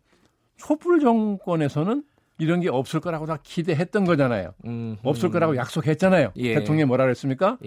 촛불 0.57 1.01
정권에서는 1.01 2.05
이런 2.38 2.61
게 2.61 2.68
없을 2.68 3.01
거라고 3.01 3.26
다 3.26 3.38
기대했던 3.42 4.05
거잖아요. 4.05 4.55
음, 4.66 4.96
없을 5.03 5.30
거라고 5.30 5.57
약속했잖아요. 5.57 6.32
대통령이 6.34 6.84
뭐라 6.86 7.05
그랬습니까? 7.05 7.59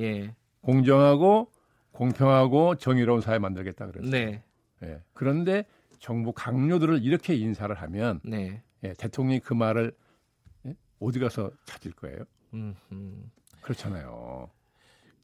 공정하고 0.62 1.50
공평하고 1.92 2.76
정의로운 2.76 3.22
사회 3.22 3.40
만들겠다 3.40 3.88
그랬어요. 3.88 4.10
네. 4.12 4.44
예. 4.84 5.00
그런데 5.14 5.66
정부 6.02 6.34
강요들을 6.34 7.04
이렇게 7.04 7.36
인사를 7.36 7.74
하면 7.74 8.20
네. 8.26 8.62
예, 8.84 8.94
대통령이 8.94 9.40
그 9.40 9.54
말을 9.54 9.96
예? 10.66 10.76
어디 11.00 11.20
가서 11.20 11.52
찾을 11.66 11.94
거예요? 11.94 12.26
음, 12.56 12.76
음. 12.92 13.32
그렇잖아요. 13.62 14.50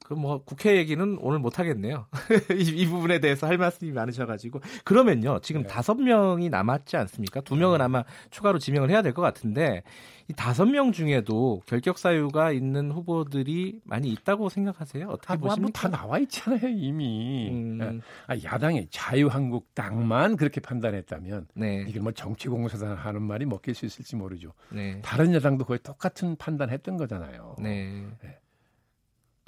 그 0.03 0.14
뭐 0.18 0.41
국회 0.44 0.78
얘기는 0.78 1.18
오늘 1.22 1.40
못 1.40 1.60
하겠네요. 1.60 2.07
이, 2.57 2.64
이, 2.64 2.86
부분에 2.88 3.19
대해서 3.19 3.45
할 3.45 3.57
말씀이 3.57 3.91
많으셔가지고 3.91 4.61
그러면요 4.84 5.40
지금 5.41 5.64
네. 5.64 5.68
다섯 5.68 5.95
네. 5.98 6.06
명이 6.06 6.49
남았지 6.49 6.95
않습니까? 6.98 7.41
두 7.41 7.56
명은 7.56 7.80
네. 7.80 7.84
아마 7.84 8.03
추가로 8.30 8.57
지명을 8.60 8.90
해야 8.90 9.02
될 9.02 9.14
것 9.14 9.22
같은데 9.22 9.84
이 10.30 10.34
다섯 10.34 10.65
명 10.65 10.91
중에도 10.91 11.61
결격 11.65 11.98
사유가 11.98 12.52
있는 12.52 12.91
후보들이 12.91 13.82
많이 13.86 14.10
있다고 14.10 14.49
생각하세요? 14.49 15.07
어떻게 15.07 15.34
아, 15.34 15.36
뭐 15.38 15.49
보십니까? 15.49 15.90
뭐 15.90 15.91
다 15.91 15.98
나와 16.03 16.19
있잖아요 16.19 16.68
이미. 16.69 17.49
음. 17.52 17.80
예. 17.82 17.99
아, 18.34 18.36
야당의 18.44 18.88
자유한국당만 18.91 20.36
그렇게 20.38 20.60
판단했다면 20.61 21.48
네. 21.56 21.86
이게 21.88 21.99
뭐 21.99 22.11
정치공사단 22.11 22.95
하는 22.95 23.22
말이 23.22 23.45
먹힐 23.45 23.74
수 23.76 23.86
있을지 23.86 24.15
모르죠. 24.15 24.53
네. 24.69 25.02
다른 25.02 25.34
야당도 25.34 25.65
거의 25.65 25.80
똑같은 25.84 26.36
판단했던 26.38 26.98
거잖아요. 26.98 27.56
네. 27.60 28.06
네. 28.24 28.38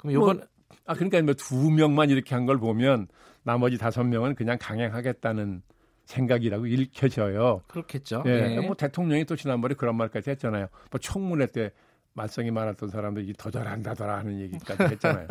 그럼 0.00 0.14
요번 0.14 0.36
뭐, 0.38 0.46
아 0.86 0.94
그러니까 0.94 1.20
뭐 1.22 1.34
두 1.34 1.70
명만 1.70 2.10
이렇게 2.10 2.34
한 2.34 2.46
걸 2.46 2.58
보면 2.58 3.08
나머지 3.42 3.78
다섯 3.78 4.04
명은 4.04 4.34
그냥 4.34 4.58
강행하겠다는 4.60 5.62
생각이라고 6.04 6.66
읽혀져요. 6.66 7.62
그렇겠죠. 7.68 8.22
예. 8.26 8.40
네. 8.56 8.60
뭐 8.66 8.74
대통령이 8.74 9.24
또 9.26 9.36
지난번에 9.36 9.74
그런 9.74 9.96
말까지 9.96 10.30
했잖아요. 10.30 10.66
뭐 10.90 10.98
청문회 11.00 11.46
때 11.46 11.70
말썽이 12.14 12.50
많았던 12.50 12.88
사람들이 12.88 13.32
더 13.38 13.50
잘한다 13.50 13.94
더라 13.94 14.18
하는 14.18 14.40
얘기까지 14.40 14.82
했잖아요. 14.82 15.28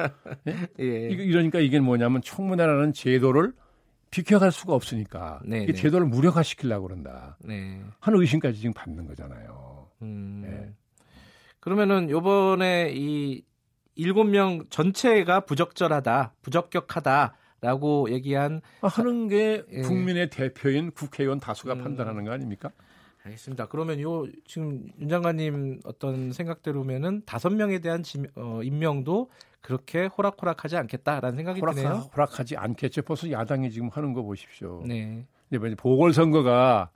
예? 0.48 0.56
예. 0.80 1.10
이러니까 1.10 1.60
이게 1.60 1.80
뭐냐면 1.80 2.22
청문회라는 2.22 2.94
제도를 2.94 3.52
비켜갈 4.12 4.52
수가 4.52 4.74
없으니까 4.74 5.42
네, 5.46 5.64
이 5.64 5.68
네. 5.68 5.74
제도를 5.74 6.08
무력화시키려고 6.08 6.88
그런다. 6.88 7.38
네. 7.44 7.82
하는 8.00 8.20
의심까지 8.22 8.58
지금 8.60 8.74
받는 8.74 9.06
거잖아요. 9.06 9.88
음. 10.02 10.42
네. 10.44 10.74
그러면은 11.60 12.10
요번에 12.10 12.92
이 12.96 13.44
일곱 14.00 14.24
명 14.26 14.64
전체가 14.70 15.42
부적절하다, 15.42 16.34
부적격하다라고 16.42 18.12
얘기한 18.12 18.62
아, 18.82 18.88
하는 18.88 19.28
게 19.28 19.64
예. 19.72 19.82
국민의 19.82 20.30
대표인 20.30 20.92
국회의원 20.92 21.40
다수가 21.40 21.74
음. 21.74 21.84
판단하는 21.84 22.24
거 22.24 22.32
아닙니까? 22.32 22.72
알겠습니다. 23.24 23.68
그러면 23.68 24.00
요 24.00 24.26
지금 24.46 24.88
윤 25.02 25.10
장관님 25.10 25.82
어떤 25.84 26.32
생각대로면은 26.32 27.24
다섯 27.26 27.50
명에 27.50 27.80
대한 27.80 28.02
지, 28.02 28.24
어, 28.36 28.62
임명도 28.64 29.30
그렇게 29.60 30.06
호락호락하지 30.06 30.78
않겠다라는 30.78 31.36
생각이 31.36 31.60
호락하, 31.60 31.82
드네요. 31.82 32.10
호락하지 32.16 32.56
않겠죠. 32.56 33.02
벌써 33.02 33.30
야당이 33.30 33.72
지금 33.72 33.90
하는 33.90 34.14
거 34.14 34.24
보십시오. 34.24 34.82
네. 34.88 35.26
이제 35.52 35.60
보궐선거가 35.76 36.92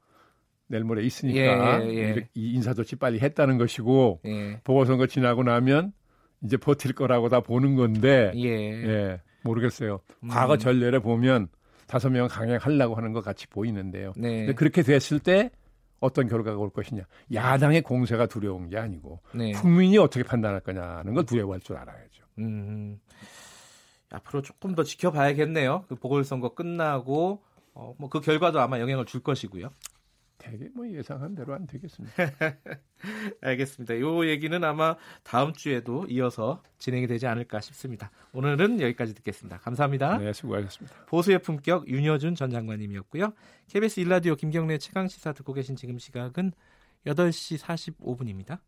내일 0.68 0.86
모레 0.86 1.04
있으니까 1.04 1.84
예, 1.84 1.90
예, 1.90 1.98
예. 1.98 2.30
이 2.34 2.54
인사조치 2.54 2.96
빨리 2.96 3.20
했다는 3.20 3.58
것이고 3.58 4.22
예. 4.26 4.62
보궐선거 4.64 5.08
지나고 5.08 5.44
나면 5.44 5.92
이제 6.44 6.58
버틸 6.58 6.94
거라고 6.94 7.30
다 7.30 7.40
보는 7.40 7.76
건데 7.76 8.32
예, 8.36 8.50
예 8.50 9.22
모르겠어요. 9.44 10.00
음. 10.24 10.28
과거 10.30 10.58
전례를 10.58 11.00
보면 11.00 11.48
다섯 11.88 12.10
명 12.10 12.28
강행하려고 12.28 12.96
하는 12.96 13.14
것 13.14 13.24
같이 13.24 13.48
보이는데요. 13.48 14.14
네. 14.18 14.40
근데 14.40 14.54
그렇게 14.54 14.82
됐을 14.84 15.20
때 15.20 15.52
어떤 16.00 16.28
결과가 16.28 16.58
올 16.58 16.70
것이냐. 16.70 17.04
야당의 17.34 17.82
공세가 17.82 18.26
두려운 18.26 18.70
게 18.70 18.78
아니고 18.78 19.22
네. 19.34 19.52
국민이 19.54 19.98
어떻게 19.98 20.24
판단할 20.24 20.60
거냐는 20.60 21.14
걸 21.14 21.26
두려워할 21.26 21.62
줄 21.62 21.78
알아야죠. 21.78 22.24
음, 22.40 23.00
앞으로 24.12 24.42
조금 24.42 24.76
더 24.76 24.84
지켜봐야겠네요. 24.84 25.86
그 25.88 25.96
보궐선거 25.96 26.56
끝나고 26.56 27.42
어, 27.76 27.96
뭐 27.98 28.10
그 28.10 28.20
결과도 28.20 28.60
아마 28.60 28.80
영향을 28.80 29.06
줄 29.06 29.22
것이고요. 29.22 29.70
되게 30.44 30.70
뭐 30.74 30.88
예상한 30.90 31.36
대로 31.36 31.54
안 31.54 31.66
되겠습니다. 31.66 32.14
알겠습니다. 33.42 34.00
요 34.00 34.28
얘기는 34.28 34.64
아마 34.64 34.96
다음 35.24 35.54
주에도 35.54 36.06
이어서 36.10 36.62
진행이 36.80 37.08
되지 37.08 37.28
않을까 37.28 37.62
싶습니다. 37.62 38.12
오늘은 38.34 38.82
여기까지 38.82 39.14
듣겠습니다. 39.16 39.58
감사합니다. 39.60 40.18
네, 40.18 40.34
수고하셨습니다. 40.34 41.06
보수의 41.06 41.40
품격 41.40 41.88
윤여준 41.88 42.36
전 42.36 42.50
장관님이었고요. 42.50 43.34
KBS 43.70 44.02
일라디오 44.02 44.36
김경래 44.36 44.78
최강 44.78 45.08
시사 45.08 45.34
듣고 45.34 45.54
계신 45.54 45.76
지금 45.76 45.98
시각은 45.98 46.52
8시 47.06 47.60
45분입니다. 47.60 48.60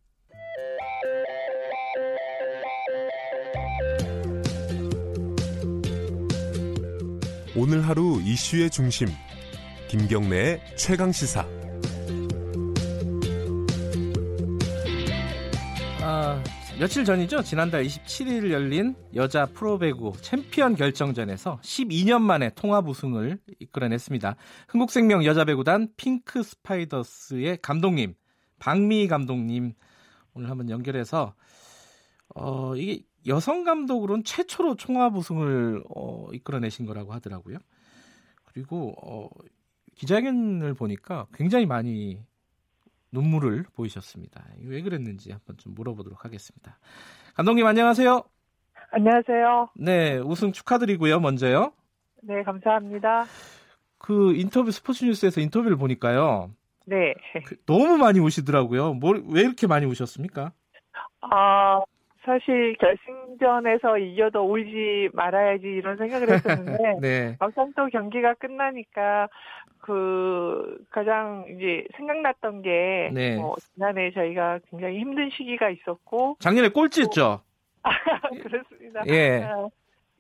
오늘 7.58 7.88
하루 7.88 8.22
이슈의 8.22 8.70
중심 8.70 9.08
김경래의 9.88 10.76
최강 10.76 11.14
시사 11.14 11.48
며칠 16.78 17.06
전이죠. 17.06 17.42
지난달 17.42 17.86
27일 17.86 18.52
열린 18.52 18.96
여자 19.14 19.46
프로배구 19.46 20.12
챔피언 20.20 20.76
결정전에서 20.76 21.60
12년 21.62 22.22
만에 22.22 22.50
통합 22.54 22.86
우승을 22.86 23.40
이끌어냈습니다. 23.60 24.36
흥국생명 24.68 25.24
여자배구단 25.24 25.94
핑크 25.96 26.44
스파이더스의 26.44 27.60
감독님 27.62 28.14
박미희 28.60 29.08
감독님 29.08 29.72
오늘 30.34 30.50
한번 30.50 30.70
연결해서 30.70 31.34
어, 32.36 32.76
이게 32.76 33.04
여성 33.26 33.64
감독으로는 33.64 34.26
최초로 34.26 34.76
통합 34.76 35.16
우승을 35.16 35.82
어, 35.96 36.28
이끌어내신 36.34 36.86
거라고 36.86 37.14
하더라고요. 37.14 37.58
그리고 38.44 38.94
어, 39.02 39.30
기자회견을 39.96 40.74
보니까 40.74 41.28
굉장히 41.34 41.66
많이 41.66 42.20
눈물을 43.16 43.66
보이셨습니다. 43.76 44.44
왜 44.66 44.82
그랬는지 44.82 45.32
한번 45.32 45.58
좀 45.58 45.74
물어보도록 45.74 46.26
하겠습니다. 46.26 46.78
감독님 47.36 47.66
안녕하세요. 47.66 48.24
안녕하세요. 48.92 49.70
네, 49.78 50.18
우승 50.18 50.52
축하드리고요. 50.52 51.20
먼저요. 51.20 51.72
네, 52.22 52.44
감사합니다. 52.44 53.26
그 53.98 54.36
인터뷰 54.36 54.72
스포츠 54.72 55.06
뉴스에서 55.06 55.42
인터뷰를 55.42 55.78
보니까요. 55.78 56.52
네. 56.86 57.14
그 57.46 57.56
너무 57.66 57.98
많이 57.98 58.20
우시더라고요. 58.20 58.94
뭘, 58.94 59.24
왜 59.28 59.42
이렇게 59.42 59.66
많이 59.66 59.86
우셨습니까? 59.86 60.52
아, 61.22 61.82
사실 62.26 62.76
결승전에서 62.80 64.00
이겨도 64.00 64.42
울지 64.52 65.10
말아야지 65.14 65.68
이런 65.68 65.98
생각을 65.98 66.30
했었는데 66.30 66.96
네. 67.02 67.36
막상 67.40 67.72
또 67.76 67.88
경기가 67.88 68.34
끝나니까 68.34 69.30
그 69.80 70.84
가장 70.90 71.46
이제 71.50 71.86
생각났던 71.96 72.64
게 72.64 73.12
네. 73.14 73.40
어, 73.40 73.54
지난해 73.74 74.12
저희가 74.12 74.60
굉장히 74.72 75.00
힘든 75.00 75.30
시기가 75.30 75.70
있었고 75.70 76.38
작년에 76.40 76.70
꼴찌였죠. 76.70 77.42
아, 77.84 77.92
그렇습니다. 78.42 79.04
예. 79.08 79.48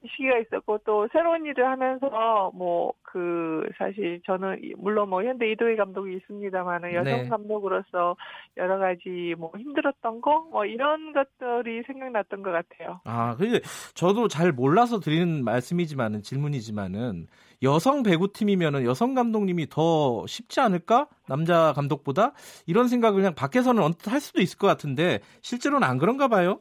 아, 0.05 0.11
시기가 0.11 0.37
있었고 0.39 0.79
또 0.85 1.07
새로운 1.11 1.45
일을 1.45 1.65
하면서 1.65 2.51
뭐 2.53 2.93
그 3.15 3.63
사실 3.77 4.21
저는 4.25 4.73
물론 4.77 5.09
뭐 5.09 5.23
현대 5.23 5.49
이도희 5.49 5.77
감독이 5.77 6.17
있습니다만은 6.17 6.93
여성 6.95 7.23
네. 7.23 7.29
감독으로서 7.29 8.17
여러 8.57 8.77
가지 8.77 9.33
뭐 9.37 9.53
힘들었던 9.57 10.19
거 10.19 10.35
뭐 10.51 10.65
이런 10.65 11.13
것들이 11.13 11.83
생각났던 11.87 12.43
것 12.43 12.51
같아요. 12.51 12.99
아, 13.05 13.35
그 13.37 13.61
저도 13.93 14.27
잘 14.27 14.51
몰라서 14.51 14.99
드리는 14.99 15.43
말씀이지만은 15.45 16.23
질문이지만은 16.23 17.27
여성 17.63 18.03
배구팀이면은 18.03 18.83
여성 18.83 19.13
감독님이 19.13 19.67
더 19.69 20.27
쉽지 20.27 20.59
않을까? 20.59 21.07
남자 21.27 21.71
감독보다 21.73 22.33
이런 22.65 22.89
생각을 22.89 23.21
그냥 23.21 23.33
밖에서는 23.33 23.81
언뜻 23.81 24.11
할 24.11 24.19
수도 24.19 24.41
있을 24.41 24.57
것 24.57 24.67
같은데 24.67 25.21
실제로는 25.41 25.87
안 25.87 25.97
그런가 25.97 26.27
봐요. 26.27 26.59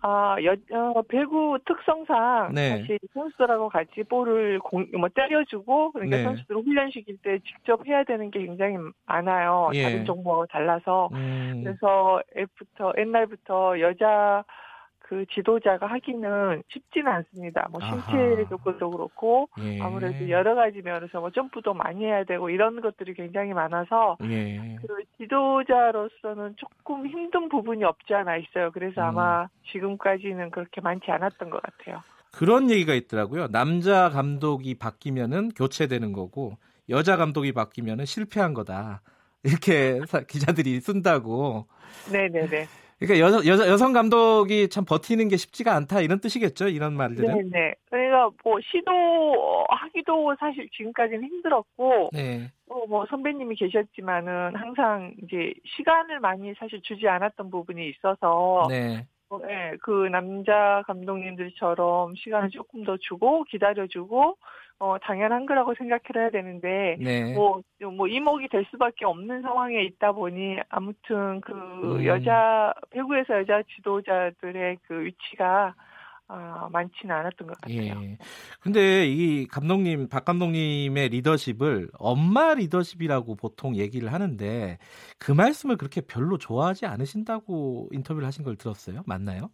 아, 0.00 0.36
여, 0.44 0.52
어, 0.76 1.02
배구 1.02 1.58
특성상 1.66 2.52
네. 2.54 2.78
사실 2.78 2.98
선수들하고 3.12 3.68
같이 3.68 4.04
볼을 4.08 4.60
공, 4.60 4.86
뭐 4.96 5.08
때려주고 5.08 5.90
그러니까 5.92 6.18
네. 6.18 6.22
선수들 6.22 6.56
훈련 6.56 6.90
시킬 6.90 7.16
때 7.22 7.38
직접 7.40 7.84
해야 7.86 8.04
되는 8.04 8.30
게 8.30 8.40
굉장히 8.40 8.76
많아요. 9.06 9.70
예. 9.74 9.82
다른 9.82 10.04
종목하고 10.04 10.46
달라서. 10.46 11.08
음. 11.12 11.62
그래서 11.64 12.22
애부터 12.36 12.92
옛날부터 12.96 13.80
여자 13.80 14.44
그 15.08 15.24
지도자가 15.32 15.86
하기는 15.86 16.62
쉽지는 16.68 17.10
않습니다. 17.10 17.66
뭐 17.70 17.80
신체 17.80 18.44
조건도 18.50 18.90
그렇고 18.90 19.48
예. 19.58 19.80
아무래도 19.80 20.28
여러 20.28 20.54
가지 20.54 20.82
면에서 20.82 21.20
뭐 21.20 21.30
점프도 21.30 21.72
많이 21.72 22.04
해야 22.04 22.24
되고 22.24 22.50
이런 22.50 22.82
것들이 22.82 23.14
굉장히 23.14 23.54
많아서 23.54 24.18
예. 24.24 24.76
그 24.86 25.02
지도자로서는 25.16 26.56
조금 26.56 27.06
힘든 27.06 27.48
부분이 27.48 27.84
없지 27.84 28.12
않아 28.12 28.36
있어요. 28.36 28.70
그래서 28.70 29.00
아마 29.00 29.44
음. 29.44 29.46
지금까지는 29.72 30.50
그렇게 30.50 30.82
많지 30.82 31.10
않았던 31.10 31.48
것 31.48 31.62
같아요. 31.62 32.02
그런 32.30 32.68
얘기가 32.68 32.92
있더라고요. 32.92 33.48
남자 33.48 34.10
감독이 34.10 34.74
바뀌면은 34.78 35.48
교체되는 35.56 36.12
거고 36.12 36.58
여자 36.90 37.16
감독이 37.16 37.52
바뀌면은 37.52 38.04
실패한 38.04 38.52
거다. 38.52 39.00
이렇게 39.42 40.00
기자들이 40.28 40.80
쓴다고. 40.80 41.66
네네네. 42.12 42.66
그러니까 42.98 43.20
여, 43.20 43.44
여, 43.46 43.68
여성 43.68 43.92
감독이 43.92 44.68
참 44.68 44.84
버티는 44.84 45.28
게 45.28 45.36
쉽지가 45.36 45.74
않다 45.74 46.00
이런 46.00 46.20
뜻이겠죠 46.20 46.68
이런 46.68 46.94
말들은. 46.94 47.28
네네. 47.28 47.48
네. 47.50 47.74
그러니까 47.88 48.30
뭐 48.42 48.58
시도하기도 48.60 50.36
사실 50.40 50.68
지금까지는 50.76 51.22
힘들었고, 51.22 52.10
네. 52.12 52.50
또뭐 52.68 53.06
선배님이 53.06 53.54
계셨지만은 53.56 54.56
항상 54.56 55.14
이제 55.22 55.54
시간을 55.76 56.20
많이 56.20 56.52
사실 56.58 56.80
주지 56.82 57.08
않았던 57.08 57.50
부분이 57.50 57.88
있어서. 57.90 58.66
네. 58.68 59.06
어, 59.30 59.38
네, 59.40 59.76
그 59.82 60.08
남자 60.10 60.82
감독님들처럼 60.86 62.14
시간을 62.16 62.48
조금 62.48 62.82
더 62.84 62.96
주고 62.96 63.44
기다려주고 63.44 64.38
어, 64.80 64.96
당연한 64.98 65.44
거라고 65.46 65.74
생각을 65.74 66.00
해야 66.14 66.30
되는데, 66.30 66.96
네. 67.00 67.34
뭐, 67.34 67.62
뭐, 67.96 68.06
이목이 68.06 68.48
될 68.48 68.64
수밖에 68.70 69.04
없는 69.04 69.42
상황에 69.42 69.82
있다 69.82 70.12
보니, 70.12 70.58
아무튼 70.68 71.40
그 71.40 71.52
음. 71.96 72.04
여자, 72.04 72.72
배구에서 72.90 73.40
여자 73.40 73.62
지도자들의 73.74 74.78
그 74.86 75.04
위치가, 75.04 75.74
아, 76.28 76.68
많지는 76.70 77.12
않았던 77.12 77.48
것 77.48 77.60
같아요. 77.60 78.02
예. 78.02 78.18
근데 78.60 79.06
이 79.06 79.46
감독님, 79.46 80.08
박 80.08 80.26
감독님의 80.26 81.08
리더십을 81.08 81.88
엄마 81.98 82.54
리더십이라고 82.54 83.34
보통 83.34 83.74
얘기를 83.74 84.12
하는데, 84.12 84.78
그 85.18 85.32
말씀을 85.32 85.76
그렇게 85.76 86.02
별로 86.02 86.38
좋아하지 86.38 86.86
않으신다고 86.86 87.88
인터뷰를 87.92 88.26
하신 88.26 88.44
걸 88.44 88.56
들었어요? 88.56 89.02
맞나요? 89.06 89.50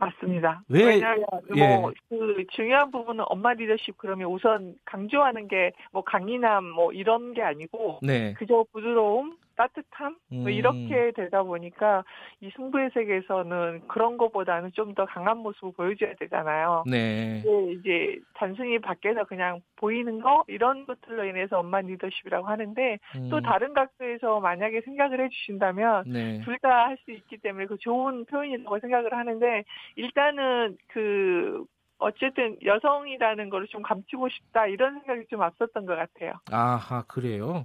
맞습니다. 0.00 0.62
왜? 0.68 0.84
왜냐하면 0.84 1.24
예. 1.54 1.76
뭐그 1.76 2.46
중요한 2.52 2.90
부분은 2.90 3.24
엄마 3.28 3.52
리더십 3.52 3.96
그러면 3.98 4.28
우선 4.28 4.74
강조하는 4.84 5.46
게 5.46 5.70
뭐 5.92 6.02
강인함 6.02 6.64
뭐 6.64 6.92
이런 6.92 7.34
게 7.34 7.42
아니고 7.42 8.00
네. 8.02 8.34
그저 8.34 8.64
부드러움, 8.72 9.36
따뜻함 9.60 10.16
뭐 10.30 10.44
음. 10.44 10.50
이렇게 10.50 11.12
되다 11.14 11.42
보니까 11.42 12.02
이 12.40 12.50
승부의 12.56 12.90
세계에서는 12.94 13.88
그런 13.88 14.16
것보다는 14.16 14.72
좀 14.72 14.90
더 14.90 15.04
강한 15.06 15.38
모습을 15.38 15.72
보여줘야 15.72 16.14
되잖아요. 16.18 16.82
네. 16.90 17.44
이제 17.72 18.18
단순히 18.34 18.80
밖에서 18.80 19.22
그냥 19.24 19.60
보이는 19.76 20.20
거 20.20 20.42
이런 20.48 20.84
것들로 20.84 21.24
인해서 21.26 21.60
엄마 21.60 21.80
리더십이라고 21.80 22.48
하는데 22.48 22.98
음. 23.16 23.28
또 23.30 23.40
다른 23.40 23.72
각도에서 23.72 24.40
만약에 24.40 24.80
생각을 24.80 25.20
해주신다면 25.24 26.04
네. 26.08 26.40
둘다 26.44 26.86
할 26.88 26.96
수 27.04 27.12
있기 27.12 27.38
때문에 27.38 27.66
그 27.66 27.78
좋은 27.78 28.24
표현이라고 28.26 28.78
생각을 28.80 29.14
하는데 29.14 29.64
일단은 29.96 30.76
그 30.88 31.64
어쨌든 31.98 32.56
여성이라는 32.64 33.48
거를 33.48 33.66
좀 33.68 33.82
감추고 33.82 34.28
싶다 34.28 34.66
이런 34.66 34.94
생각이 35.00 35.26
좀 35.30 35.40
앞섰던 35.42 35.86
것 35.86 35.94
같아요. 35.96 36.32
아하 36.50 37.02
그래요. 37.06 37.64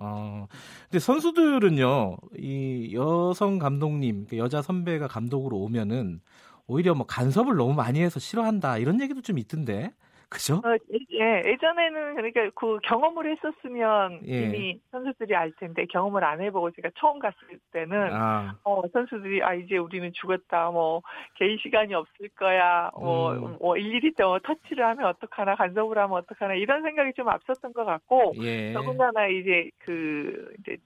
어, 0.00 0.46
근데 0.90 0.98
선수들은요, 0.98 2.16
이 2.38 2.90
여성 2.94 3.58
감독님, 3.58 4.26
그 4.28 4.38
여자 4.38 4.62
선배가 4.62 5.08
감독으로 5.08 5.56
오면은 5.58 6.20
오히려 6.66 6.94
뭐 6.94 7.06
간섭을 7.06 7.56
너무 7.56 7.74
많이 7.74 8.00
해서 8.00 8.18
싫어한다 8.18 8.78
이런 8.78 9.00
얘기도 9.00 9.20
좀 9.22 9.38
있던데. 9.38 9.92
그죠? 10.34 10.54
어, 10.64 10.76
예, 11.12 11.42
예전에는 11.46 12.16
그러니까 12.16 12.50
그 12.56 12.78
경험을 12.82 13.30
했었으면 13.30 14.20
예. 14.26 14.42
이미 14.42 14.80
선수들이 14.90 15.32
알 15.36 15.52
텐데 15.52 15.86
경험을 15.86 16.24
안 16.24 16.40
해보고 16.40 16.72
제가 16.72 16.90
처음 16.98 17.20
갔을 17.20 17.38
때는 17.72 18.12
아. 18.12 18.58
어, 18.64 18.82
선수들이 18.92 19.44
아 19.44 19.54
이제 19.54 19.76
우리는 19.76 20.10
죽었다, 20.12 20.72
뭐 20.72 21.02
개인 21.36 21.56
시간이 21.58 21.94
없을 21.94 22.28
거야, 22.30 22.90
뭐, 22.96 23.32
음. 23.32 23.56
뭐 23.60 23.76
일일이 23.76 24.12
또 24.18 24.40
터치를 24.40 24.84
하면 24.84 25.06
어떡하나, 25.06 25.54
간섭을 25.54 25.96
하면 25.96 26.18
어떡하나 26.18 26.54
이런 26.54 26.82
생각이 26.82 27.12
좀 27.14 27.28
앞섰던 27.28 27.72
것 27.72 27.84
같고 27.84 28.34
예. 28.42 28.72
더군다나 28.72 29.28
이제 29.28 29.70
그 29.78 30.52
이제 30.58 30.76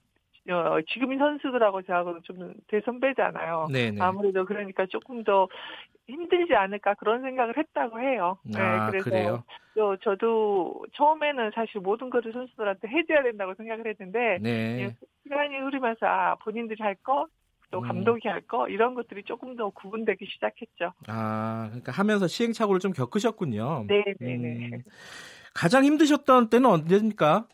어, 0.50 0.80
지금인 0.88 1.18
선수들하고 1.18 1.82
저하고는 1.82 2.20
좀 2.24 2.54
대선배잖아요. 2.68 3.68
네네. 3.72 4.00
아무래도 4.00 4.44
그러니까 4.44 4.86
조금 4.86 5.24
더 5.24 5.48
힘들지 6.08 6.54
않을까 6.54 6.94
그런 6.94 7.22
생각을 7.22 7.56
했다고 7.56 8.00
해요. 8.00 8.38
네, 8.44 8.60
아, 8.60 8.90
그래서 8.90 9.04
그래요? 9.04 9.44
또 9.74 9.96
저도 9.98 10.86
처음에는 10.94 11.50
사실 11.54 11.80
모든 11.80 12.08
것을 12.10 12.32
선수들한테 12.32 12.88
해줘야 12.88 13.22
된다고 13.22 13.54
생각을 13.54 13.86
했는데 13.86 14.38
네. 14.40 14.94
시간이 15.22 15.56
흐르면서 15.58 16.06
아, 16.06 16.34
본인들이 16.36 16.82
할 16.82 16.94
거, 16.96 17.26
또 17.70 17.80
음. 17.80 17.82
감독이 17.82 18.26
음. 18.28 18.32
할거 18.32 18.68
이런 18.68 18.94
것들이 18.94 19.22
조금 19.24 19.56
더 19.56 19.70
구분되기 19.70 20.26
시작했죠. 20.26 20.92
아, 21.06 21.66
그러니까 21.68 21.92
하면서 21.92 22.26
시행착오를 22.26 22.80
좀 22.80 22.92
겪으셨군요. 22.92 23.84
네, 23.86 24.04
네, 24.18 24.36
네. 24.36 24.70
음. 24.72 24.82
가장 25.54 25.84
힘드셨던 25.84 26.50
때는 26.50 26.70
언제입니까? 26.70 27.46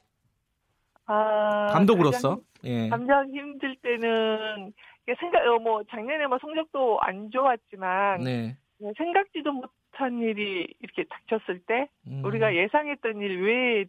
아, 1.06 1.66
감독으로서. 1.72 2.28
가장, 2.30 2.44
예. 2.64 2.88
가장 2.88 3.30
힘들 3.30 3.76
때는 3.76 4.72
생각 5.18 5.46
어, 5.46 5.58
뭐 5.58 5.82
작년에 5.90 6.26
뭐 6.26 6.38
성적도 6.40 6.98
안 7.00 7.30
좋았지만 7.30 8.22
네. 8.22 8.56
생각지도 8.96 9.52
못한 9.52 10.20
일이 10.20 10.66
이렇게 10.80 11.04
닥쳤을 11.04 11.60
때 11.66 11.88
음. 12.06 12.24
우리가 12.24 12.54
예상했던 12.54 13.20
일 13.20 13.42
외에 13.42 13.84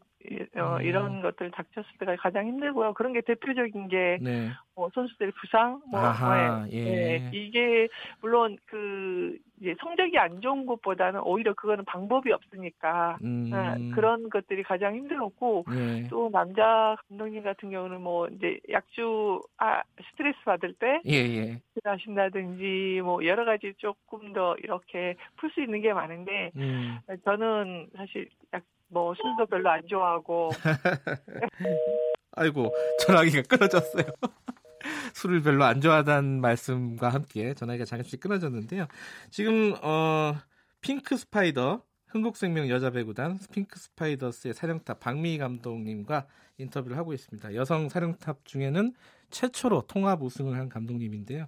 어, 0.55 0.77
음. 0.77 0.81
이런 0.81 1.21
것들 1.21 1.51
닥쳤을 1.51 1.89
때가 1.99 2.15
가장 2.17 2.47
힘들고요. 2.47 2.93
그런 2.93 3.13
게 3.13 3.21
대표적인 3.21 3.87
게 3.87 4.17
네. 4.21 4.49
뭐 4.75 4.89
선수들의 4.93 5.31
부상, 5.39 5.81
뭐 5.89 5.99
아하, 5.99 6.65
네. 6.65 6.71
예. 6.71 6.83
네. 7.19 7.31
이게 7.33 7.87
물론 8.21 8.57
그 8.65 9.37
이제 9.61 9.73
성적이 9.79 10.17
안 10.17 10.41
좋은 10.41 10.65
것보다는 10.65 11.21
오히려 11.21 11.53
그거는 11.53 11.85
방법이 11.85 12.31
없으니까 12.31 13.17
음. 13.23 13.49
네, 13.51 13.91
그런 13.95 14.29
것들이 14.29 14.63
가장 14.63 14.95
힘들었고 14.95 15.65
예. 15.71 16.07
또 16.09 16.29
남자 16.29 16.97
감독님 17.07 17.43
같은 17.43 17.69
경우는 17.69 18.01
뭐 18.01 18.27
이제 18.27 18.59
약주 18.69 19.41
아 19.57 19.81
스트레스 20.11 20.37
받을 20.43 20.73
때 20.73 20.99
예, 21.05 21.13
예. 21.13 21.61
하신다든지 21.83 23.01
뭐 23.03 23.25
여러 23.25 23.45
가지 23.45 23.73
조금 23.77 24.33
더 24.33 24.55
이렇게 24.57 25.15
풀 25.37 25.49
수 25.51 25.61
있는 25.61 25.81
게 25.81 25.93
많은데 25.93 26.51
음. 26.57 26.99
저는 27.23 27.87
사실 27.95 28.27
약 28.53 28.63
뭐 28.87 29.13
술도 29.15 29.45
별로 29.47 29.69
안 29.69 29.81
좋아하고 29.87 30.49
아이고 32.31 32.73
전화기가 32.99 33.43
끊어졌어요. 33.43 34.05
술을 35.13 35.41
별로 35.41 35.63
안 35.63 35.81
좋아하다는 35.81 36.41
말씀과 36.41 37.09
함께 37.09 37.53
전화기가 37.53 37.85
잠시 37.85 38.17
끊어졌는데요. 38.17 38.87
지금 39.31 39.73
어, 39.81 40.35
핑크 40.81 41.17
스파이더 41.17 41.81
흥국생명 42.07 42.69
여자 42.69 42.91
배구단 42.91 43.39
핑크 43.51 43.79
스파이더스의 43.79 44.53
사령탑 44.53 44.99
박미희 44.99 45.37
감독님과 45.37 46.27
인터뷰를 46.57 46.97
하고 46.97 47.13
있습니다. 47.13 47.55
여성 47.55 47.89
사령탑 47.89 48.45
중에는 48.45 48.93
최초로 49.31 49.83
통합 49.87 50.21
우승을 50.21 50.57
한 50.57 50.69
감독님인데요. 50.69 51.47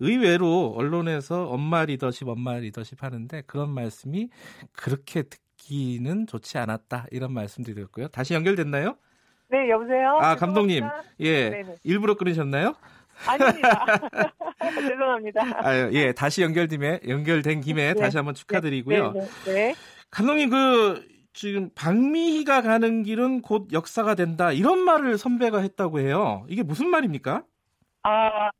의외로 0.00 0.74
언론에서 0.76 1.46
엄마 1.48 1.84
리더십, 1.84 2.26
엄마 2.26 2.56
리더십 2.56 3.02
하는데 3.02 3.42
그런 3.42 3.70
말씀이 3.70 4.28
그렇게 4.72 5.22
듣기는 5.62 6.26
좋지 6.26 6.58
않았다 6.58 7.06
이런 7.10 7.32
말씀드렸고요. 7.32 8.08
다시 8.08 8.34
연결됐나요? 8.34 8.96
네, 9.48 9.68
여보세요. 9.70 10.18
아, 10.20 10.36
감독님. 10.36 10.84
예. 11.20 11.50
네네. 11.50 11.74
일부러 11.84 12.14
끊으셨나요? 12.14 12.74
아닙니다. 13.26 13.86
죄송합니다. 14.74 15.66
아유, 15.66 15.90
예, 15.92 16.12
다시 16.12 16.42
연결됨에 16.42 17.00
연결된 17.06 17.60
김에 17.60 17.94
네. 17.94 18.00
다시 18.00 18.16
한번 18.16 18.34
축하드리고요. 18.34 19.12
네, 19.12 19.20
네, 19.44 19.52
네. 19.52 19.74
감독님 20.10 20.50
그 20.50 21.06
지금 21.34 21.70
박미희가 21.74 22.62
가는 22.62 23.02
길은 23.02 23.42
곧 23.42 23.68
역사가 23.72 24.14
된다 24.14 24.52
이런 24.52 24.80
말을 24.80 25.18
선배가 25.18 25.60
했다고 25.60 26.00
해요. 26.00 26.44
이게 26.48 26.62
무슨 26.62 26.88
말입니까? 26.88 27.44
아 28.04 28.50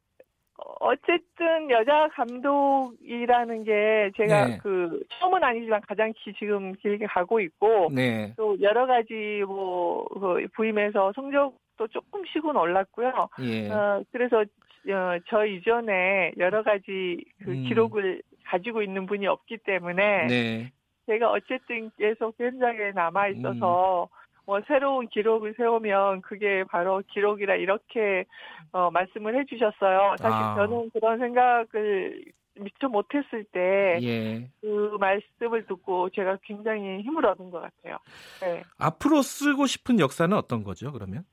어쨌든 0.80 1.70
여자 1.70 2.08
감독이라는 2.12 3.64
게 3.64 4.10
제가 4.16 4.46
네. 4.46 4.58
그 4.62 5.00
처음은 5.18 5.42
아니지만 5.42 5.80
가장 5.86 6.12
기, 6.16 6.32
지금 6.38 6.72
길게 6.74 7.06
가고 7.06 7.40
있고 7.40 7.90
네. 7.92 8.32
또 8.36 8.60
여러 8.60 8.86
가지 8.86 9.42
뭐 9.46 10.02
그 10.22 10.46
부임해서 10.54 11.12
성적도 11.14 11.88
조금씩은 11.88 12.56
올랐고요. 12.56 13.12
예. 13.40 13.70
어, 13.70 14.02
그래서 14.12 14.40
어, 14.40 15.18
저 15.28 15.44
이전에 15.44 16.32
여러 16.38 16.62
가지 16.62 17.24
그 17.44 17.50
음. 17.50 17.64
기록을 17.64 18.22
가지고 18.44 18.82
있는 18.82 19.06
분이 19.06 19.26
없기 19.26 19.58
때문에 19.58 20.26
네. 20.26 20.72
제가 21.06 21.30
어쨌든 21.30 21.90
계속 21.98 22.34
현장에 22.38 22.92
남아 22.94 23.28
있어서 23.28 24.04
음. 24.04 24.21
뭐 24.44 24.60
새로운 24.66 25.08
기록을 25.08 25.54
세우면 25.56 26.22
그게 26.22 26.64
바로 26.64 27.02
기록이라 27.12 27.56
이렇게 27.56 28.24
어, 28.72 28.90
말씀을 28.90 29.38
해주셨어요. 29.40 30.16
사실 30.18 30.36
아. 30.36 30.54
저는 30.56 30.90
그런 30.90 31.18
생각을 31.18 32.24
미처 32.56 32.88
못했을 32.88 33.44
때그 33.44 34.04
예. 34.04 34.50
그 34.60 34.96
말씀을 35.00 35.66
듣고 35.66 36.10
제가 36.10 36.38
굉장히 36.42 37.00
힘을 37.02 37.24
얻은 37.26 37.50
것 37.50 37.60
같아요. 37.60 37.98
네. 38.40 38.62
앞으로 38.78 39.22
쓰고 39.22 39.66
싶은 39.66 39.98
역사는 39.98 40.36
어떤 40.36 40.62
거죠? 40.62 40.92
그러면? 40.92 41.24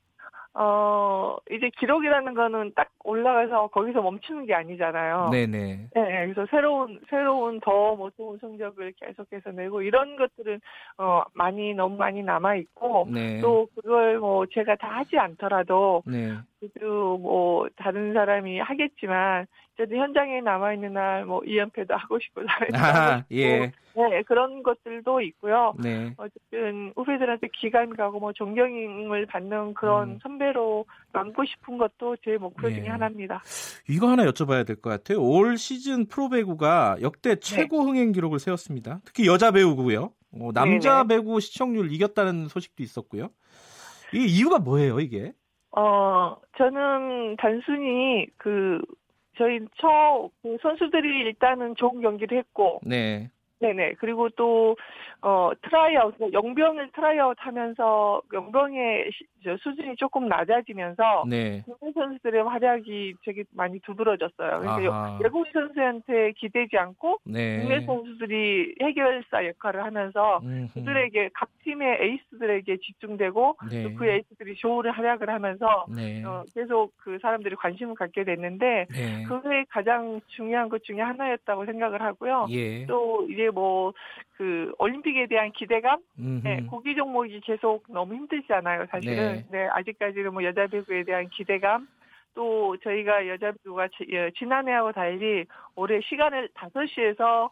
어, 0.54 1.36
이제 1.50 1.70
기록이라는 1.78 2.34
거는 2.34 2.72
딱 2.74 2.88
올라가서 3.04 3.68
거기서 3.68 4.02
멈추는 4.02 4.46
게 4.46 4.54
아니잖아요. 4.54 5.30
네네. 5.30 5.88
네, 5.94 6.26
그래서 6.26 6.46
새로운, 6.50 7.00
새로운 7.08 7.60
더 7.60 7.94
뭐 7.96 8.10
좋은 8.10 8.38
성적을 8.38 8.92
계속해서 9.00 9.52
내고 9.52 9.82
이런 9.82 10.16
것들은, 10.16 10.60
어, 10.98 11.22
많이, 11.34 11.74
너무 11.74 11.96
많이 11.96 12.22
남아있고, 12.22 13.08
네. 13.12 13.40
또 13.40 13.68
그걸 13.74 14.18
뭐 14.18 14.46
제가 14.46 14.76
다 14.76 14.88
하지 14.98 15.18
않더라도, 15.18 16.02
네. 16.06 16.36
그래도 16.58 17.18
뭐 17.18 17.68
다른 17.76 18.12
사람이 18.12 18.58
하겠지만, 18.60 19.46
저도 19.80 19.96
현장에 19.96 20.40
남아 20.42 20.74
있는 20.74 20.92
날 20.92 21.24
뭐 21.24 21.42
이연패도 21.44 21.94
하고 21.94 22.18
싶고 22.18 22.42
아, 22.74 23.24
예. 23.32 23.72
네 23.94 24.22
그런 24.26 24.62
것들도 24.62 25.20
있고요. 25.22 25.74
네. 25.82 26.14
어쨌든 26.16 26.92
후배들한테 26.96 27.48
기간 27.52 27.94
가고 27.96 28.20
뭐 28.20 28.32
존경을 28.32 29.26
받는 29.26 29.74
그런 29.74 30.10
음. 30.10 30.18
선배로 30.22 30.84
남고 31.12 31.44
싶은 31.44 31.78
것도 31.78 32.16
제 32.24 32.36
목표 32.36 32.68
네. 32.68 32.74
중에 32.76 32.88
하나입니다. 32.88 33.42
이거 33.88 34.08
하나 34.08 34.24
여쭤봐야 34.24 34.66
될 34.66 34.76
것 34.80 34.90
같아요. 34.90 35.22
올 35.22 35.56
시즌 35.56 36.06
프로배구가 36.06 36.96
역대 37.02 37.34
네. 37.34 37.40
최고 37.40 37.82
흥행 37.82 38.12
기록을 38.12 38.38
세웠습니다. 38.38 39.00
특히 39.04 39.26
여자 39.26 39.50
배구고요. 39.50 40.12
어, 40.32 40.50
남자 40.54 41.02
네네. 41.04 41.20
배구 41.20 41.40
시청률 41.40 41.92
이겼다는 41.92 42.48
소식도 42.48 42.82
있었고요. 42.82 43.30
이 44.14 44.24
이유가 44.26 44.58
뭐예요, 44.58 45.00
이게? 45.00 45.32
어, 45.76 46.36
저는 46.58 47.36
단순히 47.36 48.26
그 48.36 48.80
저희 49.40 49.58
처 49.78 50.28
그 50.42 50.58
선수들이 50.60 51.20
일단은 51.20 51.74
좋은 51.76 52.02
경기를 52.02 52.36
했고, 52.36 52.80
네. 52.84 53.30
네네. 53.60 53.94
그리고 53.94 54.28
또, 54.30 54.76
어, 55.22 55.50
트라이아웃, 55.62 56.14
용병을 56.32 56.90
트라이아웃 56.92 57.36
하면서 57.40 58.20
용병의 58.32 59.10
수준이 59.42 59.96
조금 59.96 60.28
낮아지면서 60.28 61.24
네. 61.28 61.62
국내 61.64 61.92
선수들의 61.92 62.42
활약이 62.44 63.14
되게 63.24 63.44
많이 63.52 63.78
두드러졌어요. 63.80 64.60
그러니까 64.60 65.18
외국인 65.22 65.52
선수한테 65.52 66.32
기대지 66.32 66.76
않고 66.76 67.18
네. 67.24 67.60
국내 67.60 67.80
선수들이 67.84 68.76
해결사 68.82 69.46
역할을 69.46 69.84
하면서 69.84 70.40
음흠. 70.42 70.74
그들에게 70.74 71.30
각 71.34 71.48
팀의 71.64 71.98
에이스들에게 72.00 72.76
집중되고 72.78 73.56
네. 73.70 73.94
그 73.94 74.06
에이스들이 74.06 74.56
좋은 74.56 74.88
활약을 74.90 75.28
하면서 75.28 75.86
네. 75.94 76.24
어, 76.24 76.44
계속 76.54 76.92
그 76.98 77.18
사람들이 77.20 77.56
관심을 77.56 77.94
갖게 77.94 78.24
됐는데 78.24 78.86
네. 78.90 79.22
그게 79.24 79.64
가장 79.68 80.20
중요한 80.28 80.68
것 80.68 80.82
중에 80.84 81.00
하나였다고 81.00 81.66
생각을 81.66 82.02
하고요. 82.02 82.46
예. 82.50 82.86
또 82.86 83.26
이제 83.30 83.50
뭐 83.50 83.92
그 84.40 84.72
올림픽에 84.78 85.26
대한 85.26 85.52
기대감, 85.52 86.00
네, 86.16 86.62
구기 86.70 86.96
종목이 86.96 87.40
계속 87.40 87.84
너무 87.90 88.14
힘들잖아요, 88.14 88.86
사실은. 88.90 89.29
네. 89.32 89.44
네, 89.50 89.68
아직까지는 89.68 90.32
뭐 90.32 90.42
여자 90.44 90.66
배구에 90.66 91.04
대한 91.04 91.28
기대감, 91.28 91.88
또 92.34 92.76
저희가 92.78 93.26
여자 93.28 93.52
배구가 93.52 93.88
예, 94.10 94.30
지난해하고 94.36 94.92
달리 94.92 95.46
올해 95.74 96.00
시간을 96.00 96.48
5시에서 96.54 97.50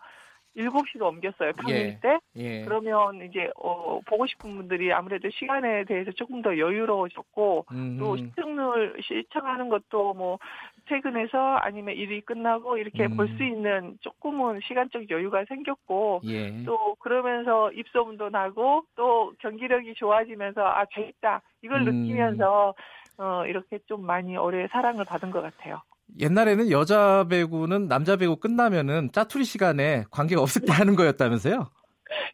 7시로 0.56 1.02
옮겼어요. 1.02 1.52
평일 1.52 1.76
예. 1.76 1.98
때. 2.00 2.18
예. 2.36 2.64
그러면 2.64 3.22
이제 3.28 3.50
어 3.56 4.00
보고 4.06 4.26
싶은 4.26 4.56
분들이 4.56 4.92
아무래도 4.92 5.28
시간에 5.30 5.84
대해서 5.84 6.10
조금 6.12 6.42
더 6.42 6.58
여유로워졌고 6.58 7.66
음흠. 7.70 7.98
또 7.98 8.16
시청률 8.16 8.96
시청하는 9.02 9.68
것도 9.68 10.14
뭐 10.14 10.38
퇴근해서 10.86 11.56
아니면 11.56 11.94
일이 11.94 12.20
끝나고 12.20 12.78
이렇게 12.78 13.06
음. 13.06 13.16
볼수 13.16 13.42
있는 13.42 13.98
조금은 14.00 14.60
시간적 14.66 15.10
여유가 15.10 15.44
생겼고 15.48 16.22
예. 16.24 16.64
또 16.64 16.96
그러면서 16.96 17.70
입소문도 17.72 18.30
나고 18.30 18.84
또 18.96 19.32
경기력이 19.38 19.94
좋아지면서 19.94 20.60
아 20.62 20.84
재밌다 20.94 21.42
이걸 21.62 21.86
음. 21.86 22.02
느끼면서 22.02 22.74
어 23.18 23.44
이렇게 23.46 23.78
좀 23.86 24.04
많이 24.06 24.36
올해 24.36 24.66
사랑을 24.68 25.04
받은 25.04 25.30
것 25.30 25.42
같아요. 25.42 25.82
옛날에는 26.18 26.70
여자 26.70 27.26
배구는 27.28 27.88
남자 27.88 28.16
배구 28.16 28.36
끝나면은 28.36 29.10
짜투리 29.12 29.44
시간에 29.44 30.04
관계가 30.10 30.40
없을 30.42 30.62
때 30.62 30.72
하는 30.72 30.96
거였다면서요? 30.96 31.68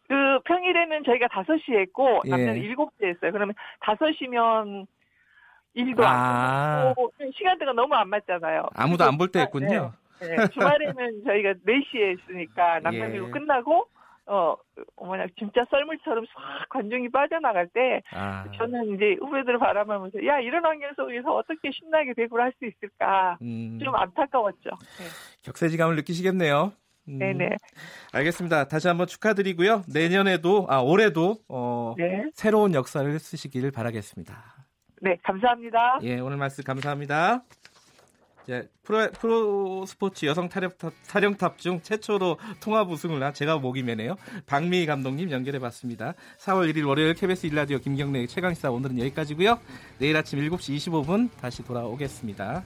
그 0.07 0.13
평일에는 0.45 1.03
저희가 1.05 1.27
5시에 1.27 1.79
했고 1.81 2.21
예. 2.25 2.29
남자는 2.29 2.61
7시에 2.61 3.07
했어요. 3.09 3.31
그러면 3.31 3.53
5시면 3.81 4.87
일도 5.73 6.05
아. 6.05 6.09
안 6.09 6.87
하고 6.87 7.11
시간대가 7.37 7.73
너무 7.73 7.93
안 7.95 8.09
맞잖아요. 8.09 8.69
아무도 8.75 9.03
안 9.03 9.17
볼 9.17 9.27
때 9.31 9.41
했군요. 9.41 9.91
네, 10.21 10.27
네. 10.35 10.47
주말에는 10.53 11.23
저희가 11.25 11.53
4시에 11.65 12.17
했으니까 12.17 12.79
남자 12.79 13.07
배구 13.07 13.27
예. 13.27 13.31
끝나고 13.31 13.87
어, 14.27 14.55
어머나 14.95 15.27
진짜 15.37 15.63
썰물처럼 15.69 16.25
싹 16.25 16.69
관중이 16.69 17.09
빠져나갈 17.09 17.67
때 17.67 18.01
아. 18.11 18.45
저는 18.57 18.95
이제 18.95 19.15
후배들을 19.19 19.59
바라보면서 19.59 20.25
야 20.25 20.39
이런 20.39 20.65
환경 20.65 20.91
속에서 20.95 21.35
어떻게 21.35 21.69
신나게 21.71 22.13
배구를 22.13 22.43
할 22.43 22.53
수 22.57 22.65
있을까 22.65 23.37
음. 23.41 23.77
좀 23.83 23.93
안타까웠죠. 23.95 24.69
네. 24.69 25.05
격세지감을 25.43 25.95
느끼시겠네요. 25.97 26.71
음. 27.09 27.19
네네. 27.19 27.49
알겠습니다. 28.13 28.67
다시 28.67 28.87
한번 28.87 29.05
축하드리고요. 29.07 29.83
내년에도 29.93 30.65
아 30.69 30.79
올해도 30.79 31.35
어, 31.49 31.93
네. 31.97 32.25
새로운 32.33 32.73
역사를 32.73 33.19
쓰시기를 33.19 33.71
바라겠습니다. 33.71 34.33
네, 35.01 35.17
감사합니다. 35.23 35.99
예, 36.03 36.19
오늘 36.19 36.37
말씀 36.37 36.63
감사합니다. 36.63 37.43
이제 38.45 38.69
프로, 38.83 39.09
프로 39.11 39.85
스포츠 39.85 40.25
여성 40.25 40.47
사령탑, 40.47 40.93
사령탑 41.07 41.57
중 41.57 41.81
최초로 41.81 42.37
통합 42.61 42.89
우승을 42.89 43.21
한 43.21 43.33
제가 43.33 43.57
목이 43.57 43.83
메네요. 43.83 44.15
박미희 44.45 44.85
감독님 44.85 45.31
연결해봤습니다. 45.31 46.13
4월 46.39 46.71
1일 46.71 46.87
월요일 46.87 47.15
KBS 47.15 47.47
일라디오 47.47 47.79
김경래 47.79 48.27
최강시사 48.27 48.69
오늘은 48.71 48.99
여기까지고요. 48.99 49.59
내일 49.97 50.15
아침 50.15 50.39
7시 50.39 50.77
25분 50.77 51.29
다시 51.41 51.63
돌아오겠습니다. 51.63 52.63